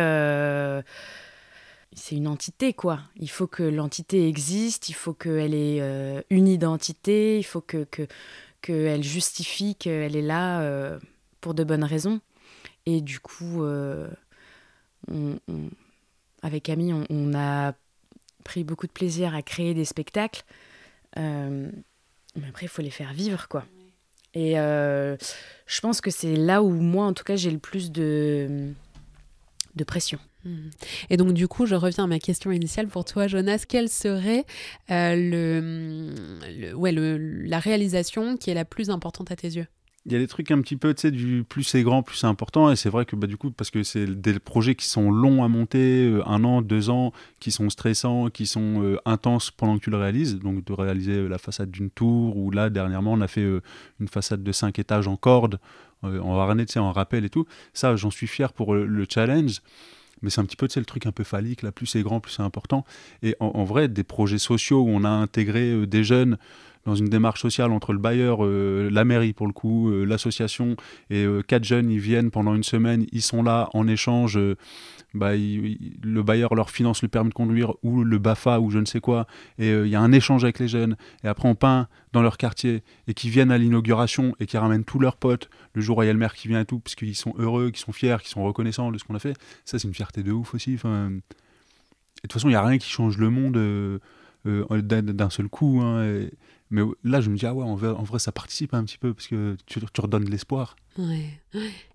c'est 1.95 2.15
une 2.15 2.27
entité, 2.27 2.73
quoi. 2.73 3.01
Il 3.17 3.29
faut 3.29 3.47
que 3.47 3.63
l'entité 3.63 4.27
existe, 4.27 4.89
il 4.89 4.93
faut 4.93 5.13
qu'elle 5.13 5.53
ait 5.53 5.79
euh, 5.81 6.21
une 6.29 6.47
identité, 6.47 7.37
il 7.37 7.43
faut 7.43 7.61
que 7.61 7.85
qu'elle 8.61 9.03
justifie 9.03 9.75
qu'elle 9.75 10.15
est 10.15 10.21
là 10.21 10.61
euh, 10.61 10.99
pour 11.41 11.53
de 11.53 11.63
bonnes 11.63 11.83
raisons. 11.83 12.21
Et 12.85 13.01
du 13.01 13.19
coup, 13.19 13.63
euh, 13.63 14.09
avec 16.41 16.63
Camille, 16.63 16.93
on, 17.09 17.33
a 17.33 17.73
pris 18.45 18.63
beaucoup 18.63 18.87
de 18.87 18.91
plaisir 18.91 19.35
à 19.35 19.41
créer 19.41 19.73
des 19.73 19.85
spectacles. 19.85 20.43
mais 21.15 22.47
après, 22.47 22.65
il 22.65 22.69
faut 22.69 22.81
les 22.81 22.89
faire 22.89 23.13
vivre, 23.13 23.47
quoi. 23.47 23.65
Et 24.33 24.53
je 24.55 25.81
pense 25.81 25.99
que 26.01 26.09
c'est 26.09 26.35
là 26.35 26.63
où 26.63 26.69
moi, 26.69 27.05
en 27.05 27.13
tout 27.13 27.25
cas, 27.25 27.35
j'ai 27.35 27.51
le 27.51 27.59
plus 27.59 27.91
de, 27.91 28.71
de 29.75 29.83
pression. 29.83 30.19
Hmm. 30.45 30.69
Et 31.09 31.17
donc 31.17 31.33
du 31.33 31.47
coup, 31.47 31.65
je 31.65 31.75
reviens 31.75 32.03
à 32.03 32.07
ma 32.07 32.19
question 32.19 32.51
initiale 32.51 32.87
pour 32.87 33.05
toi, 33.05 33.27
Jonas. 33.27 33.63
Quelle 33.67 33.87
serait 33.87 34.45
euh, 34.91 35.15
le, 35.15 36.73
ouais, 36.73 36.91
le, 36.91 37.17
la 37.17 37.59
réalisation 37.59 38.35
qui 38.35 38.49
est 38.49 38.53
la 38.53 38.65
plus 38.65 38.89
importante 38.89 39.31
à 39.31 39.35
tes 39.35 39.47
yeux? 39.47 39.67
Il 40.05 40.11
y 40.11 40.15
a 40.17 40.19
des 40.19 40.27
trucs 40.27 40.51
un 40.51 40.59
petit 40.59 40.75
peu, 40.75 40.93
tu 40.93 40.99
sais, 40.99 41.11
du 41.11 41.45
plus 41.47 41.63
c'est 41.63 41.81
grand, 41.81 42.03
plus 42.03 42.17
c'est 42.17 42.27
important. 42.27 42.69
Et 42.69 42.75
c'est 42.75 42.89
vrai 42.89 43.05
que 43.05 43.15
bah, 43.15 43.25
du 43.25 43.37
coup, 43.37 43.51
parce 43.51 43.71
que 43.71 43.83
c'est 43.83 44.05
des 44.05 44.37
projets 44.37 44.75
qui 44.75 44.85
sont 44.85 45.09
longs 45.11 45.45
à 45.45 45.47
monter, 45.47 46.07
euh, 46.07 46.27
un 46.27 46.43
an, 46.43 46.61
deux 46.61 46.89
ans, 46.89 47.13
qui 47.39 47.51
sont 47.51 47.69
stressants, 47.69 48.29
qui 48.29 48.45
sont 48.45 48.83
euh, 48.83 48.97
intenses 49.05 49.49
pendant 49.49 49.77
que 49.77 49.83
tu 49.85 49.91
le 49.91 49.97
réalises. 49.97 50.39
Donc 50.39 50.65
de 50.65 50.73
réaliser 50.73 51.29
la 51.29 51.37
façade 51.37 51.71
d'une 51.71 51.89
tour, 51.89 52.35
ou 52.35 52.51
là, 52.51 52.69
dernièrement, 52.69 53.13
on 53.13 53.21
a 53.21 53.29
fait 53.29 53.47
une 54.01 54.09
façade 54.09 54.43
de 54.43 54.51
cinq 54.51 54.77
étages 54.77 55.07
en 55.07 55.15
corde, 55.15 55.57
en 56.01 56.37
harnais, 56.37 56.65
tu 56.65 56.77
en 56.79 56.91
rappel 56.91 57.23
et 57.23 57.29
tout. 57.29 57.45
Ça, 57.71 57.95
j'en 57.95 58.11
suis 58.11 58.27
fier 58.27 58.51
pour 58.51 58.75
le 58.75 59.05
challenge 59.09 59.61
mais 60.23 60.29
c'est 60.29 60.41
un 60.41 60.45
petit 60.45 60.55
peu 60.55 60.67
le 60.75 60.85
truc 60.85 61.05
un 61.05 61.11
peu 61.11 61.23
phallique, 61.23 61.61
là, 61.61 61.71
plus 61.71 61.85
c'est 61.85 62.01
grand, 62.01 62.19
plus 62.19 62.31
c'est 62.31 62.41
important. 62.41 62.85
Et 63.21 63.35
en, 63.39 63.63
vrai, 63.63 63.87
des 63.87 64.03
projets 64.03 64.39
sociaux 64.39 64.81
où 64.81 64.89
on 64.89 65.03
a 65.03 65.09
intégré 65.09 65.71
euh, 65.71 65.85
des 65.85 66.03
jeunes 66.03 66.37
dans 66.85 66.95
une 66.95 67.07
démarche 67.07 67.41
sociale 67.41 67.71
entre 67.71 67.93
le 67.93 67.99
bailleur, 67.99 68.45
euh, 68.45 68.89
la 68.91 69.05
mairie 69.05 69.33
pour 69.33 69.47
le 69.47 69.53
coup, 69.53 69.89
euh, 69.89 70.05
l'association, 70.05 70.75
et 71.09 71.25
quatre 71.47 71.63
jeunes, 71.63 71.89
ils 71.89 71.99
viennent 71.99 72.31
pendant 72.31 72.55
une 72.55 72.63
semaine, 72.63 73.05
ils 73.11 73.21
sont 73.21 73.43
là 73.43 73.69
en 73.73 73.87
échange 73.87 74.39
bah, 75.13 75.35
le 75.35 76.21
bailleur 76.23 76.55
leur 76.55 76.71
finance 76.71 77.03
le 77.03 77.07
permis 77.07 77.29
de 77.29 77.35
conduire 77.35 77.73
ou 77.83 78.03
le 78.03 78.17
BAFA 78.17 78.59
ou 78.59 78.71
je 78.71 78.79
ne 78.79 78.85
sais 78.85 78.99
quoi, 78.99 79.27
et 79.59 79.69
euh, 79.69 79.85
il 79.85 79.91
y 79.91 79.95
a 79.95 80.01
un 80.01 80.11
échange 80.11 80.43
avec 80.43 80.59
les 80.59 80.67
jeunes, 80.67 80.97
et 81.23 81.27
après 81.27 81.47
on 81.47 81.55
peint 81.55 81.87
dans 82.13 82.21
leur 82.21 82.37
quartier, 82.37 82.83
et 83.07 83.13
qui 83.13 83.29
viennent 83.29 83.51
à 83.51 83.57
l'inauguration, 83.57 84.35
et 84.39 84.47
qui 84.47 84.57
ramènent 84.57 84.83
tous 84.83 84.99
leurs 84.99 85.17
potes, 85.17 85.49
le 85.73 85.81
jour 85.81 85.99
où 85.99 86.03
il 86.03 86.07
y 86.07 86.09
a 86.09 86.13
le 86.13 86.19
maire 86.19 86.33
qui 86.33 86.47
vient 86.47 86.61
et 86.61 86.65
tout, 86.65 86.79
parce 86.79 86.95
qu'ils 86.95 87.15
sont 87.15 87.33
heureux, 87.37 87.69
qu'ils 87.69 87.83
sont 87.83 87.91
fiers, 87.91 88.17
qu'ils 88.21 88.29
sont 88.29 88.43
reconnaissants 88.43 88.91
de 88.91 88.97
ce 88.97 89.03
qu'on 89.03 89.15
a 89.15 89.19
fait, 89.19 89.35
ça 89.65 89.77
c'est 89.77 89.87
une 89.87 89.93
fierté 89.93 90.23
de 90.23 90.31
ouf 90.31 90.55
aussi. 90.55 90.73
Et 90.73 90.77
de 90.77 91.21
toute 92.23 92.33
façon, 92.33 92.47
il 92.47 92.51
n'y 92.53 92.55
a 92.55 92.65
rien 92.65 92.77
qui 92.77 92.89
change 92.89 93.17
le 93.17 93.29
monde 93.29 93.57
euh, 93.57 93.99
euh, 94.47 94.81
d'un 94.81 95.29
seul 95.29 95.47
coup. 95.47 95.81
Hein, 95.81 96.27
mais 96.69 96.81
là, 97.03 97.21
je 97.21 97.29
me 97.29 97.37
dis, 97.37 97.45
ah 97.45 97.53
ouais, 97.53 97.63
en 97.63 97.75
vrai, 97.75 98.19
ça 98.19 98.31
participe 98.31 98.73
un 98.73 98.83
petit 98.83 98.97
peu, 98.97 99.13
parce 99.13 99.27
que 99.27 99.55
tu, 99.65 99.79
tu 99.79 100.01
redonnes 100.01 100.25
de 100.25 100.31
l'espoir. 100.31 100.75
Ouais. 100.97 101.39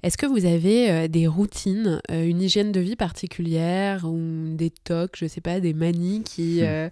Est-ce 0.02 0.18
que 0.18 0.26
vous 0.26 0.44
avez 0.44 0.90
euh, 0.90 1.08
des 1.08 1.26
routines, 1.26 2.00
euh, 2.10 2.26
une 2.26 2.42
hygiène 2.42 2.72
de 2.72 2.80
vie 2.80 2.96
particulière 2.96 4.04
ou 4.04 4.54
des 4.56 4.70
tocs, 4.70 5.16
je 5.16 5.26
sais 5.26 5.40
pas, 5.40 5.60
des 5.60 5.72
manies 5.72 6.22
qui, 6.24 6.60
hmm. 6.60 6.64
euh, 6.64 6.88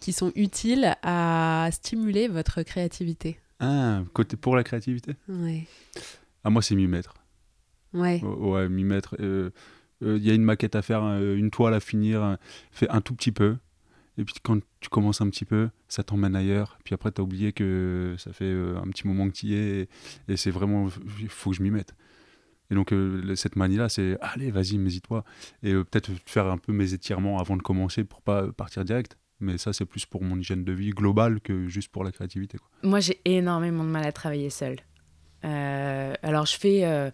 qui 0.00 0.12
sont 0.12 0.32
utiles 0.36 0.96
à 1.02 1.68
stimuler 1.72 2.28
votre 2.28 2.62
créativité? 2.62 3.38
Ah, 3.60 4.02
côté 4.12 4.36
pour 4.36 4.54
la 4.54 4.62
créativité? 4.62 5.14
Ouais. 5.28 5.66
Ah, 6.44 6.50
moi, 6.50 6.62
c'est 6.62 6.76
m'y 6.76 6.86
mettre. 6.86 7.14
Ouais. 7.92 8.22
ouais, 8.22 8.68
m'y 8.68 8.84
mettre. 8.84 9.16
Il 10.00 10.24
y 10.24 10.30
a 10.30 10.34
une 10.34 10.44
maquette 10.44 10.76
à 10.76 10.82
faire, 10.82 11.02
une 11.02 11.50
toile 11.50 11.74
à 11.74 11.80
finir, 11.80 12.36
fait 12.70 12.88
un 12.88 13.00
tout 13.00 13.14
petit 13.14 13.32
peu. 13.32 13.56
Et 14.18 14.24
puis 14.24 14.34
quand 14.42 14.58
tu 14.80 14.88
commences 14.88 15.20
un 15.20 15.30
petit 15.30 15.44
peu, 15.44 15.70
ça 15.86 16.02
t'emmène 16.02 16.34
ailleurs. 16.34 16.76
Puis 16.84 16.92
après, 16.92 17.12
tu 17.12 17.20
as 17.20 17.24
oublié 17.24 17.52
que 17.52 18.16
ça 18.18 18.32
fait 18.32 18.44
euh, 18.44 18.76
un 18.76 18.88
petit 18.88 19.06
moment 19.06 19.28
que 19.28 19.34
tu 19.34 19.46
y 19.46 19.54
es. 19.54 19.88
Et, 20.28 20.36
c'est 20.36 20.50
vraiment, 20.50 20.88
il 21.20 21.28
faut 21.28 21.50
que 21.50 21.56
je 21.56 21.62
m'y 21.62 21.70
mette. 21.70 21.94
Et 22.70 22.74
donc, 22.74 22.92
euh, 22.92 23.34
cette 23.36 23.54
manie-là, 23.54 23.88
c'est 23.88 24.18
allez, 24.20 24.50
vas-y, 24.50 24.76
mésite 24.76 25.04
toi 25.04 25.24
Et 25.62 25.72
euh, 25.72 25.84
peut-être 25.84 26.10
faire 26.26 26.46
un 26.48 26.58
peu 26.58 26.72
mes 26.72 26.92
étirements 26.92 27.38
avant 27.38 27.56
de 27.56 27.62
commencer 27.62 28.02
pour 28.02 28.20
pas 28.20 28.50
partir 28.52 28.84
direct. 28.84 29.16
Mais 29.40 29.56
ça, 29.56 29.72
c'est 29.72 29.84
plus 29.84 30.04
pour 30.04 30.24
mon 30.24 30.36
hygiène 30.36 30.64
de 30.64 30.72
vie 30.72 30.90
globale 30.90 31.40
que 31.40 31.68
juste 31.68 31.92
pour 31.92 32.02
la 32.02 32.10
créativité. 32.10 32.58
Quoi. 32.58 32.68
Moi, 32.82 32.98
j'ai 32.98 33.20
énormément 33.24 33.84
de 33.84 33.88
mal 33.88 34.04
à 34.04 34.10
travailler 34.10 34.50
seul. 34.50 34.78
alors, 35.44 36.44
je 36.44 36.58
fais 36.58 37.12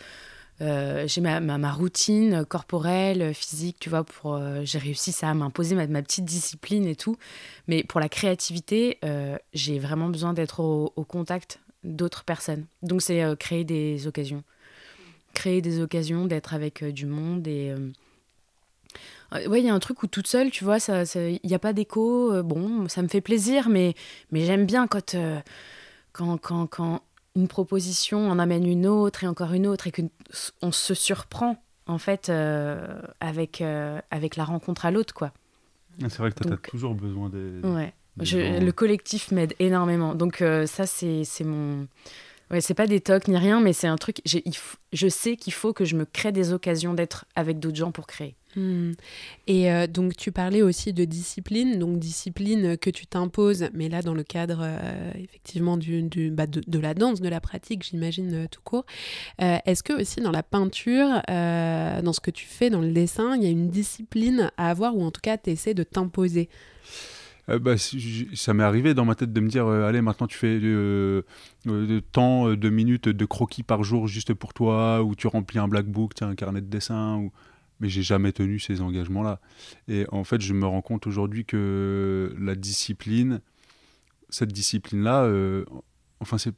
euh, 0.60 1.06
j'ai 1.08 1.20
ma, 1.20 1.40
ma, 1.40 1.72
routine 1.72 2.44
corporelle, 2.44 3.34
physique, 3.34 3.76
tu 3.80 3.90
vois, 3.90 4.04
pour 4.04 4.36
euh, 4.36 4.60
j'ai 4.64 4.78
réussi 4.78 5.10
ça 5.10 5.30
à 5.30 5.34
m'imposer 5.34 5.74
ma, 5.74 6.02
petite 6.02 6.24
discipline 6.24 6.86
et 6.86 6.96
tout. 6.96 7.16
Mais 7.66 7.82
pour 7.82 8.00
la 8.00 8.08
créativité, 8.08 8.98
euh, 9.04 9.36
j'ai 9.52 9.78
vraiment 9.78 10.08
besoin 10.08 10.32
d'être 10.32 10.60
au, 10.60 10.90
contact 11.04 11.60
d'autres 11.82 12.24
personnes. 12.24 12.66
Donc 12.82 13.02
c'est 13.02 13.22
créer 13.38 13.64
des 13.64 14.06
occasions. 14.06 14.44
Créer 15.34 15.60
des 15.60 15.80
occasions 15.80 16.26
d'être 16.26 16.54
avec 16.54 16.84
du 16.84 17.06
monde 17.06 17.46
et 17.46 17.74
Ouais, 19.48 19.60
il 19.60 19.66
y 19.66 19.68
a 19.68 19.74
un 19.74 19.80
truc 19.80 20.04
où 20.04 20.06
toute 20.06 20.28
seule, 20.28 20.52
tu 20.52 20.62
vois, 20.62 20.76
il 20.76 21.06
ça, 21.06 21.18
n'y 21.18 21.54
a 21.54 21.58
pas 21.58 21.72
d'écho. 21.72 22.40
bon, 22.44 22.88
ça 22.88 23.02
me 23.02 23.08
fait 23.08 23.20
plaisir, 23.20 23.68
mais, 23.68 23.94
mais 24.30 24.44
j'aime 24.44 24.64
bien 24.64 24.86
quand, 24.86 25.16
quand, 26.12 26.38
quand, 26.38 27.02
une 27.34 27.48
proposition 27.48 28.30
en 28.30 28.38
amène 28.38 28.66
une 28.66 28.86
autre 28.86 29.24
et 29.24 29.26
encore 29.26 29.52
une 29.52 29.66
autre 29.66 29.86
et 29.86 29.92
qu'on 29.92 30.72
se 30.72 30.94
surprend, 30.94 31.62
en 31.86 31.98
fait, 31.98 32.30
avec, 33.20 33.62
avec 34.10 34.36
la 34.36 34.44
rencontre 34.44 34.86
à 34.86 34.90
l'autre, 34.90 35.14
quoi. 35.14 35.32
Ah, 36.02 36.08
c'est 36.08 36.18
vrai 36.18 36.30
que 36.30 36.42
tu 36.42 36.52
as 36.52 36.56
toujours 36.56 36.94
besoin 36.94 37.28
des. 37.28 37.60
Ouais. 37.62 37.92
le 38.16 38.70
collectif 38.70 39.30
m'aide 39.32 39.54
énormément. 39.58 40.14
Donc, 40.14 40.42
ça, 40.66 40.86
c'est 40.86 41.24
mon. 41.44 41.86
Ouais, 42.50 42.60
c'est 42.60 42.74
pas 42.74 42.86
des 42.86 43.00
tocs 43.00 43.26
ni 43.28 43.36
rien, 43.36 43.60
mais 43.60 43.72
c'est 43.72 43.86
un 43.86 43.96
truc. 43.96 44.20
Je 44.92 45.08
sais 45.08 45.36
qu'il 45.36 45.52
faut 45.52 45.72
que 45.72 45.84
je 45.84 45.96
me 45.96 46.04
crée 46.04 46.32
des 46.32 46.52
occasions 46.52 46.94
d'être 46.94 47.24
avec 47.34 47.58
d'autres 47.58 47.76
gens 47.76 47.90
pour 47.90 48.06
créer. 48.06 48.36
Hmm. 48.56 48.92
Et 49.46 49.70
euh, 49.72 49.86
donc 49.86 50.16
tu 50.16 50.30
parlais 50.30 50.62
aussi 50.62 50.92
de 50.92 51.04
discipline, 51.04 51.78
donc 51.78 51.98
discipline 51.98 52.76
que 52.76 52.90
tu 52.90 53.06
t'imposes, 53.06 53.68
mais 53.74 53.88
là 53.88 54.00
dans 54.00 54.14
le 54.14 54.22
cadre 54.22 54.60
euh, 54.62 55.10
effectivement 55.16 55.76
bah 55.76 56.46
de, 56.46 56.78
la 56.78 56.94
danse, 56.94 57.20
de 57.20 57.28
la 57.28 57.40
pratique, 57.40 57.82
j'imagine 57.82 58.34
euh, 58.34 58.46
tout 58.50 58.60
court. 58.62 58.86
Est-ce 59.38 59.82
que 59.82 59.92
aussi 59.92 60.20
dans 60.20 60.30
la 60.30 60.42
peinture, 60.42 61.22
dans 61.28 62.12
ce 62.12 62.20
que 62.20 62.30
tu 62.30 62.46
fais, 62.46 62.70
dans 62.70 62.80
le 62.80 62.92
dessin, 62.92 63.36
il 63.36 63.42
y 63.42 63.46
a 63.46 63.50
une 63.50 63.68
discipline 63.68 64.50
à 64.56 64.70
avoir 64.70 64.96
ou 64.96 65.02
en 65.02 65.10
tout 65.10 65.20
cas 65.20 65.36
tu 65.36 65.50
essaies 65.50 65.74
de 65.74 65.82
t'imposer? 65.82 66.48
Bah, 67.46 67.74
ça 67.76 68.54
m'est 68.54 68.64
arrivé 68.64 68.94
dans 68.94 69.04
ma 69.04 69.14
tête 69.14 69.32
de 69.32 69.40
me 69.40 69.48
dire 69.48 69.68
allez 69.68 70.00
maintenant 70.00 70.26
tu 70.26 70.38
fais 70.38 70.58
euh, 70.62 71.22
de 71.66 72.00
temps 72.00 72.54
de 72.54 72.70
minutes 72.70 73.10
de 73.10 73.24
croquis 73.26 73.62
par 73.62 73.84
jour 73.84 74.08
juste 74.08 74.32
pour 74.32 74.54
toi 74.54 75.02
ou 75.02 75.14
tu 75.14 75.26
remplis 75.26 75.58
un 75.58 75.68
black 75.68 75.84
book 75.84 76.12
un 76.22 76.34
carnet 76.34 76.62
de 76.62 76.66
dessin 76.66 77.18
ou 77.18 77.32
mais 77.80 77.88
j'ai 77.88 78.02
jamais 78.02 78.32
tenu 78.32 78.58
ces 78.58 78.80
engagements 78.80 79.22
là 79.22 79.40
et 79.88 80.06
en 80.12 80.24
fait 80.24 80.40
je 80.40 80.52
me 80.52 80.66
rends 80.66 80.82
compte 80.82 81.06
aujourd'hui 81.06 81.44
que 81.44 82.34
la 82.38 82.54
discipline 82.54 83.40
cette 84.30 84.52
discipline 84.52 85.02
là 85.02 85.28
enfin 86.20 86.38
c'est 86.38 86.54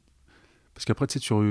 parce 0.77 0.85
qu'après, 0.85 1.07
tu 1.07 1.13
sais, 1.13 1.25
sur 1.25 1.43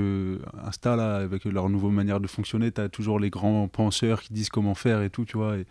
Insta, 0.63 0.95
là, 0.95 1.17
avec 1.17 1.43
leur 1.43 1.67
nouvelle 1.67 1.91
manière 1.91 2.21
de 2.21 2.27
fonctionner, 2.27 2.71
tu 2.71 2.79
as 2.79 2.87
toujours 2.87 3.19
les 3.19 3.29
grands 3.29 3.67
penseurs 3.67 4.21
qui 4.21 4.31
disent 4.31 4.47
comment 4.47 4.73
faire 4.73 5.01
et 5.01 5.09
tout, 5.09 5.25
tu 5.25 5.35
vois. 5.35 5.57
Et 5.57 5.65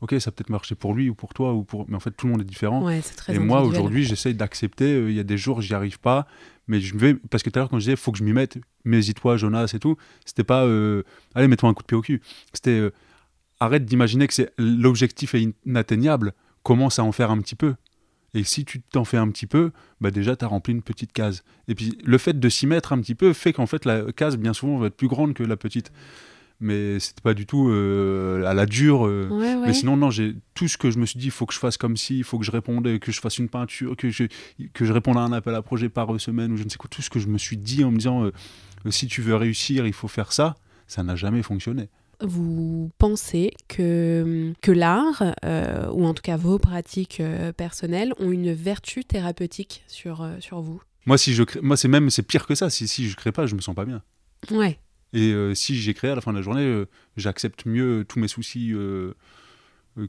ok, 0.00 0.14
ça 0.20 0.30
peut-être 0.30 0.48
marché 0.48 0.76
pour 0.76 0.94
lui 0.94 1.08
ou 1.08 1.14
pour 1.16 1.34
toi, 1.34 1.54
ou 1.54 1.64
pour... 1.64 1.86
mais 1.88 1.96
en 1.96 2.00
fait, 2.00 2.12
tout 2.12 2.26
le 2.26 2.32
monde 2.32 2.42
est 2.42 2.46
différent. 2.46 2.88
et 2.88 3.38
moi, 3.40 3.62
aujourd'hui, 3.62 4.04
j'essaye 4.04 4.34
d'accepter. 4.34 4.94
Euh, 4.94 5.10
il 5.10 5.16
y 5.16 5.18
a 5.18 5.24
des 5.24 5.36
jours, 5.36 5.60
j'y 5.60 5.74
arrive 5.74 5.98
pas, 5.98 6.28
mais 6.68 6.80
je 6.80 6.96
vais. 6.96 7.14
Parce 7.14 7.42
que 7.42 7.50
tout 7.50 7.58
à 7.58 7.62
l'heure, 7.62 7.68
quand 7.68 7.80
je 7.80 7.86
disais, 7.86 7.96
faut 7.96 8.12
que 8.12 8.18
je 8.18 8.22
m'y 8.22 8.32
mette, 8.32 8.58
mais 8.84 9.00
toi 9.02 9.36
Jonas 9.36 9.72
et 9.74 9.80
tout, 9.80 9.96
c'était 10.24 10.44
pas, 10.44 10.64
euh, 10.64 11.02
allez, 11.34 11.48
mets-toi 11.48 11.68
un 11.68 11.74
coup 11.74 11.82
de 11.82 11.88
pied 11.88 11.96
au 11.96 12.02
cul. 12.02 12.22
C'était, 12.52 12.78
euh, 12.78 12.92
arrête 13.60 13.84
d'imaginer 13.84 14.26
que 14.26 14.34
c'est 14.34 14.52
l'objectif 14.58 15.34
est 15.34 15.54
inatteignable, 15.64 16.34
commence 16.62 16.98
à 16.98 17.04
en 17.04 17.12
faire 17.12 17.30
un 17.30 17.38
petit 17.38 17.56
peu. 17.56 17.74
Et 18.34 18.42
si 18.42 18.64
tu 18.64 18.82
t'en 18.82 19.04
fais 19.04 19.16
un 19.16 19.28
petit 19.28 19.46
peu, 19.46 19.70
bah 20.00 20.10
déjà, 20.10 20.34
tu 20.34 20.44
as 20.44 20.48
rempli 20.48 20.72
une 20.72 20.82
petite 20.82 21.12
case. 21.12 21.44
Et 21.68 21.74
puis, 21.76 21.96
le 22.04 22.18
fait 22.18 22.38
de 22.38 22.48
s'y 22.48 22.66
mettre 22.66 22.92
un 22.92 23.00
petit 23.00 23.14
peu 23.14 23.32
fait 23.32 23.52
qu'en 23.52 23.66
fait, 23.66 23.84
la 23.84 24.12
case, 24.12 24.36
bien 24.36 24.52
souvent, 24.52 24.76
va 24.76 24.88
être 24.88 24.96
plus 24.96 25.06
grande 25.06 25.34
que 25.34 25.44
la 25.44 25.56
petite 25.56 25.92
mais 26.60 26.98
c'était 26.98 27.20
pas 27.20 27.34
du 27.34 27.46
tout 27.46 27.68
euh, 27.68 28.44
à 28.46 28.54
la 28.54 28.66
dure. 28.66 29.06
Euh. 29.06 29.28
Mais 29.64 29.72
sinon, 29.72 29.96
non, 29.96 30.10
j'ai 30.10 30.36
tout 30.54 30.68
ce 30.68 30.78
que 30.78 30.90
je 30.90 30.98
me 30.98 31.06
suis 31.06 31.18
dit, 31.18 31.26
il 31.26 31.30
faut 31.30 31.46
que 31.46 31.54
je 31.54 31.58
fasse 31.58 31.76
comme 31.76 31.96
si, 31.96 32.18
il 32.18 32.24
faut 32.24 32.38
que 32.38 32.44
je 32.44 32.50
réponde, 32.50 32.98
que 32.98 33.12
je 33.12 33.20
fasse 33.20 33.38
une 33.38 33.48
peinture, 33.48 33.96
que 33.96 34.10
je, 34.10 34.24
que 34.72 34.84
je 34.84 34.92
réponde 34.92 35.16
à 35.16 35.20
un 35.20 35.32
appel 35.32 35.54
à 35.54 35.62
projet 35.62 35.88
par 35.88 36.18
semaine 36.20 36.52
ou 36.52 36.56
je 36.56 36.64
ne 36.64 36.68
sais 36.68 36.76
quoi. 36.76 36.88
Tout 36.88 37.02
ce 37.02 37.10
que 37.10 37.18
je 37.18 37.28
me 37.28 37.38
suis 37.38 37.56
dit 37.56 37.84
en 37.84 37.90
me 37.90 37.98
disant, 37.98 38.24
euh, 38.24 38.32
si 38.90 39.06
tu 39.06 39.20
veux 39.20 39.36
réussir, 39.36 39.86
il 39.86 39.92
faut 39.92 40.08
faire 40.08 40.32
ça, 40.32 40.56
ça 40.86 41.02
n'a 41.02 41.16
jamais 41.16 41.42
fonctionné. 41.42 41.88
Vous 42.20 42.90
pensez 42.98 43.52
que, 43.68 44.52
que 44.60 44.72
l'art, 44.72 45.22
ou 45.92 46.06
en 46.06 46.14
tout 46.14 46.22
cas 46.22 46.36
vos 46.36 46.58
pratiques 46.58 47.22
personnelles, 47.56 48.12
ont 48.18 48.30
une 48.30 48.52
vertu 48.52 49.04
thérapeutique 49.04 49.84
sur, 49.86 50.28
sur 50.40 50.60
vous? 50.60 50.82
Moi, 51.06 51.18
si 51.18 51.34
je 51.34 51.42
moi 51.60 51.76
c'est 51.76 51.88
même 51.88 52.10
c'est 52.10 52.22
pire 52.22 52.46
que 52.46 52.54
ça. 52.54 52.70
Si, 52.70 52.88
si 52.88 53.08
je 53.08 53.16
crée 53.16 53.32
pas, 53.32 53.46
je 53.46 53.54
me 53.54 53.60
sens 53.60 53.74
pas 53.74 53.84
bien. 53.84 54.02
Ouais. 54.50 54.78
Et 55.12 55.32
euh, 55.32 55.54
si 55.54 55.76
j'ai 55.76 55.94
créé 55.94 56.10
à 56.10 56.14
la 56.14 56.20
fin 56.20 56.32
de 56.32 56.38
la 56.38 56.42
journée, 56.42 56.64
euh, 56.64 56.86
j'accepte 57.16 57.66
mieux 57.66 58.04
tous 58.06 58.18
mes 58.18 58.28
soucis 58.28 58.72
euh, 58.72 59.14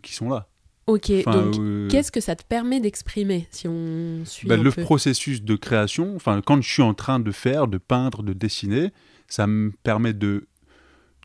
qui 0.02 0.13
sont 0.13 0.30
là. 0.30 0.48
Ok, 0.88 1.12
donc 1.26 1.89
qu'est-ce 1.89 2.12
que 2.12 2.20
ça 2.20 2.36
te 2.36 2.44
permet 2.44 2.80
d'exprimer 2.80 3.48
si 3.50 3.68
on 3.68 4.24
suit 4.24 4.48
bah, 4.48 4.56
Le 4.56 4.70
processus 4.70 5.41
de 5.41 5.56
création, 5.56 6.15
enfin 6.15 6.41
quand 6.46 6.62
je 6.62 6.72
suis 6.72 6.84
en 6.84 6.94
train 6.94 7.20
de 7.20 7.32
faire, 7.32 7.68
de 7.68 7.80
peindre, 7.80 8.22
de 8.22 8.34
dessiner, 8.34 8.91
ça 9.28 9.48
me 9.48 9.72
permet 9.82 10.13
de 10.13 10.48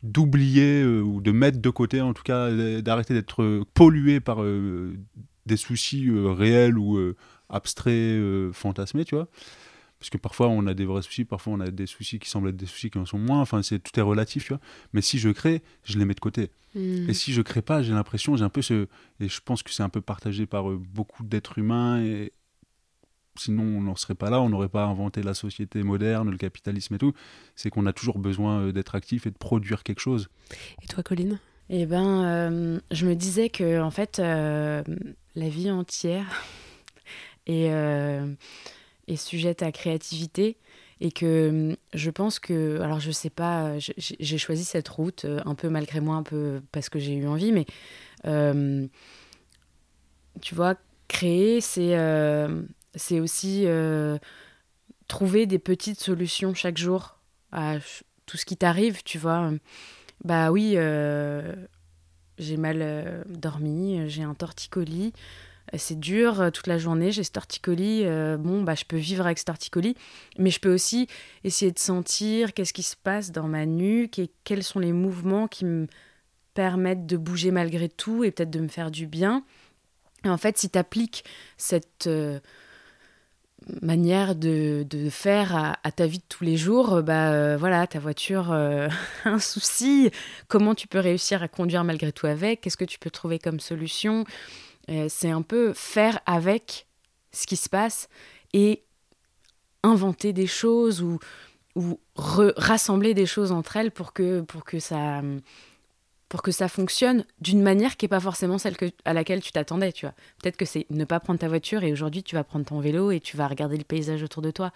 d'oublier 0.03 0.83
ou 0.83 1.21
de 1.21 1.31
mettre 1.31 1.59
de 1.59 1.69
côté, 1.69 2.01
en 2.01 2.13
tout 2.13 2.23
cas, 2.23 2.49
d'arrêter 2.81 3.13
d'être 3.13 3.63
pollué 3.73 4.19
par 4.19 4.43
des 5.45 5.57
soucis 5.57 6.09
réels 6.11 6.77
ou 6.77 6.99
abstraits, 7.49 8.51
fantasmés, 8.53 9.05
tu 9.05 9.15
vois 9.15 9.27
parce 10.01 10.09
que 10.09 10.17
parfois 10.17 10.47
on 10.47 10.65
a 10.65 10.73
des 10.73 10.83
vrais 10.83 11.03
soucis, 11.03 11.25
parfois 11.25 11.53
on 11.53 11.59
a 11.59 11.69
des 11.69 11.85
soucis 11.85 12.17
qui 12.17 12.27
semblent 12.27 12.49
être 12.49 12.57
des 12.57 12.65
soucis 12.65 12.89
qui 12.89 12.97
en 12.97 13.05
sont 13.05 13.19
moins, 13.19 13.39
enfin 13.39 13.61
c'est 13.61 13.77
tout 13.77 13.97
est 13.99 14.01
relatif, 14.01 14.45
tu 14.45 14.49
vois. 14.53 14.59
Mais 14.93 15.01
si 15.01 15.19
je 15.19 15.29
crée, 15.29 15.61
je 15.83 15.99
les 15.99 16.05
mets 16.05 16.15
de 16.15 16.19
côté. 16.19 16.49
Hmm. 16.73 17.07
Et 17.07 17.13
si 17.13 17.33
je 17.33 17.41
crée 17.43 17.61
pas, 17.61 17.83
j'ai 17.83 17.93
l'impression, 17.93 18.35
j'ai 18.35 18.43
un 18.43 18.49
peu 18.49 18.63
ce 18.63 18.87
et 19.19 19.29
je 19.29 19.41
pense 19.45 19.61
que 19.61 19.69
c'est 19.69 19.83
un 19.83 19.89
peu 19.89 20.01
partagé 20.01 20.47
par 20.47 20.71
euh, 20.71 20.81
beaucoup 20.91 21.23
d'êtres 21.23 21.59
humains 21.59 22.01
et 22.01 22.33
sinon 23.43 23.63
on 23.63 23.81
n'en 23.81 23.95
serait 23.95 24.15
pas 24.15 24.29
là, 24.29 24.41
on 24.41 24.49
n'aurait 24.49 24.69
pas 24.69 24.85
inventé 24.85 25.21
la 25.23 25.33
société 25.33 25.83
moderne, 25.83 26.29
le 26.29 26.37
capitalisme 26.37 26.95
et 26.95 26.97
tout, 26.97 27.13
c'est 27.55 27.69
qu'on 27.69 27.85
a 27.85 27.93
toujours 27.93 28.19
besoin 28.19 28.61
euh, 28.61 28.71
d'être 28.71 28.95
actif 28.95 29.27
et 29.27 29.31
de 29.31 29.37
produire 29.37 29.83
quelque 29.83 29.99
chose. 29.99 30.29
Et 30.83 30.87
toi 30.87 31.03
Colline? 31.03 31.39
Eh 31.69 31.85
ben 31.85 32.23
euh, 32.23 32.79
je 32.91 33.05
me 33.05 33.15
disais 33.15 33.49
que 33.49 33.81
en 33.81 33.91
fait 33.91 34.19
la 34.19 34.83
vie 35.35 35.71
entière 35.71 36.43
et 37.47 37.65
est 37.65 39.15
sujette 39.15 39.63
à 39.63 39.71
créativité 39.71 40.57
et 41.01 41.11
que 41.11 41.75
je 41.95 42.09
pense 42.11 42.39
que, 42.39 42.79
alors 42.79 42.99
je 42.99 43.09
sais 43.09 43.31
pas, 43.31 43.73
j'ai 43.79 44.37
choisi 44.37 44.63
cette 44.63 44.87
route 44.87 45.25
euh, 45.25 45.39
un 45.45 45.55
peu 45.55 45.67
malgré 45.67 45.99
moi, 45.99 46.15
un 46.15 46.23
peu 46.23 46.61
parce 46.71 46.89
que 46.89 46.99
j'ai 46.99 47.15
eu 47.15 47.27
envie, 47.27 47.51
mais 47.51 47.65
euh, 48.25 48.87
tu 50.41 50.53
vois, 50.53 50.75
créer, 51.07 51.59
c'est 51.59 51.97
euh, 51.97 52.61
c'est 52.95 53.19
aussi 53.19 53.65
trouver 55.07 55.45
des 55.45 55.59
petites 55.59 55.99
solutions 55.99 56.53
chaque 56.53 56.77
jour 56.77 57.17
à 57.51 57.77
tout 58.25 58.37
ce 58.37 58.45
qui 58.45 58.57
t'arrive, 58.57 59.03
tu 59.03 59.17
vois. 59.17 59.51
Bah 60.23 60.51
oui, 60.51 60.77
j'ai 62.37 62.57
mal 62.57 63.25
dormi, 63.29 64.09
j'ai 64.09 64.23
un 64.23 64.33
torticolis 64.33 65.13
c'est 65.77 65.99
dur 65.99 66.41
euh, 66.41 66.49
toute 66.49 66.67
la 66.67 66.77
journée, 66.77 67.11
j'ai 67.11 67.23
ce 67.23 67.31
torticolis, 67.31 68.05
euh, 68.05 68.37
bon, 68.37 68.63
bah, 68.63 68.75
je 68.75 68.85
peux 68.85 68.97
vivre 68.97 69.25
avec 69.25 69.39
ce 69.39 69.45
torticolis, 69.45 69.95
mais 70.37 70.49
je 70.49 70.59
peux 70.59 70.73
aussi 70.73 71.07
essayer 71.43 71.71
de 71.71 71.79
sentir 71.79 72.53
qu'est-ce 72.53 72.73
qui 72.73 72.83
se 72.83 72.95
passe 72.95 73.31
dans 73.31 73.47
ma 73.47 73.65
nuque 73.65 74.19
et 74.19 74.29
quels 74.43 74.63
sont 74.63 74.79
les 74.79 74.93
mouvements 74.93 75.47
qui 75.47 75.65
me 75.65 75.87
permettent 76.53 77.05
de 77.05 77.17
bouger 77.17 77.51
malgré 77.51 77.87
tout 77.87 78.23
et 78.23 78.31
peut-être 78.31 78.49
de 78.49 78.59
me 78.59 78.67
faire 78.67 78.91
du 78.91 79.07
bien. 79.07 79.43
Et 80.25 80.29
en 80.29 80.37
fait, 80.37 80.57
si 80.57 80.69
tu 80.69 80.77
appliques 80.77 81.23
cette 81.57 82.07
euh, 82.07 82.39
manière 83.81 84.35
de, 84.35 84.85
faire 85.09 85.77
à, 85.83 85.91
ta 85.91 86.07
vie 86.07 86.19
de 86.19 86.23
tous 86.27 86.43
les 86.43 86.57
jours, 86.57 87.01
bah 87.03 87.57
voilà, 87.57 87.85
ta 87.87 87.99
voiture 87.99 88.51
a 88.51 88.87
un 89.25 89.39
souci, 89.39 90.11
comment 90.47 90.75
tu 90.75 90.87
peux 90.87 90.99
réussir 90.99 91.43
à 91.43 91.47
conduire 91.47 91.83
malgré 91.83 92.11
tout 92.11 92.27
avec, 92.27 92.61
qu'est-ce 92.61 92.77
que 92.77 92.85
tu 92.85 92.99
peux 92.99 93.11
trouver 93.11 93.39
comme 93.39 93.59
solution? 93.59 94.25
Euh, 94.89 95.07
c'est 95.09 95.29
un 95.29 95.41
peu 95.41 95.73
faire 95.73 96.19
avec 96.25 96.87
ce 97.31 97.45
qui 97.45 97.55
se 97.55 97.69
passe 97.69 98.09
et 98.53 98.83
inventer 99.83 100.33
des 100.33 100.47
choses 100.47 101.01
ou, 101.01 101.19
ou 101.75 101.99
rassembler 102.15 103.13
des 103.13 103.25
choses 103.25 103.51
entre 103.51 103.77
elles 103.77 103.91
pour 103.91 104.11
pour 104.47 104.65
que, 104.65 104.79
ça, 104.79 105.21
pour 106.31 106.43
que 106.43 106.53
ça 106.53 106.69
fonctionne 106.69 107.25
d'une 107.41 107.61
manière 107.61 107.97
qui 107.97 108.05
n'est 108.05 108.09
pas 108.09 108.21
forcément 108.21 108.57
celle 108.57 108.77
que, 108.77 108.89
à 109.03 109.11
laquelle 109.11 109.41
tu 109.41 109.51
t'attendais. 109.51 109.91
Tu 109.91 110.05
vois. 110.05 110.15
Peut-être 110.41 110.55
que 110.55 110.63
c'est 110.63 110.85
ne 110.89 111.03
pas 111.03 111.19
prendre 111.19 111.37
ta 111.37 111.49
voiture 111.49 111.83
et 111.83 111.91
aujourd'hui 111.91 112.23
tu 112.23 112.35
vas 112.35 112.45
prendre 112.45 112.63
ton 112.63 112.79
vélo 112.79 113.11
et 113.11 113.19
tu 113.19 113.35
vas 113.35 113.49
regarder 113.49 113.75
le 113.75 113.83
paysage 113.83 114.23
autour 114.23 114.41
de 114.41 114.49
toi. 114.49 114.71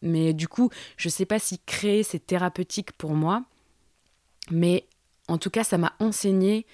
Mais 0.00 0.32
du 0.32 0.46
coup, 0.46 0.70
je 0.96 1.08
ne 1.08 1.10
sais 1.10 1.26
pas 1.26 1.40
si 1.40 1.58
créer 1.66 2.04
c'est 2.04 2.24
thérapeutique 2.24 2.92
pour 2.92 3.14
moi, 3.14 3.42
mais 4.52 4.86
en 5.26 5.38
tout 5.38 5.50
cas, 5.50 5.64
ça 5.64 5.76
m'a 5.76 5.92
enseigné 5.98 6.66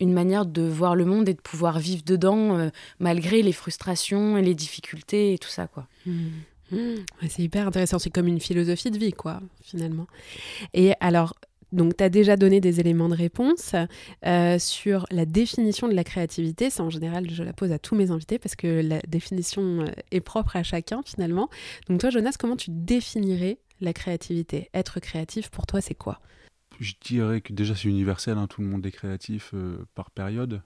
une 0.00 0.12
manière 0.12 0.44
de 0.44 0.62
voir 0.62 0.96
le 0.96 1.04
monde 1.04 1.28
et 1.28 1.34
de 1.34 1.40
pouvoir 1.40 1.78
vivre 1.78 2.02
dedans 2.04 2.58
euh, 2.58 2.70
malgré 2.98 3.42
les 3.42 3.52
frustrations 3.52 4.36
et 4.36 4.42
les 4.42 4.56
difficultés 4.56 5.34
et 5.34 5.38
tout 5.38 5.48
ça 5.48 5.68
quoi. 5.68 5.86
Mmh. 6.04 6.26
Mmh. 6.72 6.94
c'est 7.28 7.42
hyper 7.42 7.66
intéressant, 7.66 7.98
c'est 7.98 8.10
comme 8.10 8.26
une 8.26 8.40
philosophie 8.40 8.90
de 8.90 8.98
vie 8.98 9.12
quoi 9.12 9.40
finalement. 9.62 10.08
Et 10.74 10.94
alors 11.00 11.34
Donc, 11.72 11.96
tu 11.96 12.04
as 12.04 12.08
déjà 12.08 12.36
donné 12.36 12.60
des 12.60 12.80
éléments 12.80 13.08
de 13.08 13.14
réponse 13.14 13.74
euh, 14.24 14.58
sur 14.58 15.06
la 15.10 15.26
définition 15.26 15.88
de 15.88 15.94
la 15.94 16.04
créativité. 16.04 16.70
Ça, 16.70 16.82
en 16.82 16.90
général, 16.90 17.28
je 17.30 17.42
la 17.42 17.52
pose 17.52 17.72
à 17.72 17.78
tous 17.78 17.94
mes 17.94 18.10
invités 18.10 18.38
parce 18.38 18.56
que 18.56 18.80
la 18.80 19.00
définition 19.00 19.80
euh, 19.82 19.90
est 20.10 20.20
propre 20.20 20.56
à 20.56 20.62
chacun 20.62 21.02
finalement. 21.04 21.50
Donc, 21.88 22.00
toi, 22.00 22.10
Jonas, 22.10 22.36
comment 22.38 22.56
tu 22.56 22.70
définirais 22.70 23.58
la 23.80 23.92
créativité? 23.92 24.70
Être 24.72 24.98
créatif, 25.00 25.50
pour 25.50 25.66
toi, 25.66 25.80
c'est 25.80 25.94
quoi? 25.94 26.20
Je 26.80 26.94
dirais 27.02 27.40
que 27.40 27.52
déjà, 27.52 27.74
c'est 27.74 27.88
universel. 27.88 28.38
Hein. 28.38 28.46
tout 28.46 28.62
le 28.62 28.68
monde 28.68 28.86
est 28.86 28.92
créatif 28.92 29.50
euh, 29.52 29.84
par 29.94 30.10
période. 30.10 30.62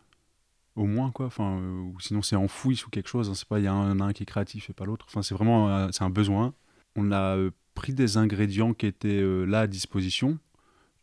Au 0.76 0.86
moins, 0.86 1.10
quoi. 1.10 1.26
Enfin, 1.26 1.60
sinon, 1.98 2.22
c'est 2.22 2.36
enfoui 2.36 2.76
sous 2.76 2.90
quelque 2.90 3.08
chose. 3.08 3.28
Hein. 3.28 3.34
C'est 3.34 3.48
pas, 3.48 3.58
il 3.58 3.64
y 3.64 3.68
a 3.68 3.72
un, 3.72 4.00
un, 4.00 4.12
qui 4.12 4.22
est 4.22 4.26
créatif 4.26 4.70
et 4.70 4.72
pas 4.72 4.84
l'autre. 4.84 5.06
Enfin, 5.08 5.22
c'est 5.22 5.34
vraiment 5.34 5.68
un 5.68 6.10
besoin. 6.10 6.54
On 6.96 7.12
a 7.12 7.36
pris 7.74 7.92
des 7.92 8.16
ingrédients 8.16 8.72
qui 8.72 8.86
étaient 8.86 9.22
là 9.46 9.60
à 9.60 9.66
disposition 9.66 10.38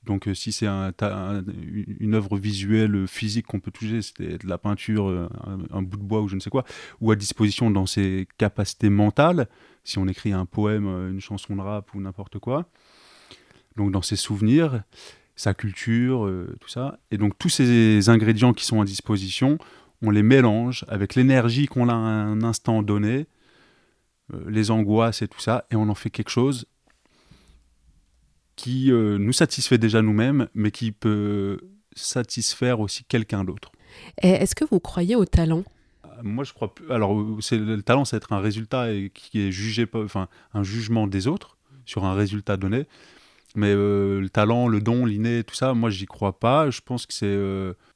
donc 0.10 0.28
euh, 0.28 0.34
si 0.34 0.52
c'est 0.52 0.66
un, 0.66 0.92
une 2.00 2.16
œuvre 2.16 2.36
visuelle 2.40 2.96
euh, 2.96 3.06
physique 3.06 3.46
qu'on 3.46 3.60
peut 3.60 3.70
toucher, 3.70 4.02
c'était 4.02 4.40
de 4.40 4.48
la 4.48 4.58
peinture, 4.58 5.08
euh, 5.08 5.30
un, 5.72 5.84
bout 5.84 5.98
de 5.98 6.04
bois 6.04 6.22
ou 6.22 6.28
je 6.28 6.34
ne 6.34 6.40
sais 6.40 6.50
quoi, 6.50 6.66
ou 7.00 7.12
à 7.12 7.16
disposition 7.16 7.70
dans 7.70 7.86
ses 7.86 8.28
capacités 8.40 8.90
mentales, 8.90 9.48
si 9.84 10.00
on 10.00 10.08
écrit 10.08 10.34
un 10.34 10.48
poème, 10.48 10.88
une 11.12 11.22
chanson 11.22 11.56
de 11.56 11.62
rap 11.62 11.94
ou 11.94 12.02
n'importe 12.02 12.40
quoi, 12.40 12.66
donc 13.76 13.92
dans 13.92 14.02
ses 14.02 14.16
souvenirs, 14.16 14.82
sa 15.36 15.54
culture, 15.54 16.30
tout 16.60 16.70
ça. 16.70 17.00
Et 17.12 17.18
donc 17.18 17.38
tous 17.38 17.50
ces 17.50 18.10
ingrédients 18.10 18.54
qui 18.54 18.66
sont 18.66 18.82
à 18.82 18.86
disposition, 18.86 19.60
on 20.02 20.10
les 20.10 20.24
mélange 20.24 20.86
avec 20.88 21.14
l'énergie 21.14 21.68
qu'on 21.68 21.88
a 21.88 21.94
à 21.94 21.98
un 21.98 22.42
instant 22.42 22.82
donné, 22.82 23.28
les 24.48 24.72
angoisses 24.72 25.22
et 25.22 25.28
tout 25.28 25.40
ça, 25.40 25.66
et 25.72 25.76
on 25.76 25.88
en 25.88 25.96
fait 25.96 26.10
quelque 26.10 26.30
chose 26.30 26.66
qui 28.60 28.92
euh, 28.92 29.18
nous 29.18 29.32
satisfait 29.32 29.78
déjà 29.78 30.02
nous-mêmes, 30.02 30.50
mais 30.54 30.70
qui 30.70 30.92
peut 30.92 31.62
satisfaire 31.96 32.82
aussi 32.82 33.06
quelqu'un 33.06 33.46
d'autre. 33.46 33.72
Est-ce 34.18 34.54
que 34.54 34.66
vous 34.66 34.82
croyez 34.82 35.16
au 35.16 35.24
talent? 35.24 35.64
Euh, 36.04 36.10
moi, 36.24 36.44
je 36.44 36.52
crois 36.52 36.76
plus. 36.76 36.92
Alors, 36.92 37.38
c'est 37.40 37.58
le 37.58 37.82
talent, 37.82 38.04
c'est 38.04 38.18
être 38.18 38.34
un 38.34 38.42
résultat 38.42 38.92
et 38.92 39.12
qui 39.14 39.40
est 39.40 39.52
jugé, 39.54 39.88
enfin, 39.94 40.28
un 40.54 40.64
jugement 40.64 41.08
des 41.08 41.28
autres 41.28 41.56
sur 41.86 42.04
un 42.04 42.14
résultat 42.14 42.58
donné. 42.58 42.86
Mais 43.56 43.72
euh, 43.74 44.20
le 44.20 44.30
talent, 44.30 44.68
le 44.68 44.82
don, 44.82 45.06
l'inné, 45.06 45.46
tout 45.46 45.56
ça, 45.56 45.74
moi, 45.74 45.90
j'y 45.90 46.06
crois 46.06 46.38
pas. 46.38 46.70
Je 46.70 46.82
pense 46.82 47.06
que 47.06 47.14
c'est 47.14 47.40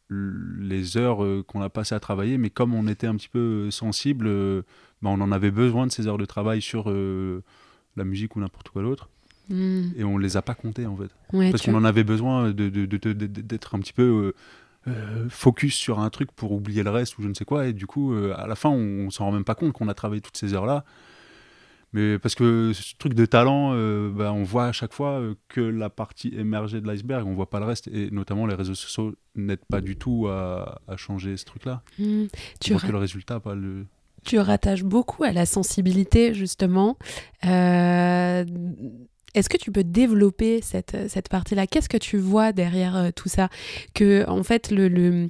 les 0.09 0.95
heures 0.95 1.19
qu'on 1.45 1.61
a 1.61 1.69
passées 1.69 1.95
à 1.95 1.99
travailler. 1.99 2.37
Mais 2.37 2.49
comme 2.49 2.73
on 2.73 2.87
était 2.87 3.07
un 3.07 3.17
petit 3.17 3.27
peu 3.29 3.69
sensible, 3.69 4.27
ben, 5.01 5.09
on 5.09 5.19
en 5.19 5.33
avait 5.33 5.51
besoin 5.51 5.87
de 5.87 5.91
ces 5.91 6.07
heures 6.07 6.17
de 6.17 6.25
travail 6.25 6.61
sur 6.61 6.89
la 6.89 8.03
musique 8.05 8.37
ou 8.37 8.39
n'importe 8.39 8.69
quoi 8.69 8.81
d'autre. 8.81 9.09
Hmm. 9.49 9.89
Et 9.97 10.03
on 10.03 10.17
les 10.17 10.37
a 10.37 10.41
pas 10.41 10.55
comptés 10.55 10.85
en 10.85 10.95
fait. 10.95 11.09
Parce 11.51 11.63
qu'on 11.63 11.75
en 11.75 11.83
avait 11.83 12.03
besoin 12.03 12.51
d'être 12.51 13.75
un 13.75 13.79
petit 13.79 13.93
peu 13.93 14.33
euh, 14.87 14.91
euh, 14.91 15.27
focus 15.29 15.75
sur 15.75 15.99
un 15.99 16.09
truc 16.09 16.31
pour 16.31 16.51
oublier 16.51 16.83
le 16.83 16.89
reste 16.89 17.17
ou 17.17 17.23
je 17.23 17.27
ne 17.27 17.33
sais 17.33 17.45
quoi. 17.45 17.67
Et 17.67 17.73
du 17.73 17.85
coup, 17.85 18.13
euh, 18.13 18.33
à 18.37 18.47
la 18.47 18.55
fin, 18.55 18.69
on, 18.69 19.09
s'en 19.09 19.25
rend 19.25 19.31
même 19.31 19.43
pas 19.43 19.55
compte 19.55 19.73
qu'on 19.73 19.87
a 19.87 19.93
travaillé 19.93 20.21
toutes 20.21 20.37
ces 20.37 20.53
heures-là. 20.53 20.85
Mais 21.95 22.17
parce 22.17 22.33
que 22.33 22.71
ce 22.73 22.95
truc 22.97 23.13
de 23.13 23.25
talent, 23.27 23.69
bah, 24.09 24.33
on 24.33 24.41
voit 24.41 24.65
à 24.65 24.71
chaque 24.71 24.93
fois 24.93 25.21
que 25.47 25.61
la 25.61 25.91
partie 25.91 26.33
émergée 26.35 26.81
de 26.81 26.87
l'iceberg, 26.87 27.27
on 27.27 27.35
voit 27.35 27.51
pas 27.51 27.59
le 27.59 27.65
reste. 27.65 27.87
Et 27.87 28.09
notamment, 28.09 28.47
les 28.47 28.55
réseaux 28.55 28.73
sociaux 28.73 29.13
n'aident 29.35 29.65
pas 29.69 29.79
du 29.79 29.95
tout 29.95 30.27
à, 30.27 30.79
changer 30.97 31.37
ce 31.37 31.45
truc-là. 31.45 31.83
Hmm. 31.99 32.25
Tu 32.59 32.73
vois 32.73 32.81
que 32.81 32.91
le 32.91 32.97
résultat, 32.97 33.39
pas 33.39 33.53
le 33.53 33.85
tu 34.23 34.39
rattaches 34.39 34.83
beaucoup 34.83 35.23
à 35.23 35.31
la 35.31 35.45
sensibilité, 35.45 36.33
justement. 36.33 36.97
Euh, 37.45 38.45
est-ce 39.33 39.49
que 39.49 39.57
tu 39.57 39.71
peux 39.71 39.83
développer 39.83 40.61
cette, 40.61 40.95
cette 41.07 41.29
partie-là? 41.29 41.67
Qu'est-ce 41.67 41.89
que 41.89 41.97
tu 41.97 42.17
vois 42.17 42.51
derrière 42.51 42.95
euh, 42.95 43.09
tout 43.15 43.29
ça? 43.29 43.49
Que, 43.93 44.27
en 44.29 44.43
fait, 44.43 44.71
le, 44.71 44.87
le 44.87 45.29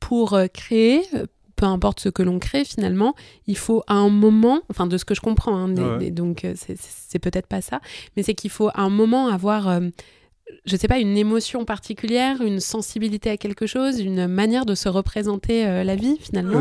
pour 0.00 0.34
euh, 0.34 0.46
créer, 0.46 1.02
euh, 1.14 1.26
peu 1.56 1.66
importe 1.66 2.00
ce 2.00 2.08
que 2.08 2.22
l'on 2.22 2.38
crée 2.38 2.64
finalement, 2.64 3.14
il 3.46 3.56
faut 3.56 3.82
à 3.86 3.94
un 3.94 4.08
moment, 4.08 4.62
enfin 4.70 4.86
de 4.86 4.96
ce 4.96 5.04
que 5.04 5.14
je 5.14 5.20
comprends, 5.20 5.56
hein, 5.56 5.68
donc 5.68 6.44
c'est 6.56 7.18
peut-être 7.20 7.46
pas 7.46 7.60
ça, 7.60 7.80
mais 8.16 8.24
c'est 8.24 8.34
qu'il 8.34 8.50
faut 8.50 8.68
à 8.68 8.80
un 8.80 8.88
moment 8.88 9.28
avoir, 9.28 9.80
je 10.64 10.76
sais 10.76 10.88
pas, 10.88 10.98
une 10.98 11.16
émotion 11.16 11.64
particulière, 11.64 12.42
une 12.42 12.58
sensibilité 12.58 13.30
à 13.30 13.36
quelque 13.36 13.68
chose, 13.68 14.00
une 14.00 14.26
manière 14.26 14.66
de 14.66 14.74
se 14.74 14.88
représenter 14.88 15.84
la 15.84 15.94
vie 15.94 16.16
finalement. 16.18 16.58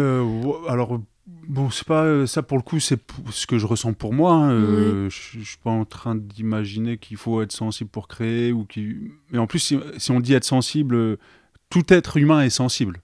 alors 0.69 0.99
Bon, 1.47 1.69
c'est 1.69 1.85
pas 1.85 2.03
euh, 2.03 2.27
ça 2.27 2.43
pour 2.43 2.57
le 2.57 2.63
coup, 2.63 2.79
c'est 2.79 2.99
ce 3.31 3.45
que 3.45 3.57
je 3.57 3.65
ressens 3.65 3.93
pour 3.93 4.13
moi. 4.13 4.33
Hein, 4.33 4.51
euh, 4.51 5.09
je, 5.09 5.39
ne 5.39 5.43
suis 5.43 5.57
pas 5.57 5.69
en 5.69 5.85
train 5.85 6.15
d'imaginer 6.15 6.97
qu'il 6.97 7.17
faut 7.17 7.41
être 7.41 7.51
sensible 7.51 7.89
pour 7.89 8.07
créer 8.07 8.51
ou 8.51 8.63
qui. 8.63 9.11
Mais 9.31 9.37
en 9.37 9.47
plus, 9.47 9.75
si, 9.97 10.11
on 10.11 10.19
dit 10.19 10.33
être 10.33 10.45
sensible, 10.45 10.95
euh, 10.95 11.17
tout 11.69 11.93
être 11.93 12.17
humain 12.17 12.41
est 12.41 12.49
sensible. 12.49 13.01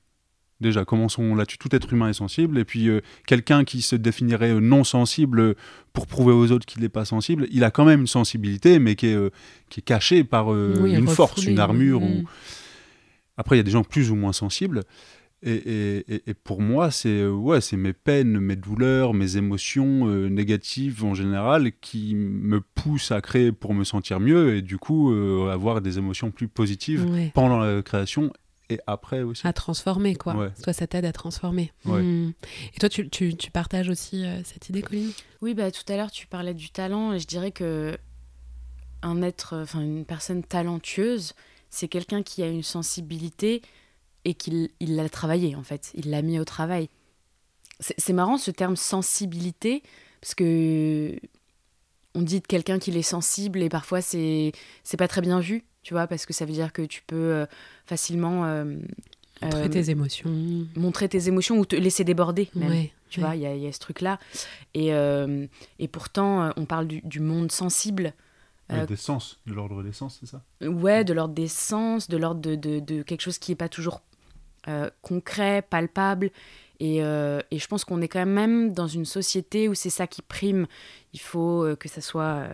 Déjà, 0.61 0.85
commençons 0.85 1.35
là-dessus. 1.35 1.57
Tout 1.57 1.75
être 1.75 1.91
humain 1.91 2.09
est 2.09 2.13
sensible. 2.13 2.57
Et 2.57 2.63
puis, 2.63 2.89
quelqu'un 3.27 3.63
qui 3.63 3.83
se 3.83 3.95
définirait 3.95 4.53
non 4.55 4.83
sensible 4.83 5.53
pour 5.93 6.07
prouver 6.07 6.33
aux 6.33 6.51
autres 6.51 6.65
qu'il 6.65 6.81
n'est 6.81 6.89
pas 6.89 7.05
sensible, 7.05 7.47
il 7.51 7.63
a 7.63 7.69
quand 7.69 7.85
même 7.85 8.01
une 8.01 8.07
sensibilité, 8.07 8.79
mais 8.79 8.95
qui 8.95 9.07
est, 9.07 9.33
qui 9.69 9.81
est 9.81 9.83
cachée 9.83 10.23
par 10.23 10.51
une 10.55 11.07
force, 11.07 11.43
une 11.45 11.59
armure. 11.59 12.01
Ou... 12.01 12.23
Après, 13.37 13.55
il 13.55 13.59
y 13.59 13.61
a 13.61 13.63
des 13.63 13.71
gens 13.71 13.83
plus 13.83 14.09
ou 14.09 14.15
moins 14.15 14.33
sensibles. 14.33 14.83
Et, 15.43 16.03
et, 16.27 16.33
pour 16.33 16.61
moi, 16.61 16.89
c'est 16.89 17.09
euh, 17.09 17.29
ouais, 17.29 17.61
c'est 17.61 17.77
mes 17.77 17.93
peines, 17.93 18.39
mes 18.39 18.55
douleurs, 18.55 19.13
mes 19.13 19.37
émotions 19.37 20.07
euh, 20.07 20.29
négatives 20.29 21.05
en 21.05 21.13
général 21.13 21.73
qui 21.79 22.15
me 22.15 22.59
poussent 22.59 23.11
à 23.11 23.21
créer 23.21 23.51
pour 23.51 23.75
me 23.75 23.83
sentir 23.83 24.19
mieux 24.19 24.55
et 24.55 24.63
du 24.63 24.79
coup 24.79 25.13
euh, 25.13 25.51
avoir 25.51 25.81
des 25.81 25.99
émotions 25.99 26.31
plus 26.31 26.47
positives 26.47 27.05
pendant 27.35 27.59
la 27.59 27.83
création 27.83 28.33
et 28.71 28.79
après 28.87 29.21
aussi. 29.21 29.45
À 29.45 29.53
transformer, 29.53 30.15
quoi. 30.15 30.51
Toi, 30.63 30.73
ça 30.73 30.87
t'aide 30.87 31.05
à 31.05 31.13
transformer. 31.13 31.71
Hmm. 31.85 32.31
Et 32.75 32.79
toi, 32.79 32.89
tu, 32.89 33.07
tu, 33.07 33.35
tu 33.35 33.51
partages 33.51 33.89
aussi 33.89 34.25
cette 34.43 34.69
idée, 34.69 34.81
Colline? 34.81 35.11
Oui, 35.43 35.53
bah, 35.53 35.69
tout 35.69 35.83
à 35.87 35.97
l'heure, 35.97 36.11
tu 36.11 36.25
parlais 36.25 36.55
du 36.55 36.71
talent 36.71 37.13
et 37.13 37.19
je 37.19 37.27
dirais 37.27 37.51
que 37.51 37.95
un 39.03 39.21
être, 39.21 39.55
enfin 39.55 39.81
une 39.81 40.03
personne 40.03 40.43
talentueuse, 40.43 41.33
c'est 41.69 41.87
quelqu'un 41.87 42.23
qui 42.23 42.41
a 42.41 42.47
une 42.47 42.63
sensibilité 42.63 43.61
et 44.27 44.33
qu'il 44.33 44.69
l'a 44.81 45.07
travaillé 45.07 45.55
en 45.55 45.63
fait, 45.63 45.91
il 45.95 46.11
l'a 46.11 46.21
mis 46.21 46.37
au 46.37 46.43
travail. 46.43 46.89
C'est 47.79 48.13
marrant 48.13 48.37
ce 48.37 48.51
terme 48.51 48.75
sensibilité, 48.75 49.83
parce 50.19 50.35
que 50.35 51.15
on 52.13 52.21
dit 52.23 52.41
de 52.41 52.47
quelqu'un 52.47 52.77
qu'il 52.77 52.97
est 52.97 53.03
sensible 53.03 53.61
et 53.61 53.69
parfois 53.69 54.01
c'est 54.01 54.51
c'est 54.83 54.97
pas 54.97 55.07
très 55.07 55.21
bien 55.21 55.39
vu, 55.39 55.63
tu 55.81 55.93
vois, 55.93 56.07
parce 56.07 56.25
que 56.25 56.33
ça 56.33 56.45
veut 56.45 56.51
dire 56.51 56.73
que 56.73 56.81
tu 56.81 57.03
peux 57.07 57.15
euh, 57.15 57.45
facilement 57.85 58.43
euh, 58.45 58.65
montrer 59.41 59.65
euh, 59.65 59.69
tes 59.69 59.89
émotions, 59.91 60.29
montrer 60.75 61.07
tes 61.07 61.29
émotions 61.29 61.57
ou 61.57 61.65
te 61.65 61.77
laisser 61.77 62.03
déborder 62.03 62.49
même. 62.53 62.87
tu 63.09 63.21
vois, 63.21 63.35
il 63.35 63.43
y, 63.43 63.59
y, 63.63 63.67
a 63.67 63.71
ce 63.71 63.79
truc 63.79 64.01
là. 64.01 64.19
Et, 64.73 64.89
et 64.89 65.87
pourtant, 65.87 66.51
on 66.57 66.65
parle 66.65 66.87
du, 66.87 67.01
du 67.03 67.21
monde 67.21 67.49
sensible. 67.51 68.13
des 68.69 68.95
sens, 68.97 69.39
de 69.45 69.53
l'ordre 69.53 69.83
des 69.83 69.93
sens, 69.93 70.17
c'est 70.19 70.25
ça? 70.25 70.43
Ouais, 70.59 71.05
de 71.05 71.13
l'ordre 71.13 71.35
des 71.35 71.47
sens, 71.47 72.09
de 72.09 72.17
l'ordre 72.17 72.41
de, 72.41 72.55
de, 72.55 72.79
de, 72.81 73.03
quelque 73.03 73.21
chose 73.21 73.37
qui 73.37 73.51
n'est 73.51 73.55
pas 73.55 73.69
toujours 73.69 74.01
euh, 74.67 74.89
concret, 75.01 75.61
palpable. 75.61 76.31
Et, 76.79 77.01
euh, 77.01 77.39
et, 77.49 77.57
je 77.57 77.67
pense 77.67 77.85
qu'on 77.85 78.01
est 78.01 78.07
quand 78.07 78.25
même 78.25 78.73
dans 78.73 78.87
une 78.87 79.05
société 79.05 79.67
où 79.67 79.73
c'est 79.73 79.89
ça 79.89 80.05
qui 80.07 80.21
prime. 80.21 80.67
Il 81.13 81.19
faut 81.19 81.63
euh, 81.63 81.75
que 81.75 81.89
ça 81.89 82.01
soit 82.01 82.47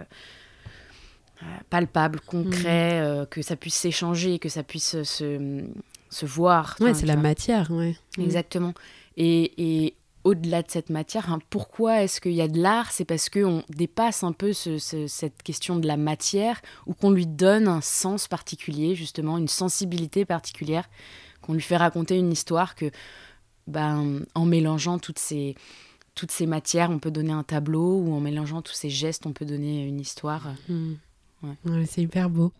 palpable, 1.69 2.21
concret, 2.21 3.01
mm. 3.01 3.25
que 3.27 3.41
ça 3.41 3.57
puisse 3.57 3.75
s'échanger, 3.75 4.39
que 4.39 4.47
ça 4.47 4.63
puisse 4.63 5.03
se, 5.03 5.63
se 6.09 6.25
voir. 6.25 6.77
Ouais, 6.79 6.93
c'est 6.93 7.05
la 7.05 7.17
matière, 7.17 7.69
ouais. 7.71 7.97
Exactement. 8.17 8.73
Et, 9.17 9.85
et 9.85 9.95
au-delà 10.23 10.61
de 10.61 10.71
cette 10.71 10.89
matière, 10.89 11.31
hein, 11.31 11.39
pourquoi 11.49 12.03
est-ce 12.03 12.21
qu'il 12.21 12.33
y 12.33 12.41
a 12.41 12.47
de 12.47 12.61
l'art? 12.61 12.91
C'est 12.91 13.05
parce 13.05 13.29
qu'on 13.29 13.63
dépasse 13.69 14.23
un 14.23 14.31
peu 14.31 14.53
ce, 14.53 14.77
cette 14.77 15.43
question 15.43 15.75
de 15.75 15.87
la 15.87 15.97
matière 15.97 16.61
ou 16.85 16.93
qu'on 16.93 17.11
lui 17.11 17.27
donne 17.27 17.67
un 17.67 17.81
sens 17.81 18.27
particulier, 18.27 18.95
justement, 18.95 19.37
une 19.37 19.47
sensibilité 19.47 20.25
particulière 20.25 20.89
qu'on 21.43 21.53
lui 21.53 21.61
fait 21.61 21.77
raconter 21.77 22.17
une 22.17 22.31
histoire 22.31 22.75
que, 22.75 22.89
ben, 23.67 24.21
en 24.33 24.45
mélangeant 24.45 24.97
toutes 24.97 25.19
ces, 25.19 25.55
toutes 26.15 26.31
ces 26.31 26.45
matières, 26.45 26.89
on 26.89 26.99
peut 26.99 27.11
donner 27.11 27.31
un 27.31 27.43
tableau, 27.43 27.99
ou 27.99 28.13
en 28.13 28.19
mélangeant 28.19 28.61
tous 28.61 28.73
ces 28.73 28.89
gestes, 28.89 29.25
on 29.25 29.33
peut 29.33 29.45
donner 29.45 29.85
une 29.85 29.99
histoire. 29.99 30.53
Hmm. 30.69 30.93
c'est 31.85 32.01
hyper 32.01 32.29
beau. 32.29 32.53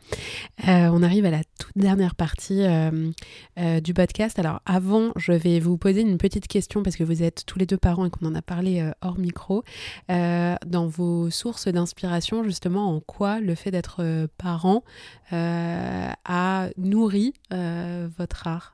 Euh, 0.68 0.90
on 0.92 1.04
arrive 1.04 1.26
à 1.26 1.32
la 1.32 1.44
toute 1.60 1.78
dernière 1.78 2.16
partie 2.16 2.64
euh, 2.64 3.12
euh, 3.60 3.80
du 3.80 3.94
podcast. 3.94 4.40
Alors 4.40 4.62
avant, 4.66 5.12
je 5.16 5.32
vais 5.32 5.60
vous 5.60 5.78
poser 5.78 6.02
une 6.02 6.18
petite 6.18 6.48
question 6.48 6.84
parce 6.84 6.96
que 6.96 7.04
vous 7.04 7.24
êtes 7.24 7.46
tous 7.46 7.60
les 7.60 7.66
deux 7.66 7.78
parents 7.78 8.06
et 8.06 8.10
qu'on 8.10 8.26
en 8.26 8.36
a 8.36 8.42
parlé 8.42 8.92
hors 9.02 9.18
micro. 9.18 9.64
dans 10.10 10.88
vos 10.88 11.30
sources 11.30 11.68
d'inspiration, 11.68 12.44
justement, 12.44 12.94
en 12.94 13.00
quoi 13.00 13.40
le 13.40 13.56
fait 13.56 13.72
d'être 13.72 14.28
parent 14.38 14.84
a 15.32 16.70
nourri 16.78 17.34
votre 17.52 18.48
art? 18.48 18.73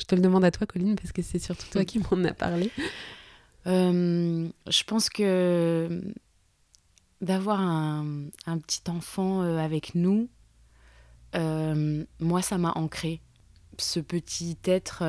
Je 0.00 0.06
te 0.06 0.14
le 0.14 0.22
demande 0.22 0.44
à 0.44 0.50
toi, 0.50 0.66
Colline, 0.66 0.96
parce 0.96 1.12
que 1.12 1.20
c'est 1.20 1.38
surtout 1.38 1.66
toi 1.70 1.84
qui 1.84 1.98
m'en 1.98 2.24
as 2.24 2.32
parlé. 2.32 2.70
Euh, 3.66 4.48
je 4.68 4.84
pense 4.84 5.10
que 5.10 6.02
d'avoir 7.20 7.60
un, 7.60 8.30
petit 8.46 8.80
enfant 8.88 9.42
euh, 9.42 9.58
avec 9.58 9.94
nous, 9.94 10.30
moi, 11.34 12.40
ça 12.40 12.56
m'a 12.56 12.72
ancré. 12.76 13.20
Ce 13.76 14.00
petit 14.00 14.56
être, 14.64 15.00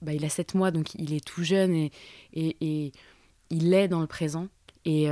bah, 0.00 0.14
il 0.14 0.24
a 0.24 0.30
7 0.30 0.54
mois, 0.54 0.70
donc 0.70 0.94
il 0.94 1.12
est 1.12 1.24
tout 1.24 1.44
jeune 1.44 1.74
et, 1.74 1.92
et, 2.32 2.92
il 3.50 3.74
est 3.74 3.88
dans 3.88 4.00
le 4.00 4.06
présent. 4.06 4.48
Et, 4.86 5.08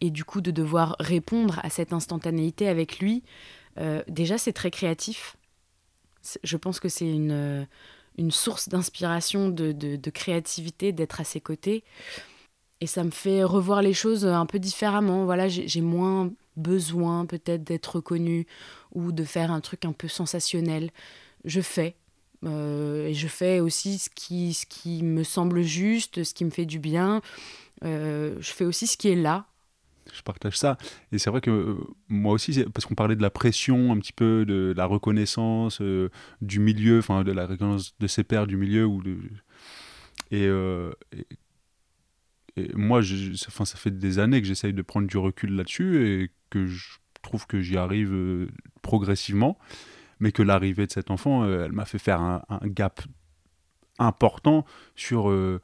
et, 0.00 0.10
du 0.10 0.24
coup, 0.24 0.42
de 0.42 0.50
devoir 0.50 0.96
répondre 1.00 1.60
à 1.62 1.70
cette 1.70 1.94
instantanéité 1.94 2.68
avec 2.68 2.98
lui, 2.98 3.22
déjà, 4.08 4.36
c'est 4.36 4.52
très 4.52 4.70
créatif. 4.70 5.35
Je 6.42 6.56
pense 6.56 6.80
que 6.80 6.88
c'est 6.88 7.08
une, 7.08 7.66
une 8.18 8.30
source 8.30 8.68
d'inspiration, 8.68 9.48
de, 9.48 10.10
créativité, 10.10 10.92
d'être 10.92 11.20
à 11.20 11.24
ses 11.24 11.40
côtés. 11.40 11.84
Et 12.80 12.86
ça 12.86 13.04
me 13.04 13.10
fait 13.10 13.42
revoir 13.42 13.82
les 13.82 13.94
choses 13.94 14.26
un 14.26 14.46
peu 14.46 14.58
différemment. 14.58 15.24
Voilà, 15.24 15.48
j'ai 15.48 15.80
moins 15.80 16.30
besoin 16.56 17.26
peut-être 17.26 17.64
d'être 17.64 17.96
reconnu 17.96 18.46
ou 18.94 19.12
de 19.12 19.24
faire 19.24 19.50
un 19.50 19.60
truc 19.60 19.84
un 19.84 19.92
peu 19.92 20.08
sensationnel. 20.08 20.90
Je 21.44 21.60
fais. 21.60 21.96
Euh, 22.44 23.08
et 23.08 23.14
je 23.14 23.28
fais 23.28 23.60
aussi 23.60 23.98
ce 23.98 24.10
qui, 24.10 24.52
ce 24.52 24.66
qui 24.66 25.02
me 25.02 25.24
semble 25.24 25.62
juste, 25.62 26.22
ce 26.22 26.34
qui 26.34 26.44
me 26.44 26.50
fait 26.50 26.66
du 26.66 26.78
bien. 26.78 27.22
Euh, 27.84 28.36
je 28.40 28.52
fais 28.52 28.64
aussi 28.64 28.86
ce 28.86 28.96
qui 28.96 29.08
est 29.08 29.16
là, 29.16 29.46
je 30.12 30.22
partage 30.22 30.58
ça. 30.58 30.78
Et 31.12 31.18
c'est 31.18 31.30
vrai 31.30 31.40
que 31.40 31.50
euh, 31.50 31.76
moi 32.08 32.32
aussi, 32.32 32.64
parce 32.72 32.86
qu'on 32.86 32.94
parlait 32.94 33.16
de 33.16 33.22
la 33.22 33.30
pression, 33.30 33.92
un 33.92 33.98
petit 33.98 34.12
peu 34.12 34.44
de 34.44 34.74
la 34.76 34.86
reconnaissance 34.86 35.80
du 36.40 36.60
milieu, 36.60 36.98
enfin 36.98 37.24
de 37.24 37.32
la 37.32 37.46
reconnaissance 37.46 37.94
de 37.98 38.06
ses 38.06 38.24
pairs 38.24 38.46
du 38.46 38.56
milieu. 38.56 38.86
Ou 38.86 39.02
de... 39.02 39.18
et, 40.30 40.48
moi, 42.74 43.02
je, 43.02 43.32
enfin, 43.48 43.64
ça 43.64 43.76
fait 43.76 43.90
des 43.90 44.18
années 44.18 44.40
que 44.40 44.46
j'essaye 44.48 44.72
de 44.72 44.82
prendre 44.82 45.06
du 45.06 45.18
recul 45.18 45.54
là-dessus 45.54 46.06
et 46.06 46.30
que 46.48 46.66
je 46.66 46.96
trouve 47.22 47.46
que 47.46 47.60
j'y 47.60 47.76
arrive 47.76 48.48
progressivement 48.82 49.58
mais 50.20 50.32
que 50.32 50.42
l'arrivée 50.42 50.86
de 50.86 50.92
cet 50.92 51.10
enfant, 51.10 51.44
euh, 51.44 51.64
elle 51.64 51.72
m'a 51.72 51.84
fait 51.84 51.98
faire 51.98 52.20
un, 52.20 52.42
gap 52.64 53.02
important 53.98 54.64
sur 54.94 55.30
euh, 55.30 55.60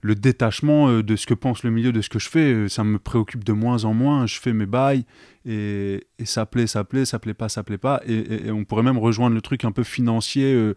le 0.00 0.14
détachement 0.14 0.88
euh, 0.88 1.02
de 1.02 1.16
ce 1.16 1.26
que 1.26 1.34
pense 1.34 1.62
le 1.62 1.70
milieu, 1.70 1.92
de 1.92 2.00
ce 2.00 2.08
que 2.08 2.18
je 2.18 2.28
fais. 2.28 2.68
Ça 2.68 2.84
me 2.84 2.98
préoccupe 2.98 3.44
de 3.44 3.52
moins 3.52 3.84
en 3.84 3.94
moins. 3.94 4.26
Je 4.26 4.38
fais 4.38 4.52
mes 4.52 4.66
bails 4.66 5.04
et, 5.44 6.06
ça 6.24 6.46
plaît, 6.46 6.66
ça 6.66 6.84
plaît, 6.84 7.04
ça 7.04 7.18
plaît 7.18 7.34
pas, 7.34 7.48
ça 7.48 7.62
plaît 7.62 7.78
pas. 7.78 8.00
Et, 8.06 8.50
on 8.50 8.64
pourrait 8.64 8.82
même 8.82 8.98
rejoindre 8.98 9.34
le 9.34 9.40
truc 9.40 9.64
un 9.64 9.72
peu 9.72 9.82
financier. 9.82 10.74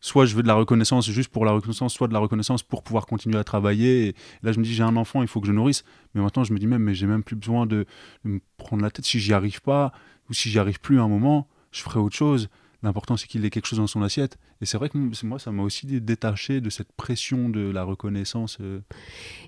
soit 0.00 0.26
je 0.26 0.34
veux 0.34 0.42
de 0.42 0.48
la 0.48 0.54
reconnaissance 0.54 1.10
juste 1.10 1.30
pour 1.30 1.44
la 1.44 1.52
reconnaissance, 1.52 1.94
soit 1.94 2.08
de 2.08 2.12
la 2.12 2.18
reconnaissance 2.18 2.62
pour 2.62 2.82
pouvoir 2.82 3.06
continuer 3.06 3.38
à 3.38 3.44
travailler. 3.44 4.08
Et 4.08 4.14
là, 4.42 4.52
je 4.52 4.58
me 4.58 4.64
dis, 4.64 4.74
j'ai 4.74 4.82
un 4.82 4.96
enfant, 4.96 5.22
il 5.22 5.28
faut 5.28 5.40
que 5.40 5.46
je 5.46 5.52
nourrisse. 5.52 5.84
Mais 6.14 6.20
maintenant, 6.20 6.44
je 6.44 6.52
me 6.52 6.58
dis 6.58 6.66
même, 6.66 6.82
mais 6.82 6.94
j'ai 6.94 7.06
même 7.06 7.22
plus 7.22 7.36
besoin 7.36 7.66
de, 7.66 7.86
de 8.24 8.30
me 8.30 8.40
prendre 8.56 8.82
la 8.82 8.90
tête 8.90 9.04
si 9.04 9.20
j'y 9.20 9.32
arrive 9.32 9.62
pas 9.62 9.92
ou 10.28 10.34
si 10.34 10.50
j'y 10.50 10.58
arrive 10.58 10.80
plus 10.80 10.98
à 10.98 11.02
un 11.02 11.08
moment 11.08 11.48
je 11.72 11.82
ferai 11.82 11.98
autre 11.98 12.16
chose. 12.16 12.48
L'important, 12.82 13.18
c'est 13.18 13.26
qu'il 13.26 13.44
ait 13.44 13.50
quelque 13.50 13.66
chose 13.66 13.78
dans 13.78 13.86
son 13.86 14.02
assiette. 14.02 14.38
Et 14.62 14.66
c'est 14.66 14.78
vrai 14.78 14.88
que 14.88 14.96
moi, 15.26 15.38
ça 15.38 15.52
m'a 15.52 15.62
aussi 15.62 15.86
détaché 15.86 16.62
de 16.62 16.70
cette 16.70 16.92
pression 16.92 17.50
de 17.50 17.70
la 17.70 17.84
reconnaissance. 17.84 18.56
Euh. 18.60 18.80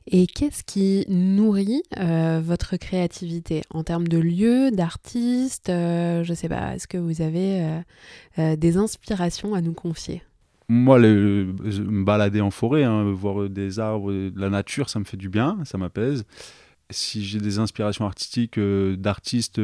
Et 0.06 0.26
qu'est-ce 0.26 0.62
qui 0.62 1.06
nourrit 1.08 1.82
euh, 1.98 2.42
votre 2.44 2.76
créativité? 2.76 3.62
En 3.70 3.84
termes 3.84 4.06
de 4.06 4.18
lieux, 4.18 4.70
d'artistes 4.70 5.70
euh, 5.70 6.22
Je 6.24 6.34
sais 6.34 6.48
pas, 6.48 6.74
est-ce 6.74 6.86
que 6.86 6.98
vous 6.98 7.22
avez 7.22 7.82
des 8.36 8.76
inspirations 8.76 9.54
à 9.54 9.62
nous 9.62 9.72
confier? 9.72 10.22
Moi, 10.68 10.98
me 10.98 12.04
balader 12.04 12.40
en 12.40 12.50
forêt, 12.50 12.84
hein, 12.84 13.10
voir 13.12 13.48
des 13.48 13.78
arbres, 13.78 14.12
de 14.12 14.32
la 14.36 14.50
nature, 14.50 14.88
ça 14.90 14.98
me 14.98 15.04
fait 15.04 15.16
du 15.16 15.28
bien, 15.28 15.58
ça 15.64 15.78
m'apaise. 15.78 16.24
Si 16.90 17.24
j'ai 17.24 17.40
des 17.40 17.58
inspirations 17.58 18.04
artistiques 18.04 18.58
d'artistes 18.58 19.60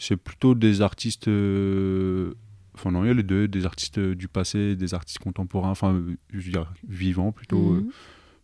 c'est 0.00 0.16
plutôt 0.16 0.54
des 0.54 0.80
artistes. 0.80 1.28
Euh, 2.80 2.88
enfin, 2.88 2.90
non, 2.90 3.04
il 3.04 3.08
y 3.08 3.10
a 3.10 3.14
les 3.14 3.22
deux, 3.22 3.48
des 3.48 3.66
artistes 3.66 3.98
du 3.98 4.28
passé, 4.28 4.76
des 4.76 4.94
artistes 4.94 5.18
contemporains, 5.18 5.70
enfin, 5.70 6.02
je 6.32 6.38
veux 6.38 6.52
dire, 6.52 6.72
vivants 6.88 7.32
plutôt, 7.32 7.74
euh, 7.74 7.80
mhm. 7.80 7.90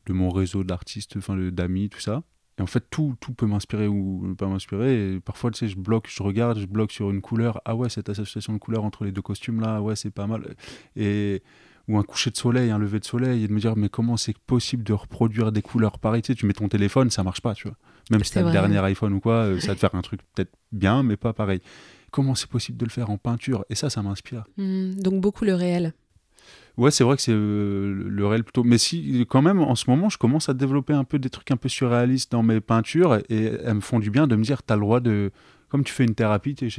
de 0.07 0.13
mon 0.13 0.31
réseau 0.31 0.65
d'artistes, 0.65 1.17
enfin, 1.17 1.37
d'amis, 1.37 1.89
tout 1.89 2.01
ça. 2.01 2.23
Et 2.59 2.63
en 2.63 2.67
fait, 2.67 2.85
tout, 2.91 3.15
tout 3.21 3.35
peut 3.35 3.47
m'inspirer 3.47 3.87
ou 3.87 4.27
ne 4.27 4.35
pas 4.35 4.47
m'inspirer. 4.47 5.21
Parfois, 5.23 5.51
tu 5.51 5.59
sais, 5.59 5.69
je 5.69 5.77
bloque, 5.77 6.09
je 6.09 6.23
regarde, 6.23 6.59
je 6.59 6.67
bloque 6.67 6.91
sur 6.91 7.11
une 7.11 7.21
couleur. 7.21 7.61
Ah 7.67 7.75
ouais, 7.75 7.91
cette 7.91 8.09
association 8.09 8.55
de 8.55 8.59
couleurs 8.59 8.85
entre 8.85 9.05
les 9.05 9.13
deux 9.13 9.21
costumes 9.21 9.61
là, 9.61 9.83
ouais, 9.83 9.95
c'est 9.95 10.11
pas 10.11 10.27
mal. 10.27 10.55
Et 10.97 11.43
ou 11.89 11.99
un 11.99 12.03
coucher 12.03 12.31
de 12.31 12.37
soleil, 12.37 12.71
un 12.71 12.79
lever 12.79 12.99
de 12.99 13.05
soleil, 13.05 13.45
et 13.45 13.49
de 13.49 13.53
me 13.53 13.61
dire, 13.61 13.77
mais 13.77 13.89
comment 13.89 14.17
c'est 14.17 14.37
possible 14.37 14.83
de 14.83 14.93
reproduire 14.93 15.53
des 15.53 15.63
couleurs 15.63 15.99
pareilles? 15.99 16.23
Tu, 16.23 16.33
sais, 16.33 16.35
tu 16.35 16.47
mets 16.47 16.53
ton 16.53 16.69
téléphone, 16.69 17.11
ça 17.11 17.23
marche 17.23 17.41
pas, 17.41 17.55
tu 17.55 17.69
vois. 17.69 17.77
Même 18.11 18.25
si 18.25 18.33
tu 18.33 18.39
as 18.39 18.43
le 18.43 18.51
dernier 18.51 18.79
iPhone 18.79 19.13
ou 19.13 19.21
quoi, 19.21 19.35
euh, 19.35 19.61
ça 19.61 19.69
va 19.69 19.75
te 19.75 19.81
faire 19.81 19.95
un 19.95 20.03
truc 20.03 20.21
peut-être 20.35 20.53
bien, 20.73 21.03
mais 21.03 21.17
pas 21.17 21.33
pareil. 21.33 21.61
Comment 22.17 22.35
c'est 22.35 22.49
possible 22.49 22.79
de 22.79 22.87
le 22.87 22.91
faire 22.91 23.11
en 23.11 23.19
peinture 23.19 23.67
Et 23.69 23.75
ça, 23.75 23.91
ça 23.91 24.01
m'inspire. 24.01 24.45
Hmm, 24.57 24.95
donc 24.95 25.21
beaucoup 25.21 25.45
le 25.45 25.53
réel. 25.53 25.93
Ouais, 26.79 26.91
c'est 26.91 27.05
vrai 27.05 27.15
que 27.15 27.21
c'est 27.21 27.35
euh, 27.35 27.93
le 28.09 28.27
réel 28.27 28.43
plutôt. 28.43 28.65
Mais 28.65 28.79
si, 28.79 29.27
quand 29.29 29.43
même, 29.43 29.61
en 29.61 29.75
ce 29.75 29.91
moment, 29.91 30.09
je 30.09 30.17
commence 30.17 30.49
à 30.49 30.55
développer 30.55 30.95
un 30.95 31.05
peu 31.05 31.19
des 31.19 31.29
trucs 31.29 31.51
un 31.51 31.59
peu 31.59 31.69
surréalistes 31.69 32.33
dans 32.33 32.43
mes 32.43 32.63
peintures 32.63 33.19
et 33.29 33.53
elles 33.63 33.75
me 33.75 33.81
font 33.83 33.99
du 33.99 34.11
bien 34.11 34.27
de 34.27 34.35
me 34.35 34.43
dire, 34.43 34.63
tu 34.63 34.73
as 34.73 34.77
le 34.77 34.81
droit 34.81 35.01
de. 35.01 35.31
Comme 35.69 35.85
tu 35.85 35.93
fais 35.93 36.05
une 36.05 36.15
thérapie, 36.15 36.55
tu 36.55 36.71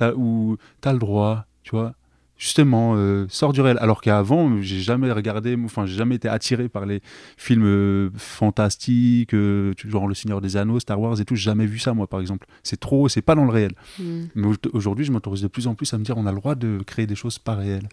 as, 0.00 0.12
ou 0.16 0.56
tu 0.82 0.88
as 0.88 0.92
le 0.92 0.98
droit, 0.98 1.46
tu 1.62 1.70
vois, 1.70 1.94
justement 2.40 2.94
euh, 2.96 3.26
sort 3.28 3.52
du 3.52 3.60
réel. 3.60 3.76
Alors 3.80 4.00
qu'avant 4.00 4.60
j'ai 4.62 4.80
jamais 4.80 5.12
regardé 5.12 5.56
enfin 5.62 5.84
j'ai 5.84 5.96
jamais 5.96 6.14
été 6.14 6.26
attiré 6.26 6.70
par 6.70 6.86
les 6.86 7.02
films 7.36 7.66
euh, 7.66 8.10
fantastiques 8.16 9.34
euh, 9.34 9.74
genre 9.84 10.08
le 10.08 10.14
Seigneur 10.14 10.40
des 10.40 10.56
Anneaux 10.56 10.80
Star 10.80 10.98
Wars 10.98 11.20
et 11.20 11.24
tout. 11.26 11.36
J'ai 11.36 11.44
jamais 11.44 11.66
vu 11.66 11.78
ça 11.78 11.92
moi 11.92 12.06
par 12.06 12.20
exemple. 12.20 12.46
C'est 12.62 12.80
trop 12.80 13.08
c'est 13.10 13.20
pas 13.20 13.34
dans 13.34 13.44
le 13.44 13.52
réel. 13.52 13.72
Hmm. 13.98 14.24
mais 14.34 14.48
aujourd'hui 14.72 15.04
je 15.04 15.12
m'autorise 15.12 15.42
de 15.42 15.48
plus 15.48 15.66
en 15.66 15.74
plus 15.74 15.92
à 15.92 15.98
me 15.98 16.02
dire 16.02 16.16
on 16.16 16.26
a 16.26 16.32
le 16.32 16.38
droit 16.38 16.54
de 16.54 16.78
créer 16.84 17.06
des 17.06 17.14
choses 17.14 17.38
pas 17.38 17.54
réelles. 17.54 17.88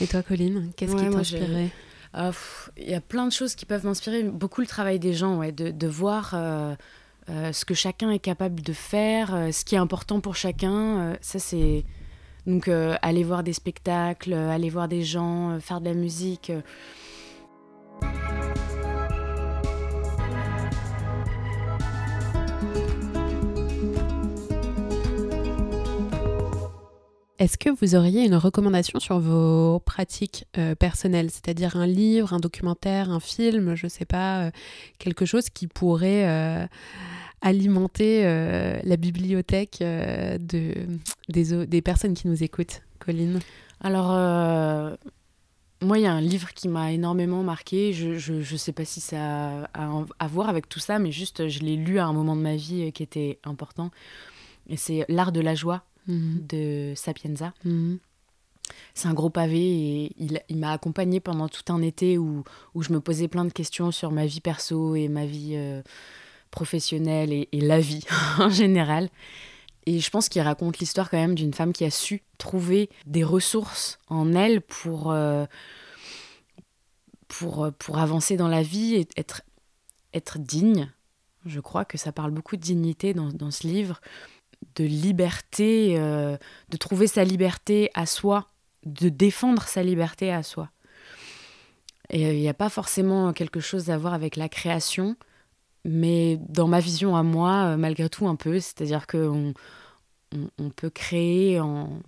Et 0.00 0.06
toi 0.06 0.22
Colline 0.22 0.72
qu'est-ce 0.74 0.96
qui 0.96 1.10
t'inspirait? 1.10 1.70
Ah, 2.14 2.30
il 2.78 2.88
y 2.88 2.94
a 2.94 3.00
plein 3.00 3.26
de 3.26 3.32
choses 3.32 3.54
qui 3.56 3.66
peuvent 3.66 3.84
m'inspirer. 3.84 4.22
Beaucoup 4.22 4.60
le 4.60 4.68
travail 4.68 4.98
des 4.98 5.12
gens 5.12 5.38
ouais, 5.38 5.52
de, 5.52 5.70
de 5.70 5.86
voir 5.86 6.30
ce 7.28 7.64
que 7.66 7.74
chacun 7.74 8.10
est 8.10 8.18
capable 8.18 8.62
de 8.62 8.72
faire 8.72 9.48
ce 9.52 9.62
qui 9.62 9.74
est 9.74 9.78
important 9.78 10.20
pour 10.20 10.36
chacun 10.36 11.18
ça 11.20 11.38
c'est 11.38 11.84
donc 12.46 12.68
euh, 12.68 12.94
aller 13.02 13.24
voir 13.24 13.42
des 13.42 13.52
spectacles, 13.52 14.32
euh, 14.32 14.50
aller 14.50 14.70
voir 14.70 14.88
des 14.88 15.02
gens, 15.02 15.50
euh, 15.50 15.60
faire 15.60 15.80
de 15.80 15.86
la 15.86 15.94
musique. 15.94 16.52
Est-ce 27.38 27.58
que 27.58 27.68
vous 27.68 27.94
auriez 27.94 28.24
une 28.24 28.36
recommandation 28.36 29.00
sur 29.00 29.18
vos 29.18 29.80
pratiques 29.80 30.46
personnelles, 30.78 31.30
c'est-à-dire 31.30 31.76
un 31.76 31.86
livre, 31.86 32.32
un 32.32 32.38
documentaire, 32.38 33.10
un 33.10 33.20
film, 33.20 33.74
je 33.74 33.86
ne 33.86 33.90
sais 33.90 34.06
pas, 34.06 34.50
quelque 34.98 35.26
chose 35.26 35.50
qui 35.50 35.66
pourrait 35.66 36.68
alimenter 37.44 38.22
euh, 38.24 38.80
la 38.82 38.96
bibliothèque 38.96 39.78
euh, 39.82 40.38
de, 40.38 40.74
des, 41.28 41.66
des, 41.66 41.82
personnes 41.82 42.14
qui 42.14 42.26
nous 42.26 42.42
écoutent, 42.42 42.80
Colline 42.98 43.38
Alors, 43.80 44.12
euh, 44.12 44.96
moi, 45.82 45.98
il 45.98 46.02
y 46.02 46.06
a 46.06 46.12
un 46.12 46.22
livre 46.22 46.54
qui 46.54 46.68
m'a 46.68 46.90
énormément 46.92 47.42
marqué. 47.42 47.92
Je 47.92 48.32
ne 48.32 48.56
sais 48.56 48.72
pas 48.72 48.86
si 48.86 49.00
ça 49.02 49.66
a 49.74 50.04
à 50.18 50.26
voir 50.26 50.48
avec 50.48 50.70
tout 50.70 50.80
ça, 50.80 50.98
mais 50.98 51.12
juste, 51.12 51.48
je 51.48 51.60
l'ai 51.60 51.76
lu 51.76 51.98
à 51.98 52.06
un 52.06 52.14
moment 52.14 52.34
de 52.34 52.40
ma 52.40 52.56
vie 52.56 52.90
qui 52.92 53.02
était 53.02 53.38
important. 53.44 53.90
Et 54.70 54.78
c'est 54.78 55.04
L'art 55.10 55.30
de 55.30 55.40
la 55.40 55.54
joie 55.54 55.84
mhm. 56.08 56.46
de 56.48 56.94
Sapienza. 56.96 57.52
Mhm. 57.64 57.98
C'est 58.94 59.08
un 59.08 59.12
gros 59.12 59.28
pavé 59.28 59.60
et 59.60 60.12
il, 60.16 60.40
il 60.48 60.56
m'a 60.56 60.72
accompagné 60.72 61.20
pendant 61.20 61.48
tout 61.48 61.70
un 61.70 61.82
été 61.82 62.16
où, 62.16 62.42
où, 62.74 62.82
je 62.82 62.90
me 62.90 63.00
posais 63.00 63.28
plein 63.28 63.44
de 63.44 63.52
questions 63.52 63.90
sur 63.90 64.10
ma 64.10 64.24
vie 64.24 64.40
perso 64.40 64.94
et 64.94 65.08
ma 65.08 65.26
vie 65.26 65.54
professionnelle 66.54 67.32
et, 67.32 67.48
la 67.52 67.80
vie 67.80 68.04
en 68.38 68.48
général. 68.48 69.10
Et 69.86 70.00
je 70.00 70.08
pense 70.08 70.28
qu'il 70.28 70.40
raconte 70.40 70.78
l'histoire 70.78 71.10
quand 71.10 71.18
même 71.18 71.34
d'une 71.34 71.52
femme 71.52 71.72
qui 71.72 71.84
a 71.84 71.90
su 71.90 72.22
trouver 72.38 72.88
des 73.06 73.24
ressources 73.24 73.98
en 74.08 74.32
elle 74.32 74.62
pour, 74.62 75.10
euh, 75.10 75.44
pour, 77.28 77.68
pour 77.78 77.98
avancer 77.98 78.36
dans 78.36 78.48
la 78.48 78.62
vie 78.62 78.94
et 78.94 79.08
être, 79.16 79.42
être 80.14 80.38
digne. 80.38 80.90
Je 81.44 81.60
crois 81.60 81.84
que 81.84 81.98
ça 81.98 82.12
parle 82.12 82.30
beaucoup 82.30 82.56
de 82.56 82.62
dignité 82.62 83.12
dans, 83.12 83.28
dans 83.28 83.50
ce 83.50 83.66
livre, 83.66 84.00
de 84.76 84.84
liberté, 84.84 85.96
euh, 85.98 86.38
de 86.70 86.76
trouver 86.76 87.06
sa 87.06 87.24
liberté 87.24 87.90
à 87.94 88.06
soi, 88.06 88.48
de 88.86 89.08
défendre 89.08 89.64
sa 89.64 89.82
liberté 89.82 90.32
à 90.32 90.42
soi. 90.42 90.70
Et 92.10 92.26
euh, 92.26 92.32
il 92.32 92.40
n'y 92.40 92.48
a 92.48 92.54
pas 92.54 92.68
forcément 92.68 93.32
quelque 93.32 93.60
chose 93.60 93.90
à 93.90 93.98
voir 93.98 94.14
avec 94.14 94.36
la 94.36 94.48
création, 94.48 95.16
mais 95.84 96.38
dans 96.48 96.68
ma 96.68 96.80
vision 96.80 97.16
à 97.16 97.22
moi, 97.22 97.72
euh, 97.72 97.76
malgré 97.76 98.08
tout, 98.08 98.26
un 98.26 98.36
peu. 98.36 98.60
C'est-à-dire 98.60 99.06
qu'on 99.06 99.54
on, 100.58 100.70
peut 100.70 100.90
créer 100.90 101.60
en, 101.60 102.00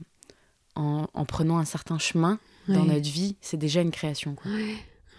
en, 0.74 1.24
prenant 1.26 1.58
un 1.58 1.64
certain 1.64 1.98
chemin 1.98 2.38
dans 2.68 2.84
notre 2.84 3.08
vie. 3.08 3.36
C'est 3.40 3.56
déjà 3.56 3.80
une 3.80 3.90
création. 3.90 4.36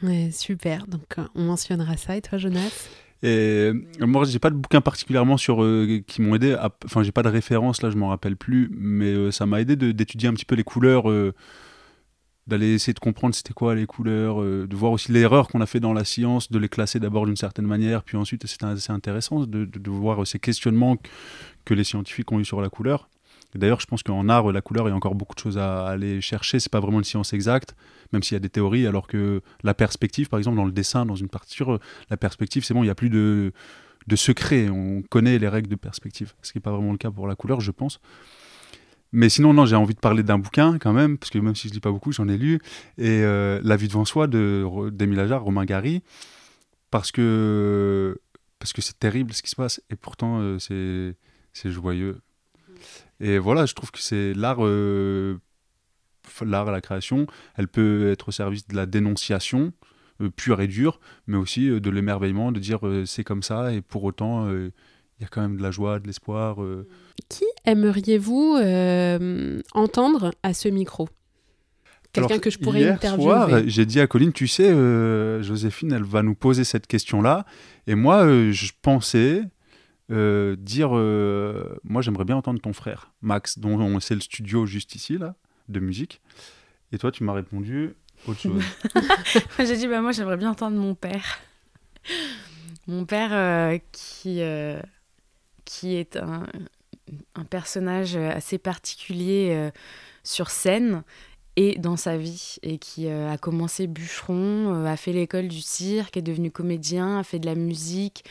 Ouais. 0.02 0.32
super. 0.32 0.88
Donc, 0.88 1.18
euh, 1.18 1.28
on 1.36 1.44
mentionnera 1.44 1.98
ça. 1.98 2.18
Et 2.18 2.22
toi, 2.22 2.38
Jonas? 2.38 2.90
Et 3.24 3.72
moi, 4.00 4.26
j'ai 4.26 4.40
pas 4.40 4.52
de 4.52 4.56
bouquin 4.56 4.82
particulièrement 4.82 5.38
sur 5.38 5.66
qui 6.06 6.22
m'ont 6.22 6.36
aidé. 6.36 6.56
Enfin, 6.86 7.02
j'ai 7.02 7.12
pas 7.12 7.24
de 7.24 7.30
référence 7.30 7.82
là, 7.82 7.90
je 7.90 7.96
m'en 7.96 8.10
rappelle 8.10 8.38
plus, 8.38 8.70
mais 8.72 9.32
ça 9.32 9.48
m'a 9.48 9.60
aidé 9.60 9.76
d'étudier 9.76 10.30
un 10.30 10.34
petit 10.34 10.46
peu 10.46 10.54
les 10.54 10.64
couleurs 10.64 11.06
d'aller 12.48 12.74
essayer 12.74 12.94
de 12.94 13.00
comprendre 13.00 13.36
c'était 13.36 13.54
quoi 13.54 13.76
les 13.76 13.86
couleurs, 13.86 14.42
de 14.42 14.76
voir 14.76 14.94
aussi 14.94 15.12
l'erreur 15.12 15.48
qu'on 15.48 15.62
a 15.62 15.66
fait 15.66 15.80
dans 15.80 15.94
la 15.94 16.06
science, 16.06 16.52
de 16.52 16.58
les 16.58 16.70
classer 16.70 17.00
d'abord 17.00 17.26
d'une 17.26 17.36
certaine 17.36 17.68
manière, 17.68 18.04
puis 18.04 18.18
ensuite 18.18 18.48
c'est 18.48 18.64
assez 18.64 18.92
intéressant 18.92 19.42
de, 19.42 19.66
de, 19.66 19.90
voir 19.90 20.26
ces 20.26 20.40
questionnements 20.40 20.98
que 21.66 21.74
les 21.74 21.84
scientifiques 21.84 22.32
ont 22.32 22.40
eu 22.40 22.46
sur 22.46 22.62
la 22.62 22.70
couleur. 22.70 23.10
D'ailleurs, 23.56 23.80
je 23.80 23.86
pense 23.86 24.04
qu'en 24.04 24.30
art, 24.30 24.52
la 24.52 24.62
couleur, 24.62 24.88
il 24.88 24.92
y 24.92 24.94
a 24.94 24.96
encore 24.96 25.16
beaucoup 25.16 25.34
de 25.34 25.40
choses 25.40 25.58
à 25.58 25.88
aller 25.88 26.22
chercher. 26.22 26.60
C'est 26.60 26.72
pas 26.72 26.80
vraiment 26.80 27.00
une 27.00 27.06
science 27.06 27.34
exacte, 27.34 27.76
même 28.14 28.22
s'il 28.22 28.36
y 28.36 28.38
a 28.38 28.40
des 28.40 28.50
théories, 28.50 28.86
alors 28.86 29.08
que 29.08 29.42
la 29.64 29.74
perspective, 29.74 30.30
par 30.30 30.38
exemple, 30.38 30.58
dans 30.58 30.66
le 30.66 30.72
dessin, 30.72 31.06
dans 31.06 31.16
une 31.16 31.30
partiture, 31.30 31.80
la 32.10 32.18
perspective, 32.18 32.64
c'est 32.64 32.74
bon, 32.74 32.84
il 32.84 32.88
n'y 32.88 32.92
a 32.92 32.96
plus 32.96 33.10
de, 33.10 33.54
de 34.08 34.16
secret. 34.16 34.70
On 34.70 35.02
connaît 35.02 35.40
les 35.40 35.48
règles 35.48 35.70
de 35.70 35.76
perspective, 35.76 36.34
ce 36.42 36.52
qui 36.52 36.58
n'est 36.58 36.62
pas 36.62 36.72
vraiment 36.72 36.92
le 36.92 36.98
cas 36.98 37.10
pour 37.10 37.28
la 37.28 37.36
couleur, 37.36 37.62
je 37.62 37.72
pense. 37.72 38.00
Mais 39.14 39.30
sinon, 39.30 39.54
non, 39.54 39.66
j'ai 39.66 39.76
envie 39.76 39.94
de 39.94 40.00
parler 40.00 40.24
d'un 40.24 40.38
bouquin 40.38 40.78
quand 40.80 40.94
même, 40.94 41.18
parce 41.18 41.30
que 41.30 41.40
même 41.40 41.56
si 41.56 41.70
je 41.70 41.74
lis 41.74 41.80
pas 41.80 41.92
beaucoup, 41.92 42.12
j'en 42.12 42.28
ai 42.28 42.38
lu. 42.38 42.60
Et 42.98 43.22
euh, 43.24 43.62
La 43.64 43.78
vie 43.78 43.88
devant 43.88 44.06
soi 44.06 44.28
de 44.28 45.20
Ajar, 45.20 45.44
Romain 45.44 45.66
Gary, 45.66 46.04
parce 46.92 47.12
que 47.12 48.20
parce 48.60 48.74
que 48.74 48.82
c'est 48.82 48.98
terrible 48.98 49.34
ce 49.34 49.44
qui 49.44 49.50
se 49.50 49.56
passe, 49.56 49.82
et 49.90 49.96
pourtant 49.96 50.40
euh, 50.42 50.58
c'est 51.54 51.72
joyeux. 51.72 52.20
Et 53.20 53.38
voilà, 53.38 53.66
je 53.66 53.74
trouve 53.74 53.92
que 53.92 54.00
c'est 54.00 54.34
l'art, 54.34 54.58
euh, 54.66 55.40
l'art, 56.42 56.66
la 56.66 56.82
création, 56.82 57.28
elle 57.56 57.68
peut 57.68 58.12
être 58.12 58.30
au 58.30 58.32
service 58.32 58.68
de 58.68 58.76
la 58.76 58.86
dénonciation 58.86 59.74
pure 60.36 60.62
et 60.62 60.68
dure, 60.68 61.00
mais 61.28 61.38
aussi 61.38 61.70
de 61.70 61.90
l'émerveillement, 61.92 62.52
de 62.52 62.60
dire 62.60 62.80
c'est 63.06 63.24
comme 63.24 63.44
ça, 63.44 63.72
et 63.74 63.82
pour 63.82 64.04
autant, 64.04 64.50
il 65.20 65.24
y 65.24 65.26
a 65.26 65.28
quand 65.30 65.42
même 65.42 65.58
de 65.58 65.64
la 65.64 65.72
joie, 65.72 66.00
de 66.00 66.08
l'espoir. 66.08 66.58
Qui 67.30 67.46
aimeriez-vous 67.66 68.58
entendre 69.74 70.32
à 70.44 70.54
ce 70.54 70.70
micro? 70.70 71.10
Quelqu'un 72.14 72.40
que 72.40 72.50
je 72.50 72.58
pourrais 72.58 72.82
hier 72.82 72.94
interviewer. 72.94 73.64
j'ai 73.68 73.86
dit 73.86 74.00
à 74.00 74.08
Colline, 74.08 74.32
tu 74.32 74.48
sais, 74.48 74.70
Joséphine, 75.42 75.92
elle 75.92 76.04
va 76.04 76.24
nous 76.24 76.36
poser 76.36 76.64
cette 76.64 76.88
question-là. 76.88 77.46
Et 77.88 77.96
moi, 77.96 78.28
je 78.52 78.72
pensais, 78.82 79.44
euh, 80.10 80.56
dire 80.58 80.92
euh, 80.94 81.78
Moi, 81.84 82.02
j'aimerais 82.02 82.26
bien 82.26 82.38
entendre 82.38 82.62
ton 82.62 82.74
frère, 82.74 83.12
Max, 83.22 83.60
dont 83.60 84.00
c'est 84.00 84.16
le 84.16 84.22
studio 84.22 84.66
juste 84.66 84.96
ici, 84.96 85.18
là, 85.18 85.36
de 85.68 85.80
musique. 85.80 86.22
Et 86.92 86.98
toi, 86.98 87.12
tu 87.12 87.24
m'as 87.24 87.34
répondu 87.34 87.96
autre 88.28 88.40
chose. 88.40 88.64
J'ai 89.60 89.76
dit 89.76 89.88
bah, 89.88 90.02
Moi, 90.02 90.12
j'aimerais 90.12 90.38
bien 90.38 90.52
entendre 90.52 90.78
mon 90.78 90.96
père. 90.96 91.40
mon 92.88 93.06
père 93.06 93.32
euh, 93.34 93.78
qui, 93.92 94.40
qui 95.68 95.96
est 95.96 96.18
un, 96.18 96.48
un, 97.36 97.44
personnage 97.46 98.16
assez 98.16 98.58
particulier 98.58 99.72
sur 100.24 100.50
scène 100.50 101.04
et 101.56 101.78
dans 101.78 101.98
sa 101.98 102.18
vie, 102.18 102.58
et 102.64 102.78
qui 102.78 103.08
a 103.10 103.38
commencé 103.38 103.88
bûcheron, 103.88 104.86
a 104.86 104.98
fait 104.98 105.14
l'école 105.14 105.48
du 105.48 105.62
cirque, 105.62 106.18
est 106.18 106.22
devenu 106.22 106.52
comédien, 106.52 107.20
a 107.20 107.24
fait 107.24 107.40
de 107.40 107.46
la 107.46 107.56
musique, 107.56 108.26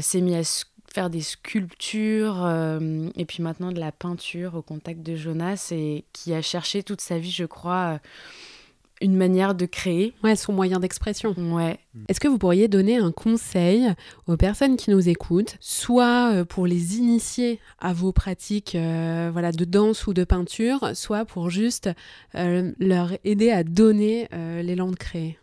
s'est 0.00 0.20
mis 0.20 0.34
à 0.34 0.42
faire 0.92 1.10
des 1.10 1.20
sculptures 1.20 2.44
euh, 2.44 3.08
et 3.16 3.24
puis 3.24 3.42
maintenant 3.42 3.72
de 3.72 3.78
la 3.80 3.92
peinture 3.92 4.56
au 4.56 4.62
contact 4.62 5.02
de 5.02 5.14
Jonas 5.14 5.68
et 5.70 6.04
qui 6.12 6.34
a 6.34 6.42
cherché 6.42 6.82
toute 6.82 7.00
sa 7.00 7.18
vie, 7.18 7.30
je 7.30 7.44
crois, 7.44 7.94
euh, 7.94 7.98
une 9.00 9.16
manière 9.16 9.54
de 9.54 9.66
créer. 9.66 10.14
Ouais, 10.22 10.36
son 10.36 10.52
moyen 10.52 10.80
d'expression. 10.80 11.34
Ouais. 11.36 11.78
Est-ce 12.08 12.20
que 12.20 12.28
vous 12.28 12.38
pourriez 12.38 12.68
donner 12.68 12.96
un 12.96 13.12
conseil 13.12 13.88
aux 14.26 14.36
personnes 14.36 14.76
qui 14.76 14.90
nous 14.90 15.08
écoutent, 15.08 15.56
soit 15.60 16.32
euh, 16.32 16.44
pour 16.44 16.66
les 16.66 16.98
initier 16.98 17.60
à 17.78 17.92
vos 17.92 18.12
pratiques 18.12 18.76
voilà, 18.76 19.52
de 19.52 19.64
danse 19.64 20.06
ou 20.06 20.14
de 20.14 20.24
peinture, 20.24 20.90
soit 20.94 21.24
pour 21.24 21.50
juste 21.50 21.90
leur 22.34 23.12
aider 23.24 23.50
à 23.50 23.64
donner 23.64 24.28
l'élan 24.62 24.90
de 24.90 24.96
créer? 24.96 25.38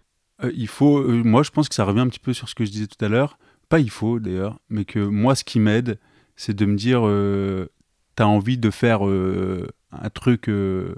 Il 0.53 0.67
faut, 0.67 1.03
moi 1.07 1.43
je 1.43 1.49
pense 1.49 1.67
que 1.67 1.75
ça 1.75 1.83
revient 1.83 2.01
un 2.01 2.07
petit 2.07 2.19
peu 2.19 2.33
sur 2.33 2.47
ce 2.47 2.55
que 2.55 2.63
je 2.65 2.71
disais 2.71 2.87
tout 2.87 3.03
à 3.03 3.07
l'heure 3.07 3.37
pas 3.69 3.79
il 3.79 3.89
faut 3.89 4.19
d'ailleurs, 4.19 4.59
mais 4.69 4.85
que 4.85 4.99
moi, 4.99 5.35
ce 5.35 5.43
qui 5.43 5.59
m'aide, 5.59 5.99
c'est 6.35 6.55
de 6.55 6.65
me 6.65 6.75
dire, 6.75 7.01
euh, 7.05 7.69
tu 8.15 8.23
as 8.23 8.27
envie 8.27 8.57
de 8.57 8.69
faire 8.69 9.07
euh, 9.07 9.67
un 9.91 10.09
truc, 10.09 10.49
euh, 10.49 10.95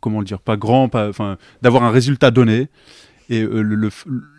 comment 0.00 0.20
le 0.20 0.24
dire, 0.24 0.40
pas 0.40 0.56
grand, 0.56 0.88
pas, 0.88 1.10
d'avoir 1.62 1.82
un 1.82 1.90
résultat 1.90 2.30
donné, 2.30 2.68
et 3.28 3.42
le, 3.42 3.90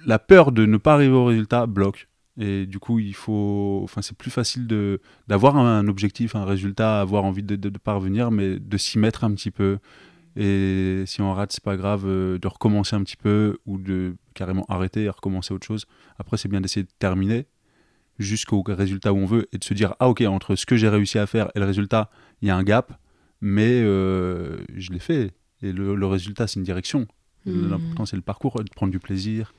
la 0.06 0.20
peur 0.20 0.52
de 0.52 0.66
ne 0.66 0.78
pas 0.78 0.94
arriver 0.94 1.14
au 1.14 1.26
résultat 1.26 1.66
bloque. 1.66 2.08
Et 2.40 2.66
du 2.66 2.80
coup, 2.80 3.00
il 3.00 3.14
faut, 3.14 3.82
enfin, 3.84 4.02
c'est 4.02 4.18
plus 4.18 4.32
facile 4.32 4.66
de 4.66 5.02
d'avoir 5.28 5.58
un, 5.58 5.88
objectif, 5.88 6.36
un 6.36 6.46
résultat, 6.46 7.02
avoir 7.02 7.26
envie 7.26 7.44
de, 7.44 7.56
de, 7.56 7.70
de 7.70 7.78
parvenir, 7.78 8.32
mais 8.32 8.58
de 8.60 8.78
s'y 8.78 9.00
mettre 9.00 9.24
un 9.24 9.32
petit 9.34 9.52
peu 9.52 9.80
et 10.36 11.04
si 11.06 11.22
on 11.22 11.34
rate, 11.34 11.52
c'est 11.52 11.64
pas 11.64 11.76
grave 11.76 12.04
euh, 12.06 12.38
de 12.38 12.48
recommencer 12.48 12.96
un 12.96 13.04
petit 13.04 13.18
peu 13.18 13.58
ou 13.66 13.78
de 13.78 14.16
carrément 14.34 14.66
arrêter 14.70 15.04
et 15.04 15.10
recommencer 15.10 15.54
autre 15.54 15.68
chose. 15.68 15.86
Après, 16.18 16.38
c'est 16.38 16.48
bien 16.48 16.62
d'essayer 16.62 16.84
de 16.84 16.92
terminer 17.00 17.48
jusqu'au 18.18 18.64
résultat 18.66 19.14
où 19.14 19.18
on 19.18 19.26
veut 19.26 19.48
et 19.52 19.58
de 19.58 19.64
se 19.64 19.74
dire 19.74 19.96
ah 20.00 20.08
ok 20.08 20.22
entre 20.22 20.56
ce 20.56 20.66
que 20.66 20.76
j'ai 20.76 20.90
réussi 20.90 21.18
à 21.18 21.26
faire 21.26 21.50
et 21.56 21.60
le 21.60 21.66
résultat 21.66 22.12
il 22.42 22.50
y 22.50 22.52
a 22.52 22.56
un 22.56 22.62
gap 22.62 22.94
mais 23.40 23.82
euh, 23.82 24.58
je 24.76 24.92
l'ai 24.92 25.00
fait 25.00 25.32
et 25.62 25.72
le, 25.72 26.06
résultat 26.06 26.48
c'est 26.48 26.60
une 26.60 26.66
direction 26.66 27.08
hmm. 27.46 27.70
l'important 27.70 28.06
c'est 28.06 28.16
le 28.16 28.22
parcours 28.22 28.64
de 28.64 28.70
prendre 28.70 28.92
du 28.92 29.00
plaisir 29.00 29.54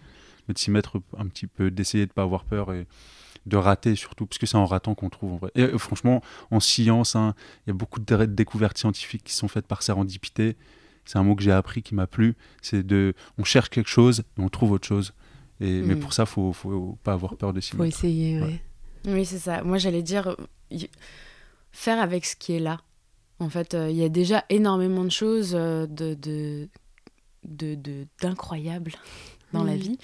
de 0.48 0.58
s'y 0.58 0.70
mettre 0.70 1.00
un 1.16 1.26
petit 1.26 1.46
peu 1.46 1.70
d'essayer 1.70 2.06
de 2.06 2.12
pas 2.12 2.22
avoir 2.22 2.44
peur 2.44 2.72
et 2.72 2.86
de 3.46 3.56
rater 3.56 3.96
surtout, 3.96 4.26
parce 4.26 4.38
que 4.38 4.46
c'est 4.46 4.56
en 4.56 4.66
ratant 4.66 4.94
qu'on 4.94 5.10
trouve 5.10 5.32
en 5.32 5.36
vrai. 5.36 5.50
Et 5.54 5.62
euh, 5.62 5.78
franchement, 5.78 6.22
en 6.50 6.60
science, 6.60 7.16
hein, 7.16 7.34
il 7.66 7.70
y 7.70 7.72
a 7.72 7.74
beaucoup 7.74 8.00
de 8.00 8.24
découvertes 8.26 8.78
scientifiques 8.78 9.24
qui 9.24 9.34
sont 9.34 9.48
faites 9.48 9.66
par 9.66 9.82
sérendipité. 9.82 10.56
C'est 11.04 11.18
un 11.18 11.24
mot 11.24 11.34
que 11.34 11.42
j'ai 11.42 11.52
appris 11.52 11.82
qui 11.82 11.94
m'a 11.94 12.06
plu. 12.06 12.36
C'est 12.60 12.86
de, 12.86 13.14
on 13.38 13.44
cherche 13.44 13.68
quelque 13.68 13.88
chose 13.88 14.20
et 14.38 14.40
on 14.40 14.48
trouve 14.48 14.72
autre 14.72 14.86
chose. 14.86 15.12
Et, 15.60 15.82
Mais 15.82 15.96
hmm. 15.96 16.00
pour 16.00 16.12
ça, 16.12 16.26
faut, 16.26 16.52
faut 16.52 16.98
pas 17.02 17.14
avoir 17.14 17.36
peur 17.36 17.52
de 17.52 17.60
s'y 17.60 17.72
Faut 17.72 17.84
essayer, 17.84 18.40
oui. 18.40 18.60
Oui, 19.04 19.24
c'est 19.24 19.38
ça. 19.38 19.64
Moi, 19.64 19.78
j'allais 19.78 20.02
dire, 20.02 20.36
faire 21.72 22.00
avec 22.00 22.24
ce 22.24 22.36
qui 22.36 22.52
est 22.52 22.60
là. 22.60 22.80
En 23.42 23.48
fait, 23.48 23.74
euh, 23.74 23.90
il 23.90 23.96
y 23.96 24.04
a 24.04 24.08
déjà 24.08 24.44
énormément 24.48 25.04
de 25.04 25.10
choses 25.10 25.52
euh, 25.54 25.86
de, 25.86 26.14
de, 26.14 26.68
d'incroyables 28.20 28.92
dans 29.52 29.64
la 29.64 29.76
vie. 29.76 29.98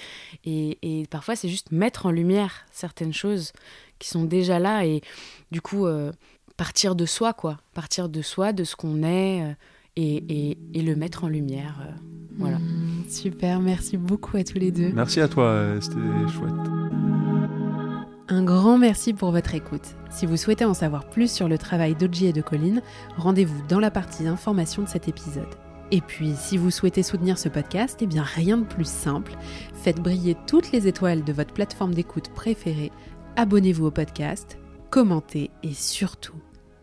Et, 0.45 0.79
et 0.83 1.07
parfois, 1.07 1.37
c'est 1.37 1.49
juste 1.49 1.73
mettre 1.73 2.07
en 2.07 2.11
lumière 2.11 2.67
certaines 2.71 3.13
choses 3.13 3.53
qui 3.99 4.09
sont 4.09 4.25
déjà 4.25 4.59
là 4.59 4.85
et 4.85 5.01
du 5.51 5.61
coup, 5.61 5.87
euh, 5.87 6.13
partir 6.57 6.95
de 6.95 7.07
soi, 7.07 7.33
quoi. 7.33 7.59
Partir 7.75 8.09
de 8.09 8.23
soi, 8.23 8.53
de 8.53 8.65
ce 8.65 8.77
qu'on 8.77 9.03
est 9.03 9.43
euh, 9.43 9.53
et, 9.97 10.17
et, 10.51 10.59
et, 10.75 10.83
le 10.83 10.95
mettre 10.95 11.25
en 11.25 11.29
lumière. 11.29 11.81
Euh, 11.83 11.93
voilà. 12.39 12.59
Mmh, 12.59 13.05
super, 13.09 13.61
merci 13.61 13.97
beaucoup 13.97 14.37
à 14.37 14.45
tous 14.45 14.59
les 14.59 14.71
deux. 14.71 14.93
Merci 14.93 15.21
à 15.21 15.29
toi, 15.29 15.75
c'était 15.81 15.99
chouette. 16.33 16.88
Un 18.31 18.43
grand 18.43 18.77
merci 18.77 19.15
pour 19.15 19.31
votre 19.31 19.55
écoute. 19.55 19.97
Si 20.11 20.27
vous 20.27 20.37
souhaitez 20.37 20.67
en 20.67 20.75
savoir 20.75 21.09
plus 21.09 21.33
sur 21.33 21.49
le 21.49 21.57
travail 21.57 21.95
d'Oji 21.95 22.27
et 22.27 22.33
de 22.35 22.43
Colline, 22.43 22.83
rendez-vous 23.17 23.67
dans 23.69 23.81
la 23.81 23.91
partie 23.91 24.27
information 24.27 24.83
de 24.83 24.89
cet 24.89 25.09
épisode. 25.09 25.49
Et 25.91 26.03
puis, 26.03 26.35
si 26.37 26.59
vous 26.59 26.71
souhaitez 26.71 27.03
soutenir 27.03 27.39
ce 27.39 27.49
podcast, 27.49 28.01
eh 28.03 28.07
bien 28.07 28.23
rien 28.23 28.59
de 28.59 28.67
plus 28.67 28.87
simple. 28.87 29.33
Faites 29.73 30.03
briller 30.03 30.37
toutes 30.47 30.73
les 30.73 30.87
étoiles 30.87 31.25
de 31.25 31.33
votre 31.33 31.55
plateforme 31.55 31.95
d'écoute 31.95 32.29
préférée, 32.35 32.93
abonnez-vous 33.37 33.87
au 33.87 33.91
podcast, 33.91 34.59
commentez 34.91 35.51
et 35.63 35.73
surtout, 35.73 36.37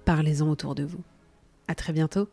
parlez-en 0.03 0.49
autour 0.49 0.73
de 0.73 0.83
vous. 0.83 1.03
À 1.67 1.75
très 1.75 1.93
bientôt. 1.93 2.27